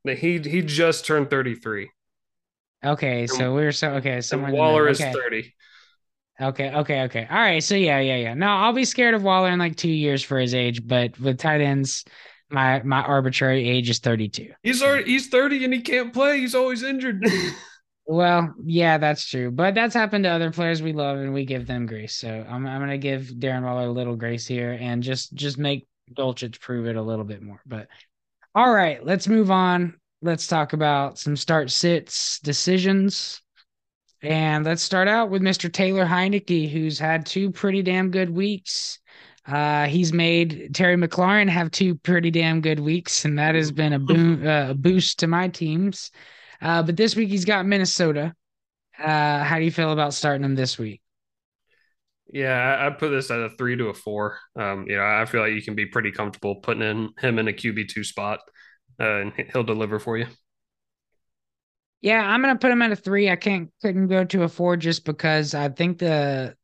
[0.04, 1.90] Uh, he he just turned 33.
[2.84, 4.20] Okay, so we're so okay.
[4.20, 5.54] Someone Waller is thirty.
[6.40, 7.26] Okay, okay, okay.
[7.30, 7.62] All right.
[7.62, 8.34] So yeah, yeah, yeah.
[8.34, 11.38] No, I'll be scared of Waller in like two years for his age, but with
[11.38, 12.04] tight ends,
[12.50, 14.52] my my arbitrary age is thirty two.
[14.62, 16.38] He's already he's thirty and he can't play.
[16.38, 17.24] He's always injured.
[18.06, 19.50] well, yeah, that's true.
[19.50, 22.14] But that's happened to other players we love and we give them grace.
[22.14, 25.88] So I'm I'm gonna give Darren Waller a little grace here and just just make
[26.12, 27.62] Dulcich prove it a little bit more.
[27.64, 27.88] But
[28.54, 33.42] all right, let's move on let's talk about some start sits decisions.
[34.22, 35.72] And let's start out with Mr.
[35.72, 38.98] Taylor Heinicke, who's had two pretty damn good weeks.
[39.46, 43.92] Uh, he's made Terry McLaurin have two pretty damn good weeks, and that has been
[43.92, 46.10] a, boom, uh, boost to my teams.
[46.60, 48.34] Uh, but this week he's got Minnesota.
[48.98, 51.02] Uh, how do you feel about starting him this week?
[52.32, 54.38] Yeah, I put this at a three to a four.
[54.56, 57.46] Um, you know, I feel like you can be pretty comfortable putting in him in
[57.46, 58.40] a QB two spot
[59.00, 60.26] uh, and he'll deliver for you.
[62.00, 63.30] Yeah, I'm gonna put him at a three.
[63.30, 66.56] I can't couldn't go to a four just because I think the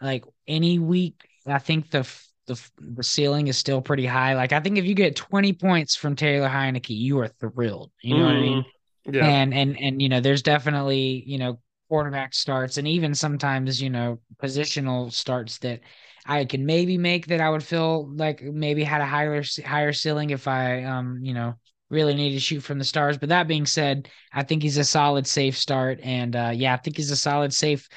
[0.00, 2.08] like any week I think the
[2.46, 4.34] the the ceiling is still pretty high.
[4.34, 7.92] Like I think if you get 20 points from Taylor Heinicke, you are thrilled.
[8.02, 8.64] You know mm, what I mean?
[9.06, 9.14] Mm-hmm.
[9.14, 9.26] Yeah.
[9.26, 13.90] And and and you know, there's definitely, you know, quarterback starts and even sometimes, you
[13.90, 15.80] know, positional starts that
[16.26, 20.30] I can maybe make that I would feel like maybe had a higher higher ceiling
[20.30, 21.54] if I um, you know,
[21.90, 23.18] really need to shoot from the stars.
[23.18, 26.00] But that being said, I think he's a solid safe start.
[26.02, 27.88] And uh yeah, I think he's a solid safe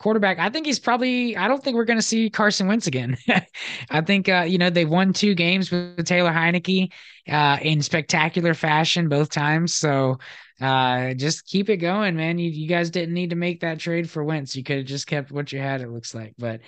[0.00, 0.38] quarterback.
[0.38, 1.36] I think he's probably.
[1.36, 3.16] I don't think we're going to see Carson Wentz again.
[3.90, 6.90] I think uh, you know they've won two games with Taylor Heinicke
[7.28, 9.76] uh, in spectacular fashion both times.
[9.76, 10.18] So
[10.60, 12.38] uh, just keep it going, man.
[12.38, 14.56] You, you guys didn't need to make that trade for Wentz.
[14.56, 15.80] You could have just kept what you had.
[15.80, 16.60] It looks like, but.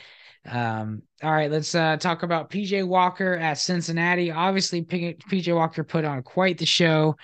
[0.48, 4.31] Um, all right, let's uh, talk about PJ Walker at Cincinnati.
[4.31, 7.16] Obviously, PJ Walker put on quite the show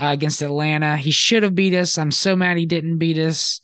[0.00, 0.96] uh, against Atlanta.
[0.96, 1.98] He should have beat us.
[1.98, 3.60] I'm so mad he didn't beat us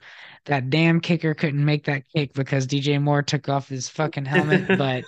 [0.47, 4.67] that damn kicker couldn't make that kick because DJ Moore took off his fucking helmet.
[4.79, 5.05] but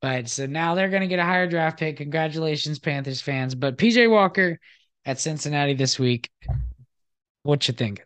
[0.00, 1.98] but so now they're gonna get a higher draft pick.
[1.98, 3.54] Congratulations, Panthers fans.
[3.54, 4.58] But PJ Walker
[5.04, 6.30] at Cincinnati this week.
[7.42, 8.04] What you think?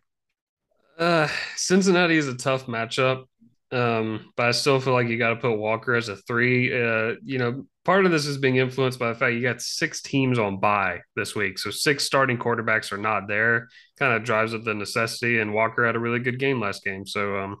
[0.97, 3.25] Uh, Cincinnati is a tough matchup.
[3.71, 6.73] Um, but I still feel like you got to put Walker as a three.
[6.73, 10.01] Uh, you know, part of this is being influenced by the fact you got six
[10.01, 11.57] teams on bye this week.
[11.57, 13.67] So six starting quarterbacks are not there.
[13.99, 15.39] Kind of drives up the necessity.
[15.39, 17.05] And Walker had a really good game last game.
[17.05, 17.57] So um,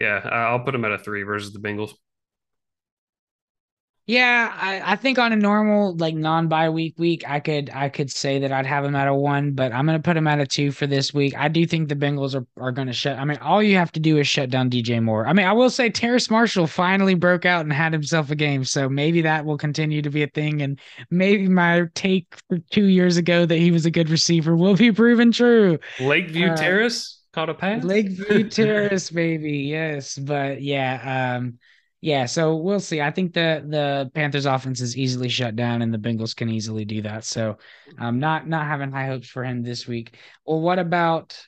[0.00, 1.92] yeah, I'll put him at a three versus the Bengals.
[4.10, 7.88] Yeah, I, I think on a normal like non bye week week, I could I
[7.88, 10.40] could say that I'd have him at a one, but I'm gonna put him at
[10.40, 11.36] a two for this week.
[11.38, 13.20] I do think the Bengals are, are gonna shut.
[13.20, 15.28] I mean, all you have to do is shut down DJ Moore.
[15.28, 18.64] I mean, I will say Terrace Marshall finally broke out and had himself a game,
[18.64, 20.80] so maybe that will continue to be a thing, and
[21.12, 22.34] maybe my take
[22.70, 25.78] two years ago that he was a good receiver will be proven true.
[26.00, 27.84] Lakeview uh, Terrace caught a pass.
[27.84, 31.36] Lakeview Terrace, baby, yes, but yeah.
[31.36, 31.60] um
[32.00, 33.00] yeah, so we'll see.
[33.02, 36.86] I think the the Panthers offense is easily shut down and the Bengals can easily
[36.86, 37.24] do that.
[37.24, 37.58] So
[37.98, 40.16] I'm not not having high hopes for him this week.
[40.46, 41.38] Well, what about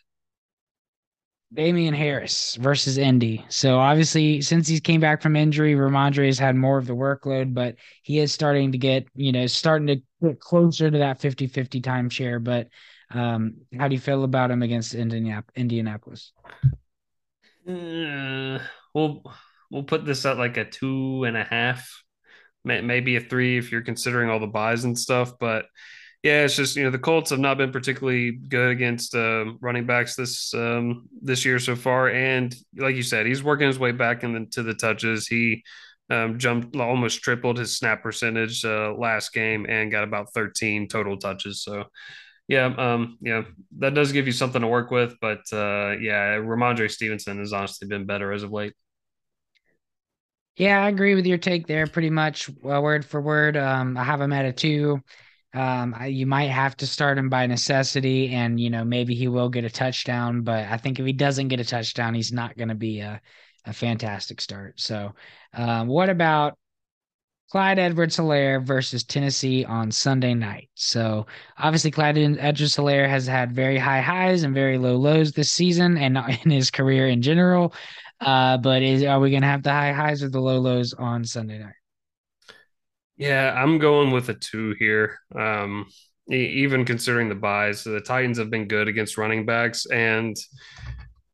[1.54, 3.46] Damien Harris versus Indy?
[3.48, 7.54] So obviously since he came back from injury, Rhamondre has had more of the workload,
[7.54, 11.80] but he is starting to get, you know, starting to get closer to that 50-50
[11.80, 12.44] timeshare.
[12.44, 12.68] But
[13.10, 16.32] um, how do you feel about him against Indianapolis?
[17.66, 18.58] Uh,
[18.92, 19.22] well
[19.72, 21.90] we'll put this at like a two and a half,
[22.64, 25.32] maybe a three if you're considering all the buys and stuff.
[25.40, 25.64] But
[26.22, 29.86] yeah, it's just you know the Colts have not been particularly good against uh, running
[29.86, 33.90] backs this um, this year so far, and like you said, he's working his way
[33.90, 35.26] back into the touches.
[35.26, 35.64] He
[36.10, 41.16] um, jumped almost tripled his snap percentage uh, last game and got about 13 total
[41.16, 41.64] touches.
[41.64, 41.84] So
[42.48, 43.42] yeah, um, yeah,
[43.78, 45.14] that does give you something to work with.
[45.20, 48.74] But uh, yeah, Rhamondre Stevenson has honestly been better as of late.
[50.56, 53.56] Yeah, I agree with your take there pretty much uh, word for word.
[53.56, 55.02] Um, I have him at a two.
[55.54, 59.28] Um, I, you might have to start him by necessity, and you know maybe he
[59.28, 60.42] will get a touchdown.
[60.42, 63.20] But I think if he doesn't get a touchdown, he's not going to be a,
[63.66, 64.80] a fantastic start.
[64.80, 65.12] So,
[65.54, 66.58] um, what about
[67.50, 70.70] Clyde Edwards-Helaire versus Tennessee on Sunday night?
[70.74, 71.26] So
[71.58, 76.16] obviously Clyde Edwards-Helaire has had very high highs and very low lows this season and
[76.44, 77.74] in his career in general.
[78.24, 81.24] Uh, but is are we gonna have the high highs or the low lows on
[81.24, 81.74] Sunday night?
[83.16, 85.18] Yeah, I'm going with a two here.
[85.34, 85.86] Um,
[86.28, 90.36] even considering the buys, the Titans have been good against running backs, and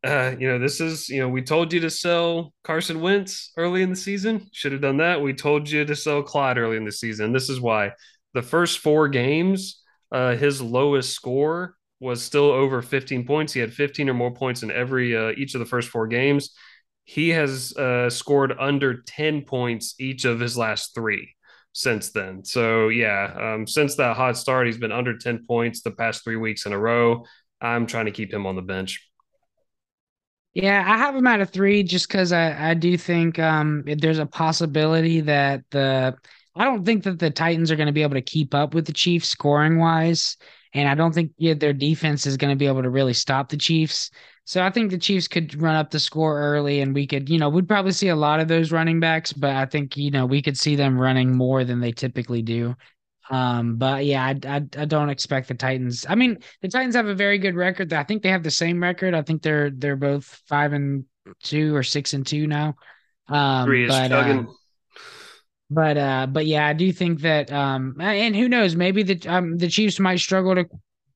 [0.05, 3.83] uh, you know, this is you know, we told you to sell Carson Wentz early
[3.83, 4.49] in the season.
[4.53, 5.21] Should have done that.
[5.21, 7.33] We told you to sell Clyde early in the season.
[7.33, 7.93] This is why
[8.33, 13.53] the first four games, uh, his lowest score was still over 15 points.
[13.53, 16.51] He had 15 or more points in every uh, each of the first four games
[17.09, 21.35] he has uh, scored under 10 points each of his last three
[21.73, 22.45] since then.
[22.45, 26.37] So, yeah, um, since that hot start, he's been under 10 points the past three
[26.37, 27.25] weeks in a row.
[27.63, 29.09] I'm trying to keep him on the bench.
[30.53, 34.19] Yeah, I have him at a three just because I, I do think um, there's
[34.19, 36.15] a possibility that the
[36.55, 38.85] I don't think that the Titans are going to be able to keep up with
[38.85, 40.37] the Chiefs scoring wise.
[40.75, 43.49] And I don't think yeah, their defense is going to be able to really stop
[43.49, 44.11] the Chiefs.
[44.49, 47.39] So I think the Chiefs could run up the score early and we could, you
[47.39, 50.25] know, we'd probably see a lot of those running backs, but I think, you know,
[50.25, 52.75] we could see them running more than they typically do.
[53.29, 56.07] Um, but yeah, I, I, I don't expect the Titans.
[56.09, 57.93] I mean, the Titans have a very good record.
[57.93, 59.13] I think they have the same record.
[59.13, 61.05] I think they're they're both five and
[61.43, 62.75] two or six and two now.
[63.29, 64.45] Um, Three is but, uh,
[65.69, 69.59] but uh, but yeah, I do think that um, and who knows, maybe the um
[69.59, 70.65] the Chiefs might struggle to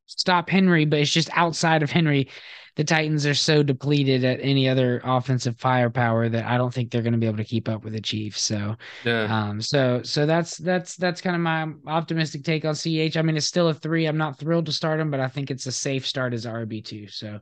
[0.05, 2.29] stop Henry, but it's just outside of Henry
[2.77, 7.03] the Titans are so depleted at any other offensive firepower that I don't think they're
[7.03, 8.41] going to be able to keep up with the Chiefs.
[8.43, 9.25] So, Yeah.
[9.25, 13.17] um, so so that's that's that's kind of my optimistic take on CH.
[13.17, 14.07] I mean, it's still a three.
[14.07, 16.83] I'm not thrilled to start him, but I think it's a safe start as RB
[16.85, 17.09] two.
[17.09, 17.41] So,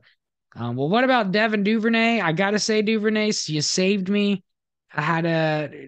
[0.55, 2.19] um, well, what about Devin Duvernay?
[2.21, 4.43] I gotta say, Duvernay, you saved me.
[4.93, 5.87] I had a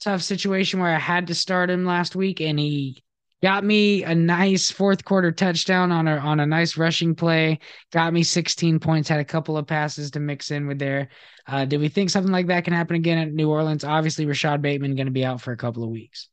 [0.00, 3.02] tough situation where I had to start him last week, and he
[3.42, 7.58] got me a nice fourth quarter touchdown on a on a nice rushing play.
[7.90, 9.08] Got me 16 points.
[9.08, 11.08] Had a couple of passes to mix in with there.
[11.46, 13.84] Uh, do we think something like that can happen again at New Orleans?
[13.84, 16.28] Obviously, Rashod Bateman going to be out for a couple of weeks.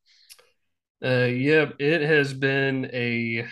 [1.03, 3.45] Uh, yep, it has been a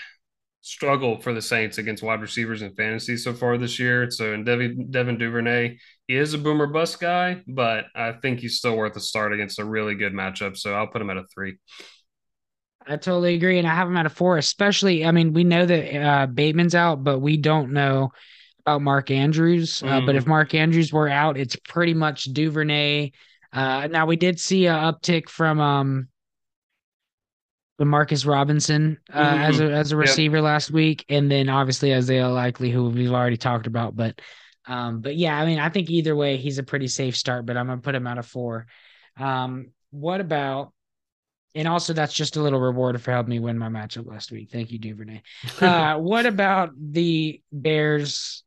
[0.61, 4.11] struggle for the Saints against wide receivers in fantasy so far this year.
[4.11, 5.77] So, in Devin, Devin Duvernay,
[6.07, 9.59] he is a boomer bust guy, but I think he's still worth a start against
[9.59, 10.57] a really good matchup.
[10.57, 11.57] So, I'll put him at a three.
[12.87, 14.37] I totally agree, and I have him at a four.
[14.37, 18.11] Especially, I mean, we know that uh, Bateman's out, but we don't know
[18.65, 19.83] about Mark Andrews.
[19.83, 20.27] Uh, But if Mhm.
[20.27, 23.11] Mark Andrews were out, it's pretty much Duvernay.
[23.53, 26.07] Uh, now we did see an uptick from um,
[27.79, 30.01] Demarcus Robinson uh, as a as a Yep.
[30.01, 33.95] receiver last week, and then obviously Isaiah Likely, who we've already talked about.
[33.95, 34.19] But
[34.65, 37.45] um, but yeah, I mean, I think either way, he's a pretty safe start.
[37.45, 38.65] But I'm gonna put him at a four.
[39.17, 40.73] Um, what about?
[41.57, 44.51] And also, that's just a little reward for helping me win my matchup last week.
[44.51, 45.23] Thank you, Duvernay.
[45.59, 48.43] Uh, what about the Bears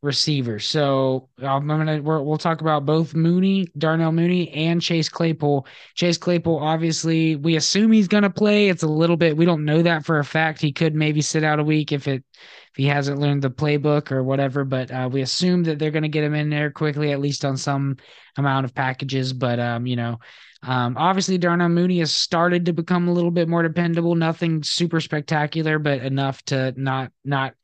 [0.00, 0.66] receivers?
[0.66, 5.66] So I'm gonna we're, we'll talk about both Mooney, Darnell Mooney, and Chase Claypool.
[5.94, 8.70] Chase Claypool, obviously, we assume he's gonna play.
[8.70, 10.62] It's a little bit we don't know that for a fact.
[10.62, 14.10] He could maybe sit out a week if it if he hasn't learned the playbook
[14.10, 14.64] or whatever.
[14.64, 17.58] But uh, we assume that they're gonna get him in there quickly, at least on
[17.58, 17.98] some
[18.38, 19.34] amount of packages.
[19.34, 20.18] But um, you know.
[20.62, 24.14] Um, obviously, Darnell Mooney has started to become a little bit more dependable.
[24.14, 27.54] Nothing super spectacular, but enough to not not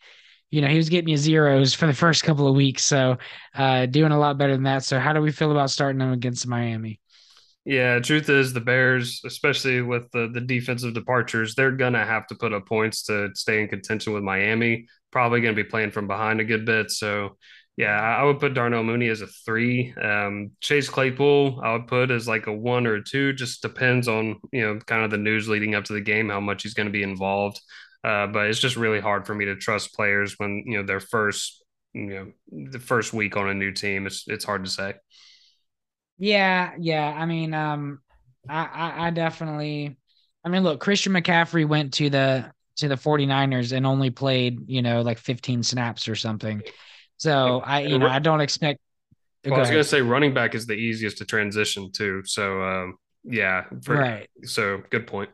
[0.50, 3.18] you know he was getting you zeros for the first couple of weeks, so
[3.54, 4.84] uh, doing a lot better than that.
[4.84, 7.00] So, how do we feel about starting them against Miami?
[7.64, 12.34] Yeah, truth is the Bears, especially with the the defensive departures, they're gonna have to
[12.34, 14.86] put up points to stay in contention with Miami.
[15.12, 16.90] Probably gonna be playing from behind a good bit.
[16.90, 17.36] So
[17.78, 19.94] yeah, I would put Darnell Mooney as a three.
[20.02, 23.32] Um, Chase Claypool, I would put as like a one or a two.
[23.32, 26.40] Just depends on you know kind of the news leading up to the game, how
[26.40, 27.60] much he's going to be involved.
[28.02, 30.98] Uh, but it's just really hard for me to trust players when you know their
[30.98, 31.64] first
[31.94, 32.32] you know
[32.70, 34.08] the first week on a new team.
[34.08, 34.94] It's it's hard to say.
[36.18, 37.14] Yeah, yeah.
[37.16, 38.00] I mean, um,
[38.48, 39.96] I, I, I definitely.
[40.44, 44.82] I mean, look, Christian McCaffrey went to the to the 49ers and only played, you
[44.82, 46.60] know, like 15 snaps or something.
[47.18, 48.80] So I, you know, I don't expect.
[49.44, 52.22] Well, I was going to say running back is the easiest to transition to.
[52.24, 53.64] So, um, yeah.
[53.82, 54.28] For, right.
[54.44, 55.30] So, good point.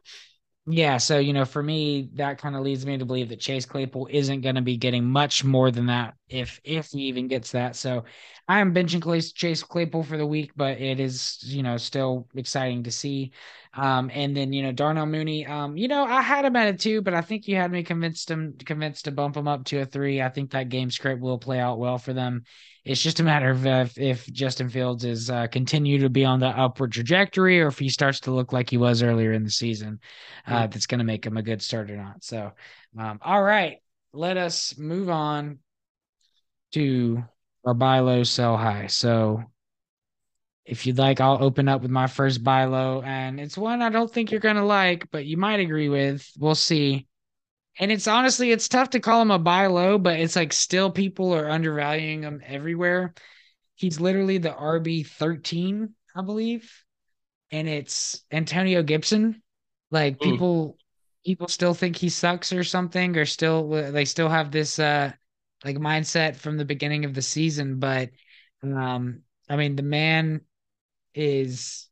[0.66, 0.96] Yeah.
[0.96, 4.08] So, you know, for me, that kind of leads me to believe that Chase Claypool
[4.10, 7.76] isn't going to be getting much more than that if if he even gets that.
[7.76, 8.04] So
[8.48, 12.84] I am benching Chase Claypool for the week, but it is, you know, still exciting
[12.84, 13.32] to see.
[13.76, 16.76] Um, and then, you know, Darnell Mooney, um, you know, I had him at a
[16.76, 19.80] two, but I think you had me convinced him convinced to bump him up to
[19.80, 20.22] a three.
[20.22, 22.44] I think that game script will play out well for them.
[22.84, 26.38] It's just a matter of if, if Justin Fields is uh, continue to be on
[26.38, 29.50] the upward trajectory, or if he starts to look like he was earlier in the
[29.50, 29.98] season,
[30.46, 32.22] uh, that's going to make him a good start or not.
[32.22, 32.52] So,
[32.98, 33.78] um, all right,
[34.12, 35.58] let us move on
[36.72, 37.24] to
[37.64, 38.86] our buy low, sell high.
[38.86, 39.42] So,
[40.64, 43.90] if you'd like, I'll open up with my first buy low, and it's one I
[43.90, 46.28] don't think you're going to like, but you might agree with.
[46.38, 47.06] We'll see.
[47.78, 50.90] And it's honestly, it's tough to call him a buy low, but it's like still
[50.90, 53.14] people are undervaluing him everywhere.
[53.74, 56.72] He's literally the RB 13, I believe.
[57.50, 59.42] And it's Antonio Gibson.
[59.90, 60.78] Like people,
[61.26, 65.12] people still think he sucks or something, or still they still have this uh
[65.64, 67.78] like mindset from the beginning of the season.
[67.80, 68.10] But
[68.62, 70.40] um, I mean, the man
[71.14, 71.88] is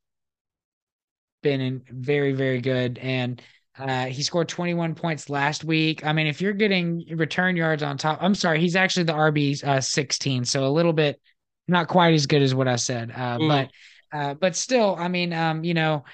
[1.43, 2.99] been in very, very good.
[2.99, 3.43] And
[3.79, 6.05] uh, he scored 21 points last week.
[6.05, 9.63] I mean, if you're getting return yards on top, I'm sorry, he's actually the RB
[9.65, 11.21] uh, 16, so a little bit
[11.69, 13.11] not quite as good as what I said.
[13.11, 13.49] Uh, mm.
[13.49, 13.71] But
[14.17, 16.05] uh, but still, I mean, um, you know,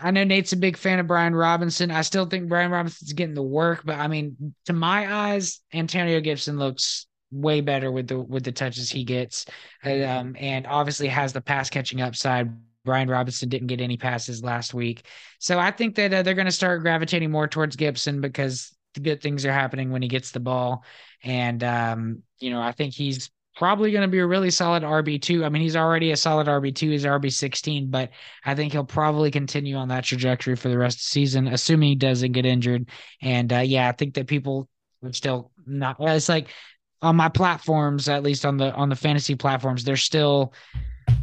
[0.00, 1.90] I know Nate's a big fan of Brian Robinson.
[1.90, 6.20] I still think Brian Robinson's getting the work, but I mean, to my eyes, Antonio
[6.20, 9.46] Gibson looks way better with the with the touches he gets,
[9.84, 12.50] um, and obviously has the pass catching upside.
[12.84, 15.06] Brian Robinson didn't get any passes last week.
[15.38, 19.00] So I think that uh, they're going to start gravitating more towards Gibson because the
[19.00, 20.84] good things are happening when he gets the ball.
[21.22, 25.44] And, um, you know, I think he's probably going to be a really solid RB2.
[25.44, 28.10] I mean, he's already a solid RB2, he's RB16, but
[28.44, 31.90] I think he'll probably continue on that trajectory for the rest of the season, assuming
[31.90, 32.88] he doesn't get injured.
[33.20, 34.68] And uh, yeah, I think that people
[35.02, 36.48] would still not, well, it's like,
[37.02, 40.54] on my platforms, at least on the on the fantasy platforms, they're still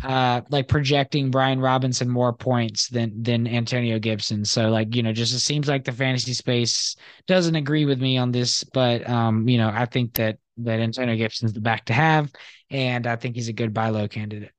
[0.03, 4.45] uh like projecting Brian Robinson more points than than Antonio Gibson.
[4.45, 6.95] So like, you know, just it seems like the fantasy space
[7.27, 11.15] doesn't agree with me on this, but um, you know, I think that that Antonio
[11.15, 12.31] Gibson's the back to have,
[12.69, 14.51] and I think he's a good buy low candidate.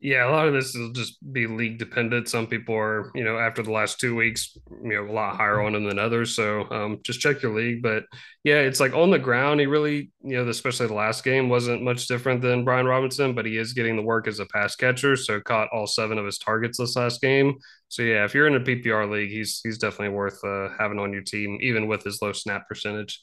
[0.00, 2.28] Yeah, a lot of this will just be league dependent.
[2.28, 5.60] Some people are, you know, after the last two weeks, you know, a lot higher
[5.60, 6.36] on him than others.
[6.36, 7.82] So um, just check your league.
[7.82, 8.04] But
[8.44, 11.82] yeah, it's like on the ground, he really, you know, especially the last game wasn't
[11.82, 15.16] much different than Brian Robinson, but he is getting the work as a pass catcher.
[15.16, 17.56] So caught all seven of his targets this last game.
[17.88, 21.12] So yeah, if you're in a PPR league, he's he's definitely worth uh, having on
[21.12, 23.20] your team, even with his low snap percentage.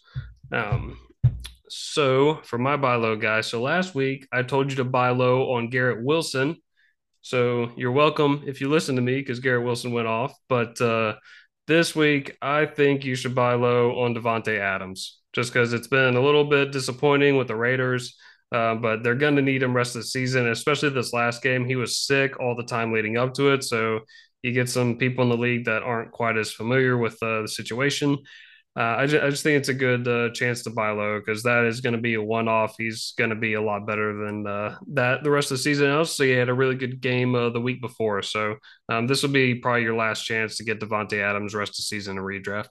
[0.52, 0.98] Um,
[1.70, 5.54] so for my buy low guy, so last week I told you to buy low
[5.54, 6.58] on Garrett Wilson
[7.26, 10.38] so you're welcome if you listen to me because Garrett Wilson went off.
[10.48, 11.16] But uh,
[11.66, 16.18] this week, I think you should buy low on Davante Adams just because it's been
[16.18, 18.16] a little bit disappointing with the Raiders.
[18.52, 21.66] Uh, but they're going to need him rest of the season, especially this last game.
[21.66, 23.64] He was sick all the time leading up to it.
[23.64, 24.02] So
[24.44, 27.48] you get some people in the league that aren't quite as familiar with uh, the
[27.48, 28.20] situation
[28.78, 31.44] uh, I, just, I just think it's a good uh, chance to buy low because
[31.44, 32.76] that is going to be a one off.
[32.78, 35.90] He's going to be a lot better than uh, that the rest of the season.
[35.92, 38.22] Also, he had a really good game uh, the week before.
[38.22, 38.56] So
[38.90, 41.84] um, this will be probably your last chance to get Davante Adams rest of the
[41.84, 42.68] season and redraft.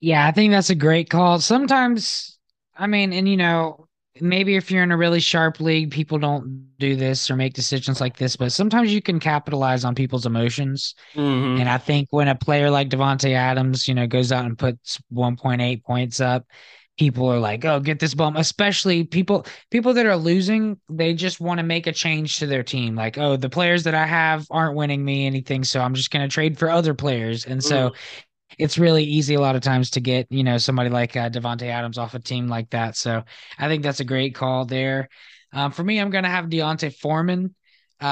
[0.00, 1.40] Yeah, I think that's a great call.
[1.40, 2.38] Sometimes,
[2.76, 3.87] I mean, and you know,
[4.20, 8.00] maybe if you're in a really sharp league, people don't do this or make decisions
[8.00, 10.94] like this, but sometimes you can capitalize on people's emotions.
[11.14, 11.60] Mm-hmm.
[11.60, 15.00] And I think when a player like Davante Adams, you know, goes out and puts
[15.12, 16.46] 1.8 points up,
[16.98, 21.40] people are like, "Oh, get this bum." Especially people people that are losing, they just
[21.40, 22.94] want to make a change to their team.
[22.94, 26.28] Like, "Oh, the players that I have aren't winning me anything, so I'm just going
[26.28, 27.96] to trade for other players." And so mm
[28.58, 31.68] it's really easy a lot of times to get you know somebody like uh, Davante
[31.68, 32.96] Adams off a team like that.
[32.96, 33.22] So
[33.58, 35.08] I think that's a great call there.
[35.52, 37.54] Um, for me, I'm going to have D'Onta Foreman
[38.00, 38.04] uh,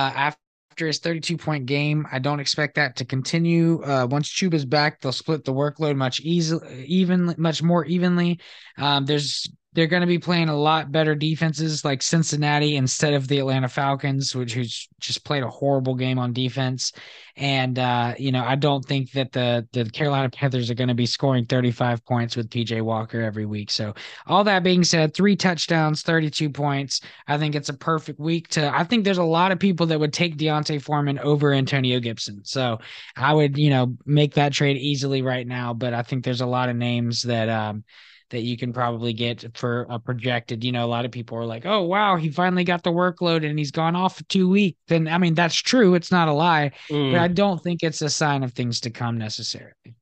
[0.72, 2.06] after his 32 point game.
[2.10, 3.82] I don't expect that to continue.
[3.82, 8.40] Uh, once Chuba's back, they'll split the workload much easily, even much more evenly.
[8.78, 13.28] Um, there's they're going to be playing a lot better defenses like Cincinnati instead of
[13.28, 16.94] the Atlanta Falcons, which who's just played a horrible game on defense.
[17.36, 20.94] And uh, you know, I don't think that the the Carolina Panthers are going to
[20.94, 23.70] be scoring 35 points with PJ Walker every week.
[23.70, 23.92] So
[24.26, 27.02] all that being said, three touchdowns, 32 points.
[27.28, 28.74] I think it's a perfect week to.
[28.74, 32.40] I think there's a lot of people that would take D'Onta Foreman over Antonio Gibson.
[32.44, 32.78] So
[33.14, 35.74] I would you know make that trade easily right now.
[35.74, 37.50] But I think there's a lot of names that.
[37.50, 37.84] Um,
[38.30, 40.64] that you can probably get for a projected.
[40.64, 43.48] You know, a lot of people are like, "Oh, wow, he finally got the workload
[43.48, 46.32] and he's gone off for two weeks." And I mean, that's true; it's not a
[46.32, 47.12] lie, mm.
[47.12, 49.96] but I don't think it's a sign of things to come necessarily.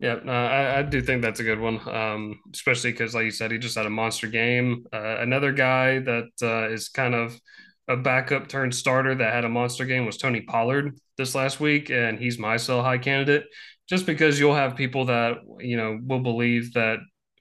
[0.00, 3.30] Yeah, uh, I, I, do think that's a good one, um, especially because, like you
[3.30, 4.84] said, he just had a monster game.
[4.92, 7.40] Uh, another guy that uh, is kind of
[7.88, 11.90] a backup turned starter that had a monster game was Tony Pollard this last week,
[11.90, 13.44] and he's my sell high candidate
[13.88, 16.98] just because you'll have people that you know will believe that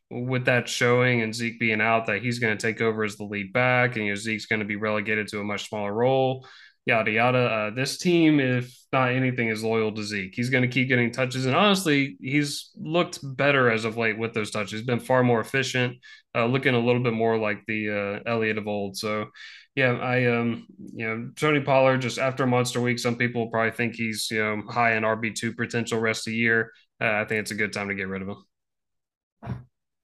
[0.09, 3.23] with that showing and Zeke being out, that he's going to take over as the
[3.23, 6.45] lead back, and you know Zeke's going to be relegated to a much smaller role.
[6.85, 7.39] Yada yada.
[7.39, 10.33] Uh, this team, if not anything, is loyal to Zeke.
[10.35, 14.33] He's going to keep getting touches, and honestly, he's looked better as of late with
[14.33, 14.71] those touches.
[14.71, 15.97] He's been far more efficient,
[16.35, 18.97] uh, looking a little bit more like the uh, Elliott of old.
[18.97, 19.27] So,
[19.75, 23.95] yeah, I um, you know, Tony Pollard just after Monster Week, some people probably think
[23.95, 26.71] he's you know high in RB two potential rest of the year.
[27.01, 28.43] Uh, I think it's a good time to get rid of him.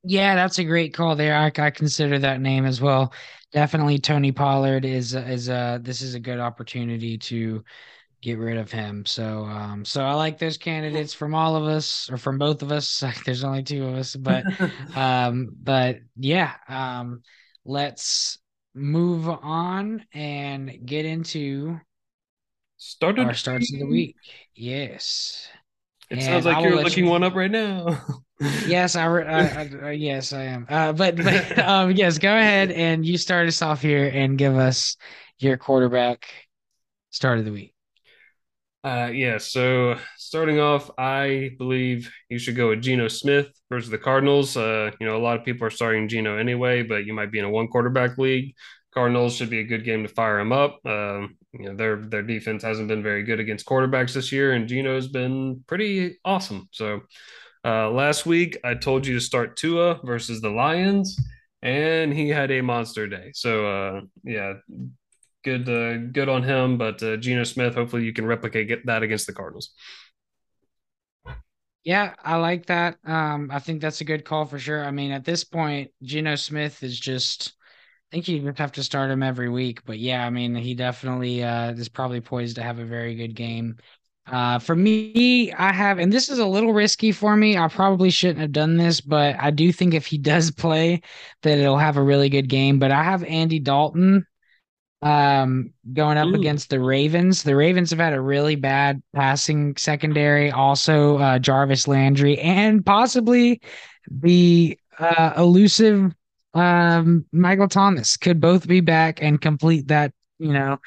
[0.04, 1.36] Yeah, that's a great call there.
[1.36, 3.14] I, I consider that name as well.
[3.52, 7.64] Definitely, Tony Pollard is is uh this is a good opportunity to
[8.22, 9.06] get rid of him.
[9.06, 12.72] So um so I like those candidates from all of us or from both of
[12.72, 13.04] us.
[13.26, 14.48] There's only two of us, but
[14.96, 17.22] um but yeah, um
[17.66, 18.40] let's
[18.80, 21.80] move on and get into
[22.82, 24.16] Started our starts of the week.
[24.56, 25.50] Yes.
[26.10, 27.12] It and sounds like you're looking you...
[27.12, 28.02] one up right now.
[28.68, 30.66] yes, I, I, I, yes I am.
[30.70, 34.56] Uh, but but um, yes, go ahead and you start us off here and give
[34.56, 34.96] us
[35.40, 36.30] your quarterback
[37.10, 37.74] start of the week.
[38.86, 39.40] Uh, yeah.
[39.40, 39.98] So
[40.30, 44.56] starting off, I believe you should go with Geno Smith versus the Cardinals.
[44.56, 47.40] Uh, you know, a lot of people are starting Geno anyway, but you might be
[47.40, 48.54] in a one quarterback league.
[48.94, 50.80] Cardinals should be a good game to fire him up.
[50.86, 54.68] Um, you know, their their defense hasn't been very good against quarterbacks this year, and
[54.68, 56.70] Geno's been pretty awesome.
[56.72, 57.02] So
[57.66, 61.20] uh, last week I told you to start Tua versus the Lions,
[61.64, 63.32] and he had a monster day.
[63.34, 64.54] So uh, yeah,
[65.44, 66.78] good uh, good on him.
[66.78, 69.72] But uh, Geno Smith, hopefully you can replicate that against the Cardinals.
[71.90, 73.00] Yeah, I like that.
[73.04, 74.86] Um, I think that's a good call for sure.
[74.86, 77.54] I mean, at this point, Geno Smith is just
[78.12, 79.86] I think you have to start him every week.
[79.86, 83.36] But yeah, I mean, he definitely uh, is probably poised to have a very good
[83.36, 83.78] game.
[84.28, 87.58] Uh, for me, I have, and this is a little risky for me.
[87.58, 91.02] I probably shouldn't have done this, but I do think if he does play,
[91.44, 92.80] that it'll have a really good game.
[92.80, 94.28] But I have Andy Dalton
[95.02, 96.36] um, going up Ooh.
[96.36, 97.44] against the Ravens.
[97.44, 100.52] The Ravens have had a really bad passing secondary.
[100.52, 103.62] Also, uh, Jarvis Landry and possibly
[104.10, 106.14] the uh, elusive
[106.54, 110.80] um, Michael Thomas could both be back and complete that, you know,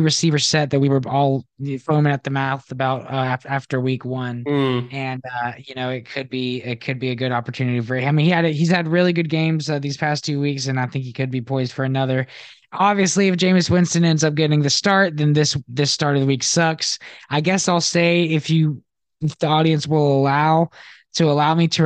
[0.00, 1.44] receiver set that we were all
[1.80, 4.92] foaming at the mouth about uh, after week one, mm.
[4.92, 8.08] and uh, you know it could be it could be a good opportunity for him.
[8.08, 10.66] I mean, he had a, he's had really good games uh, these past two weeks,
[10.66, 12.26] and I think he could be poised for another.
[12.72, 16.26] Obviously, if Jameis Winston ends up getting the start, then this this start of the
[16.26, 16.98] week sucks.
[17.28, 18.82] I guess I'll say if you
[19.20, 20.70] if the audience will allow
[21.14, 21.84] to allow me to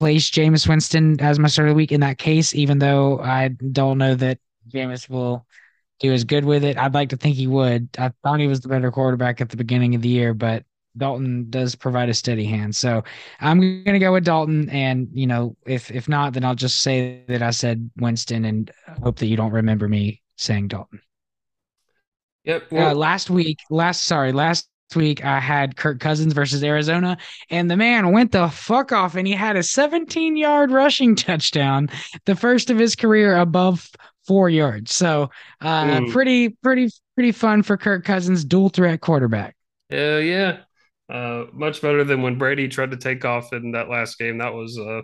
[0.00, 3.48] replace Jameis Winston as my start of the week in that case, even though I
[3.48, 4.38] don't know that
[4.68, 5.46] Jameis will
[5.98, 6.76] he was good with it.
[6.76, 7.88] I'd like to think he would.
[7.98, 10.64] I thought he was the better quarterback at the beginning of the year, but
[10.96, 12.74] Dalton does provide a steady hand.
[12.74, 13.04] So
[13.40, 14.68] I'm going to go with Dalton.
[14.70, 18.70] And, you know, if, if not, then I'll just say that I said Winston and
[19.02, 21.00] hope that you don't remember me saying Dalton.
[22.44, 22.62] Yep.
[22.62, 27.16] Uh, well, uh, last week, last, sorry, last week I had Kirk Cousins versus Arizona,
[27.50, 31.88] and the man went the fuck off and he had a 17 yard rushing touchdown,
[32.24, 33.90] the first of his career above
[34.26, 34.92] four yards.
[34.92, 35.30] So
[35.60, 36.12] uh, mm.
[36.12, 39.56] pretty, pretty, pretty fun for Kirk Cousins, dual threat quarterback.
[39.90, 40.58] Yeah, yeah.
[41.08, 44.38] Uh, much better than when Brady tried to take off in that last game.
[44.38, 45.02] That was uh,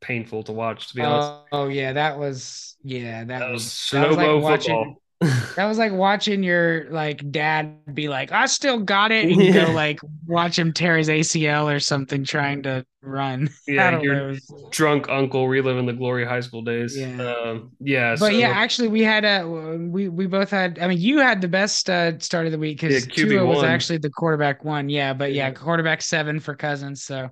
[0.00, 1.48] painful to watch, to be honest.
[1.52, 5.78] Oh, yeah, that was yeah, that, that was, was that was like watching that was
[5.78, 9.66] like watching your like dad be like, I still got it, and yeah.
[9.66, 13.48] go like watch him tear his ACL or something trying to run.
[13.66, 14.34] Yeah, your
[14.70, 16.96] drunk uncle reliving the glory high school days.
[16.96, 18.12] Yeah, um, yeah.
[18.12, 20.78] But so, yeah, actually, we had a we we both had.
[20.78, 23.64] I mean, you had the best uh, start of the week because yeah, Tua was
[23.64, 24.88] actually the quarterback one.
[24.88, 27.02] Yeah, but yeah, yeah, quarterback seven for Cousins.
[27.02, 27.30] So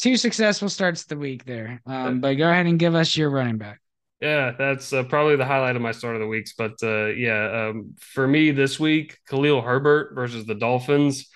[0.00, 1.80] two successful starts the week there.
[1.86, 3.80] Um, but go ahead and give us your running back.
[4.20, 6.52] Yeah, that's uh, probably the highlight of my start of the weeks.
[6.56, 11.26] But uh, yeah, um, for me this week, Khalil Herbert versus the Dolphins.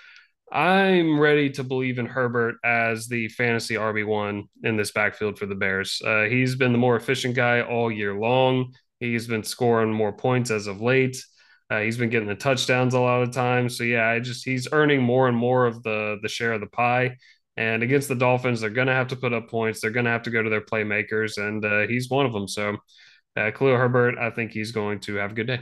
[0.53, 5.55] I'm ready to believe in Herbert as the fantasy RB1 in this backfield for the
[5.55, 6.01] Bears.
[6.05, 8.75] Uh, he's been the more efficient guy all year long.
[9.01, 11.17] He's been scoring more points as of late.
[11.71, 13.79] Uh, he's been getting the touchdowns a lot of times.
[13.79, 16.67] So yeah, I just he's earning more and more of the the share of the
[16.67, 17.17] pie.
[17.57, 19.81] And against the Dolphins, they're going to have to put up points.
[19.81, 22.49] They're going to have to go to their playmakers, and uh, he's one of them.
[22.49, 22.77] So,
[23.37, 25.61] uh, Khalil Herbert, I think he's going to have a good day.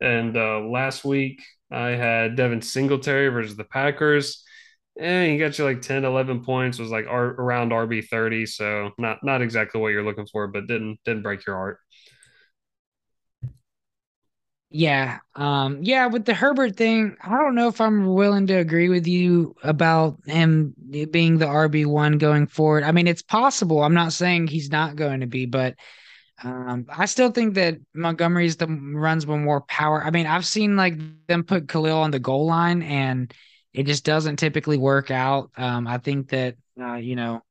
[0.00, 4.44] And uh, last week, I had Devin Singletary versus the Packers.
[4.98, 8.46] And he got you like 10, 11 points, was like R- around RB 30.
[8.46, 11.78] So, not not exactly what you're looking for, but didn't didn't break your heart.
[14.70, 15.20] Yeah.
[15.34, 19.06] Um, yeah, with the Herbert thing, I don't know if I'm willing to agree with
[19.06, 20.74] you about him
[21.10, 22.84] being the RB1 going forward.
[22.84, 23.82] I mean, it's possible.
[23.82, 25.76] I'm not saying he's not going to be, but
[26.44, 30.04] um, I still think that Montgomery's the runs with more power.
[30.04, 33.32] I mean, I've seen like them put Khalil on the goal line and
[33.72, 35.50] it just doesn't typically work out.
[35.56, 37.42] Um, I think that uh, you know,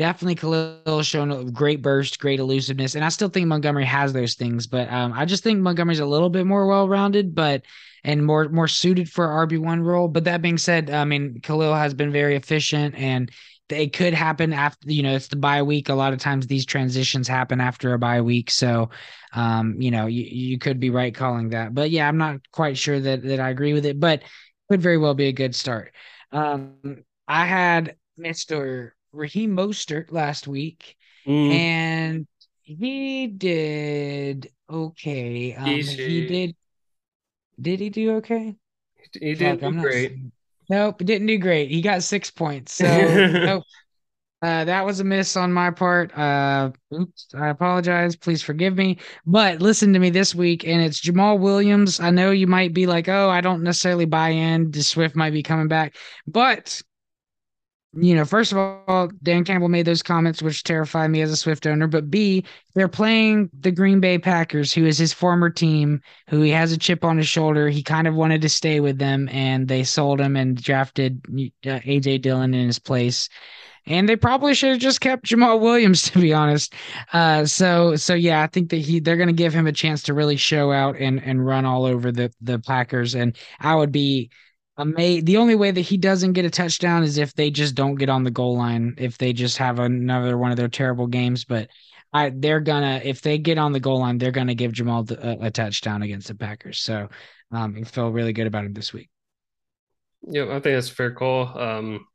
[0.00, 4.34] definitely Khalil shown a great burst, great elusiveness, and I still think Montgomery has those
[4.34, 4.66] things.
[4.66, 7.62] But um, I just think Montgomery's a little bit more well-rounded, but
[8.02, 10.08] and more more suited for RB one role.
[10.08, 13.30] But that being said, I mean Khalil has been very efficient, and
[13.68, 15.90] it could happen after you know it's the bye week.
[15.90, 18.88] A lot of times these transitions happen after a bye week, so
[19.34, 21.74] um, you know you you could be right calling that.
[21.74, 24.22] But yeah, I'm not quite sure that that I agree with it, but
[24.70, 25.92] could very well be a good start.
[26.32, 28.92] Um, I had Mr.
[29.12, 30.96] Raheem Mostert last week,
[31.26, 31.52] mm.
[31.52, 32.26] and
[32.62, 35.54] he did okay.
[35.54, 36.56] Um, he did.
[37.60, 38.56] Did he do okay?
[39.12, 40.16] He did Fuck, great.
[40.68, 41.70] Nope, didn't do great.
[41.70, 42.72] He got six points.
[42.72, 43.64] So nope.
[44.42, 46.16] Uh, that was a miss on my part.
[46.16, 48.16] Uh, oops, I apologize.
[48.16, 48.96] Please forgive me.
[49.26, 52.00] But listen to me this week, and it's Jamaal Williams.
[52.00, 54.70] I know you might be like, oh, I don't necessarily buy in.
[54.70, 55.96] The Swift might be coming back,
[56.26, 56.80] but
[57.92, 61.36] you know, first of all, Dan Campbell made those comments, which terrify me as a
[61.36, 61.88] Swift owner.
[61.88, 62.44] But B,
[62.74, 66.78] they're playing the Green Bay Packers, who is his former team, who he has a
[66.78, 67.68] chip on his shoulder.
[67.68, 71.20] He kind of wanted to stay with them, and they sold him and drafted
[71.66, 73.28] uh, AJ Dillon in his place.
[73.86, 76.74] And they probably should have just kept Jamaal Williams, to be honest.
[77.12, 80.04] Uh, so, so yeah, I think that he they're going to give him a chance
[80.04, 83.16] to really show out and and run all over the the Packers.
[83.16, 84.30] And I would be
[84.84, 87.96] may the only way that he doesn't get a touchdown is if they just don't
[87.96, 91.44] get on the goal line, if they just have another one of their terrible games.
[91.44, 91.68] But
[92.12, 95.46] I, they're gonna if they get on the goal line, they're gonna give Jamaal a,
[95.46, 96.80] a touchdown against the Packers.
[96.80, 97.08] So
[97.52, 99.10] um, I feel really good about him this week.
[100.22, 101.58] Yeah, I think that's a fair call.
[101.58, 102.06] Um,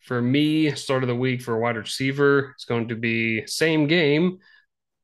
[0.00, 3.86] for me, start of the week for a wide receiver, it's going to be same
[3.86, 4.38] game,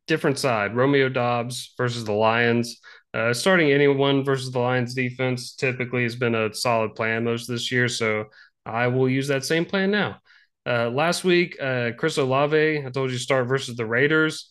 [0.07, 0.77] different side.
[0.77, 2.81] Romeo Doubs versus the Lions.
[3.15, 7.55] Uh, starting anyone versus the Lions defense typically has been a solid plan most of
[7.55, 8.25] this year, so
[8.65, 10.19] I will use that same plan now.
[10.67, 14.51] Uh, last week, uh, Chris Olave, I told you start versus the Raiders,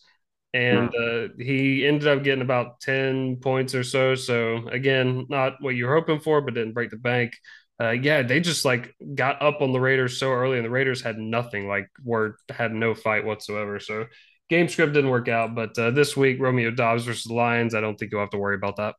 [0.54, 4.14] and uh, he ended up getting about 10 points or so.
[4.14, 7.32] So, again, not what you're hoping for, but didn't break the bank.
[7.80, 11.00] Uh, yeah, they just like got up on the Raiders so early, and the Raiders
[11.02, 13.80] had nothing, like, were had no fight whatsoever.
[13.80, 14.06] So,
[14.52, 15.54] game script didn't work out.
[15.54, 18.38] But uh, this week, Romeo Doubs versus the Lions, I don't think you'll have to
[18.38, 18.96] worry about that.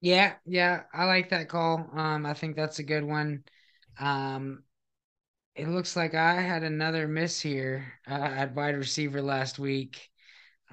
[0.00, 1.88] Yeah, yeah, I like that call.
[1.94, 3.44] Um, I think that's a good one.
[3.98, 4.64] Um,
[5.54, 10.10] it looks like I had another miss here uh, at wide receiver last week.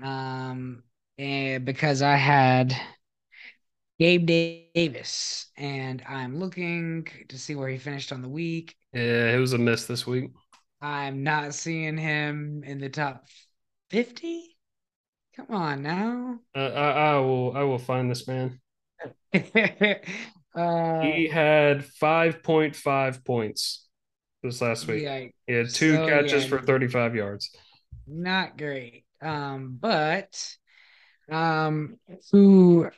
[0.02, 0.84] Um,
[1.18, 2.76] and because I had
[4.00, 8.76] Gabe Davis, and I'm looking to see where he finished on the week.
[8.94, 10.32] Yeah, it was a miss this week.
[10.84, 13.26] I'm not seeing him in the top
[13.90, 14.58] 50.
[15.38, 16.40] Come on now.
[16.54, 17.56] Uh, I, I will.
[17.56, 18.60] I will find this man.
[19.34, 23.88] uh, he had five point five points
[24.44, 25.04] this last week.
[25.04, 27.50] Yeah, he had two so, catches yeah, for 35 yards.
[28.06, 29.06] Not great.
[29.22, 30.56] Um, but
[31.32, 31.96] um
[32.32, 32.90] who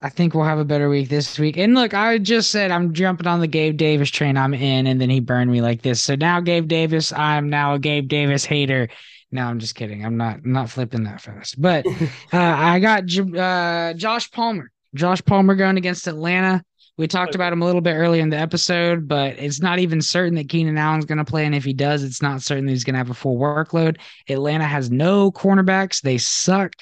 [0.00, 1.56] I think we'll have a better week this week.
[1.56, 4.36] And look, I just said I'm jumping on the Gabe Davis train.
[4.36, 6.00] I'm in, and then he burned me like this.
[6.00, 8.88] So now Gabe Davis, I'm now a Gabe Davis hater.
[9.32, 10.04] No, I'm just kidding.
[10.04, 11.60] I'm not I'm not flipping that fast.
[11.60, 11.84] But
[12.32, 14.70] uh, I got uh, Josh Palmer.
[14.94, 16.62] Josh Palmer going against Atlanta.
[16.96, 20.02] We talked about him a little bit earlier in the episode, but it's not even
[20.02, 21.46] certain that Keenan Allen's going to play.
[21.46, 23.98] And if he does, it's not certain that he's going to have a full workload.
[24.28, 26.00] Atlanta has no cornerbacks.
[26.00, 26.72] They suck.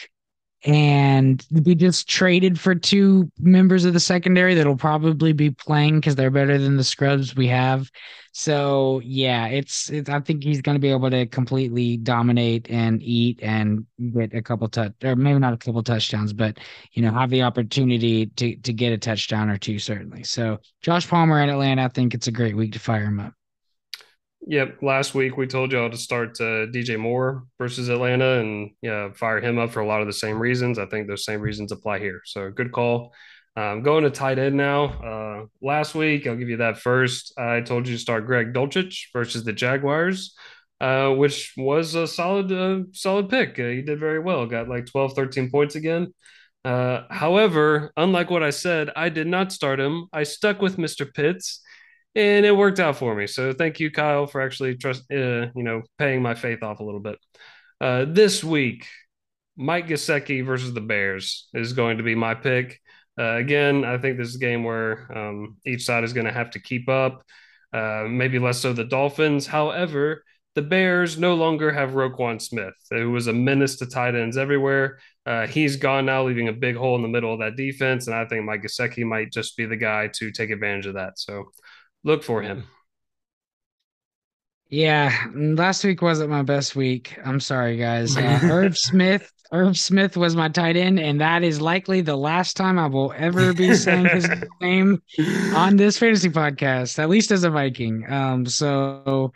[0.66, 6.16] And we just traded for two members of the secondary that'll probably be playing because
[6.16, 7.88] they're better than the scrubs we have.
[8.32, 13.00] So yeah, it's, it's I think he's going to be able to completely dominate and
[13.00, 16.58] eat and get a couple touch or maybe not a couple touchdowns, but
[16.92, 20.24] you know have the opportunity to to get a touchdown or two certainly.
[20.24, 23.35] So Josh Palmer in Atlanta, I think it's a great week to fire him up.
[24.42, 24.78] Yep.
[24.82, 29.40] Last week we told y'all to start uh, DJ Moore versus Atlanta and yeah, fire
[29.40, 30.78] him up for a lot of the same reasons.
[30.78, 32.20] I think those same reasons apply here.
[32.24, 33.12] So good call.
[33.56, 34.84] Um, going to tight end now.
[34.84, 37.32] Uh, last week, I'll give you that first.
[37.38, 40.36] I told you to start Greg Dulcich versus the Jaguars,
[40.80, 43.58] uh, which was a solid, uh, solid pick.
[43.58, 44.46] Uh, he did very well.
[44.46, 46.12] Got like 12, 13 points again.
[46.66, 50.06] Uh, however, unlike what I said, I did not start him.
[50.12, 51.06] I stuck with Mr.
[51.12, 51.62] Pitts,
[52.16, 53.28] and it worked out for me.
[53.28, 56.84] So thank you, Kyle, for actually trust, uh, you know, paying my faith off a
[56.84, 57.18] little bit.
[57.80, 58.86] this week,
[59.56, 62.80] Mike Gesicki versus the Bears is going to be my pick.
[63.18, 66.32] Uh, again, I think this is a game where um, each side is going to
[66.32, 67.22] have to keep up,
[67.72, 69.46] uh, maybe less so the Dolphins.
[69.46, 70.22] However,
[70.54, 74.98] the Bears no longer have Roquan Smith, who was a menace to tight ends everywhere.
[75.24, 78.06] Uh, he's gone now, leaving a big hole in the middle of that defense.
[78.06, 81.18] And I think Mike Gesicki might just be the guy to take advantage of that.
[81.18, 81.50] So
[82.06, 82.64] look for him.
[84.68, 87.16] Yeah, last week wasn't my best week.
[87.24, 88.16] I'm sorry, guys.
[88.16, 92.56] Uh, Irv Smith Irv Smith was my tight end, and that is likely the last
[92.56, 94.28] time I will ever be saying his
[94.60, 95.02] name
[95.54, 98.10] on this fantasy podcast, at least as a Viking.
[98.10, 99.32] Um, so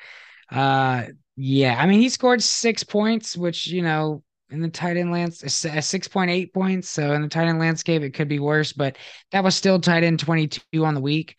[0.51, 1.05] uh
[1.37, 5.83] yeah, I mean he scored six points, which you know in the tight end landscape,
[5.83, 6.89] six point eight points.
[6.89, 8.97] So in the tight end landscape, it could be worse, but
[9.31, 11.37] that was still tight end twenty two on the week.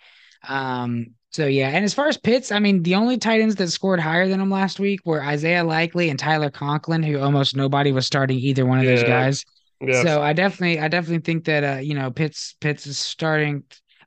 [0.48, 3.70] Um, so yeah, and as far as Pitts, I mean, the only tight ends that
[3.70, 7.94] scored higher than him last week were Isaiah Likely and Tyler Conklin, who almost nobody
[7.94, 8.96] was starting either one of yeah.
[8.96, 9.46] those guys.
[9.80, 10.04] Yeah.
[10.04, 13.64] So I definitely, I definitely think that uh, you know, Pitts, Pitts is starting.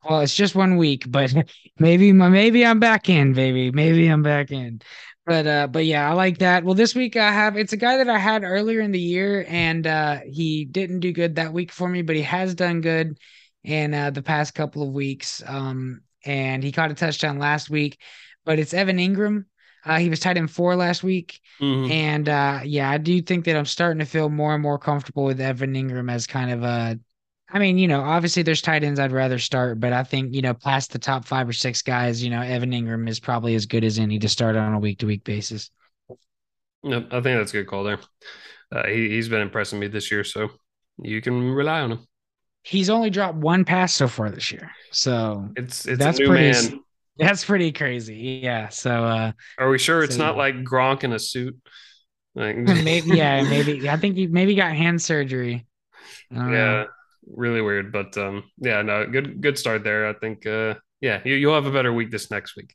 [0.08, 1.34] Well, it's just one week, but
[1.78, 3.70] maybe, maybe I'm back in, baby.
[3.70, 4.82] Maybe I'm back in.
[5.26, 6.62] But uh, but yeah, I like that.
[6.64, 9.46] Well, this week I have it's a guy that I had earlier in the year,
[9.48, 13.18] and uh, he didn't do good that week for me, but he has done good
[13.62, 15.42] in uh, the past couple of weeks.
[15.46, 17.98] Um, and he caught a touchdown last week.
[18.44, 19.44] But it's Evan Engram.
[19.84, 21.40] Uh, he was tight end four last week.
[21.60, 21.90] Mm-hmm.
[21.90, 25.24] And uh, yeah, I do think that I'm starting to feel more and more comfortable
[25.24, 26.98] with Evan Engram as kind of a.
[27.50, 30.42] I mean, you know, obviously there's tight ends I'd rather start, but I think, you
[30.42, 33.66] know, past the top five or six guys, you know, Evan Engram is probably as
[33.66, 35.70] good as any to start on a week to week basis.
[36.82, 37.98] Yep, I think that's a good call there.
[38.72, 40.48] Uh, he, he's been impressing me this year, so
[40.98, 42.06] you can rely on him.
[42.64, 44.70] He's only dropped one pass so far this year.
[44.90, 46.80] So it's it's that's pretty man.
[47.16, 48.40] that's pretty crazy.
[48.42, 48.70] Yeah.
[48.70, 51.56] So uh are we sure it's so, not like Gronk in a suit?
[52.34, 55.66] Like, maybe yeah, maybe I think he maybe got hand surgery.
[56.30, 56.86] Yeah,
[57.30, 57.92] really weird.
[57.92, 60.08] But um yeah, no, good good start there.
[60.08, 62.74] I think uh yeah, you, you'll have a better week this next week.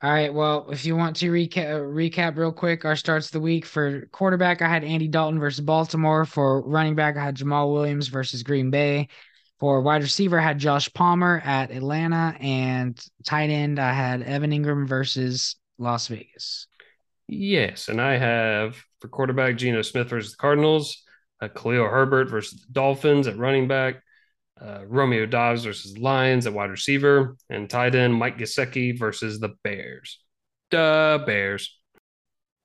[0.00, 0.32] All right.
[0.32, 4.06] Well, if you want to recap recap real quick, our starts of the week for
[4.12, 6.24] quarterback, I had Andy Dalton versus Baltimore.
[6.24, 9.08] For running back, I had Jamaal Williams versus Green Bay.
[9.58, 14.52] For wide receiver, I had Josh Palmer at Atlanta, and tight end, I had Evan
[14.52, 16.68] Engram versus Las Vegas.
[17.26, 21.02] Yes, and I have for quarterback Geno Smith versus the Cardinals,
[21.42, 23.96] uh, Khalil Herbert versus the Dolphins at running back,
[24.60, 29.54] uh, Romeo Doubs versus Lions at wide receiver, and tight end Mike Gesicki versus the
[29.62, 30.18] Bears.
[30.70, 31.78] The Bears.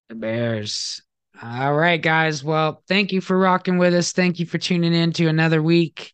[0.09, 1.01] The Bears.
[1.41, 2.43] All right, guys.
[2.43, 4.11] Well, thank you for rocking with us.
[4.11, 6.13] Thank you for tuning in to another week.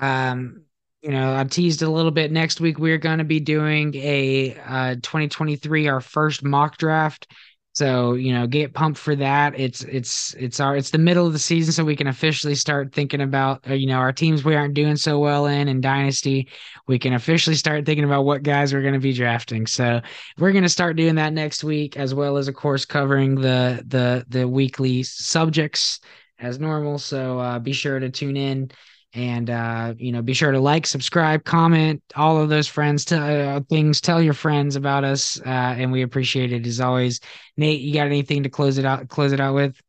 [0.00, 0.64] Um,
[1.02, 2.30] you know, I teased a little bit.
[2.30, 7.32] Next week, we're going to be doing a uh, 2023, our first mock draft.
[7.80, 9.58] So, you know, get pumped for that.
[9.58, 12.92] It's it's it's our it's the middle of the season so we can officially start
[12.92, 16.46] thinking about uh, you know, our teams we aren't doing so well in and dynasty.
[16.86, 19.66] We can officially start thinking about what guys we're going to be drafting.
[19.66, 20.02] So,
[20.36, 23.82] we're going to start doing that next week as well as of course covering the
[23.86, 26.00] the the weekly subjects
[26.38, 26.98] as normal.
[26.98, 28.72] So, uh, be sure to tune in
[29.12, 33.18] and uh, you know be sure to like subscribe comment all of those friends to,
[33.18, 34.00] uh, things.
[34.00, 37.20] Tell your friends about us uh, and we appreciate it as always.
[37.56, 39.80] Nate you got anything to close it out close it out with?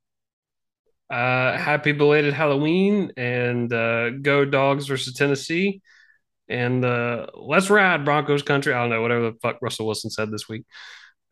[1.10, 5.81] Uh happy belated halloween and uh go dogs versus tennessee.
[6.48, 8.73] And uh let's ride broncos country.
[8.73, 10.65] I don't know whatever the fuck russell wilson said this week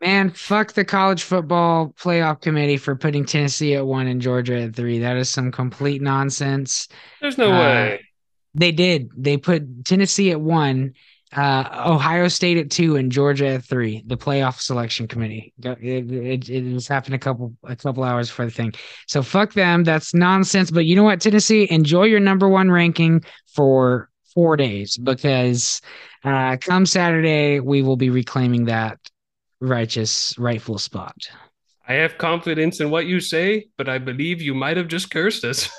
[0.01, 4.75] Man, fuck the college football playoff committee for putting Tennessee at one and Georgia at
[4.75, 4.99] three.
[4.99, 6.87] That is some complete nonsense.
[7.21, 8.05] There's no uh, way.
[8.53, 9.09] They did.
[9.17, 10.93] They put Tennessee at one,
[11.35, 14.01] uh, Ohio State at two, and Georgia at three.
[14.07, 15.53] The playoff selection committee.
[15.61, 18.73] It, it, it was happened a couple a couple hours for the thing.
[19.07, 19.83] So fuck them.
[19.83, 20.71] That's nonsense.
[20.71, 25.81] But you know what, Tennessee, enjoy your number one ranking for four days because
[26.23, 28.97] uh, come Saturday we will be reclaiming that
[29.61, 31.15] righteous, rightful spot.
[31.87, 35.43] I have confidence in what you say, but I believe you might have just cursed
[35.43, 35.69] us.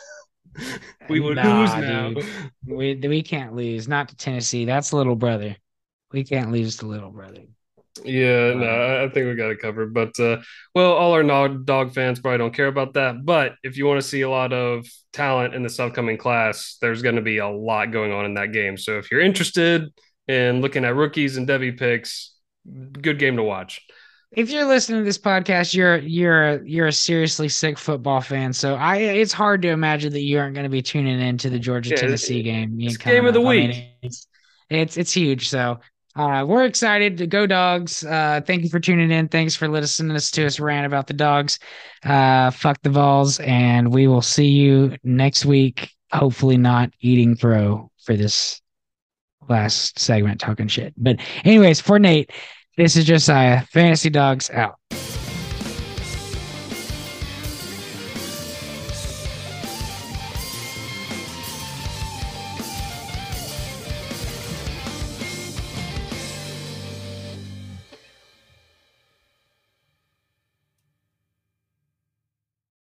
[1.08, 2.10] we would nah, lose now.
[2.10, 2.26] Dude.
[2.66, 3.86] We we can't lose.
[3.86, 4.64] Not to Tennessee.
[4.64, 5.56] That's little brother.
[6.12, 7.42] We can't lose to little brother.
[8.04, 9.92] Yeah, no, I think we got it covered.
[9.92, 10.38] But uh,
[10.74, 13.24] well, all our dog, dog fans probably don't care about that.
[13.24, 17.02] But if you want to see a lot of talent in this upcoming class, there's
[17.02, 18.76] going to be a lot going on in that game.
[18.76, 19.88] So if you're interested
[20.28, 22.34] in looking at rookies and Devy picks,
[23.00, 23.86] good game to watch.
[24.32, 28.52] If you're listening to this podcast, you're you're you're a seriously sick football fan.
[28.52, 31.58] So I it's hard to imagine that you aren't going to be tuning into the
[31.58, 32.76] Georgia Tennessee yeah, game.
[32.80, 33.64] It's game of the week.
[33.64, 34.26] I mean, it's,
[34.68, 35.48] it's it's huge.
[35.48, 35.80] So
[36.14, 38.04] uh, we're excited to go dogs.
[38.04, 39.26] Uh, thank you for tuning in.
[39.26, 41.58] Thanks for listening to us rant about the dogs.
[42.04, 45.90] Uh, fuck the Vols, and we will see you next week.
[46.12, 48.60] Hopefully, not eating pro for this
[49.50, 50.94] last segment talking shit.
[50.96, 52.30] But anyways, for Nate,
[52.76, 53.58] this is Josiah.
[53.58, 54.76] Uh, Fantasy Dogs out.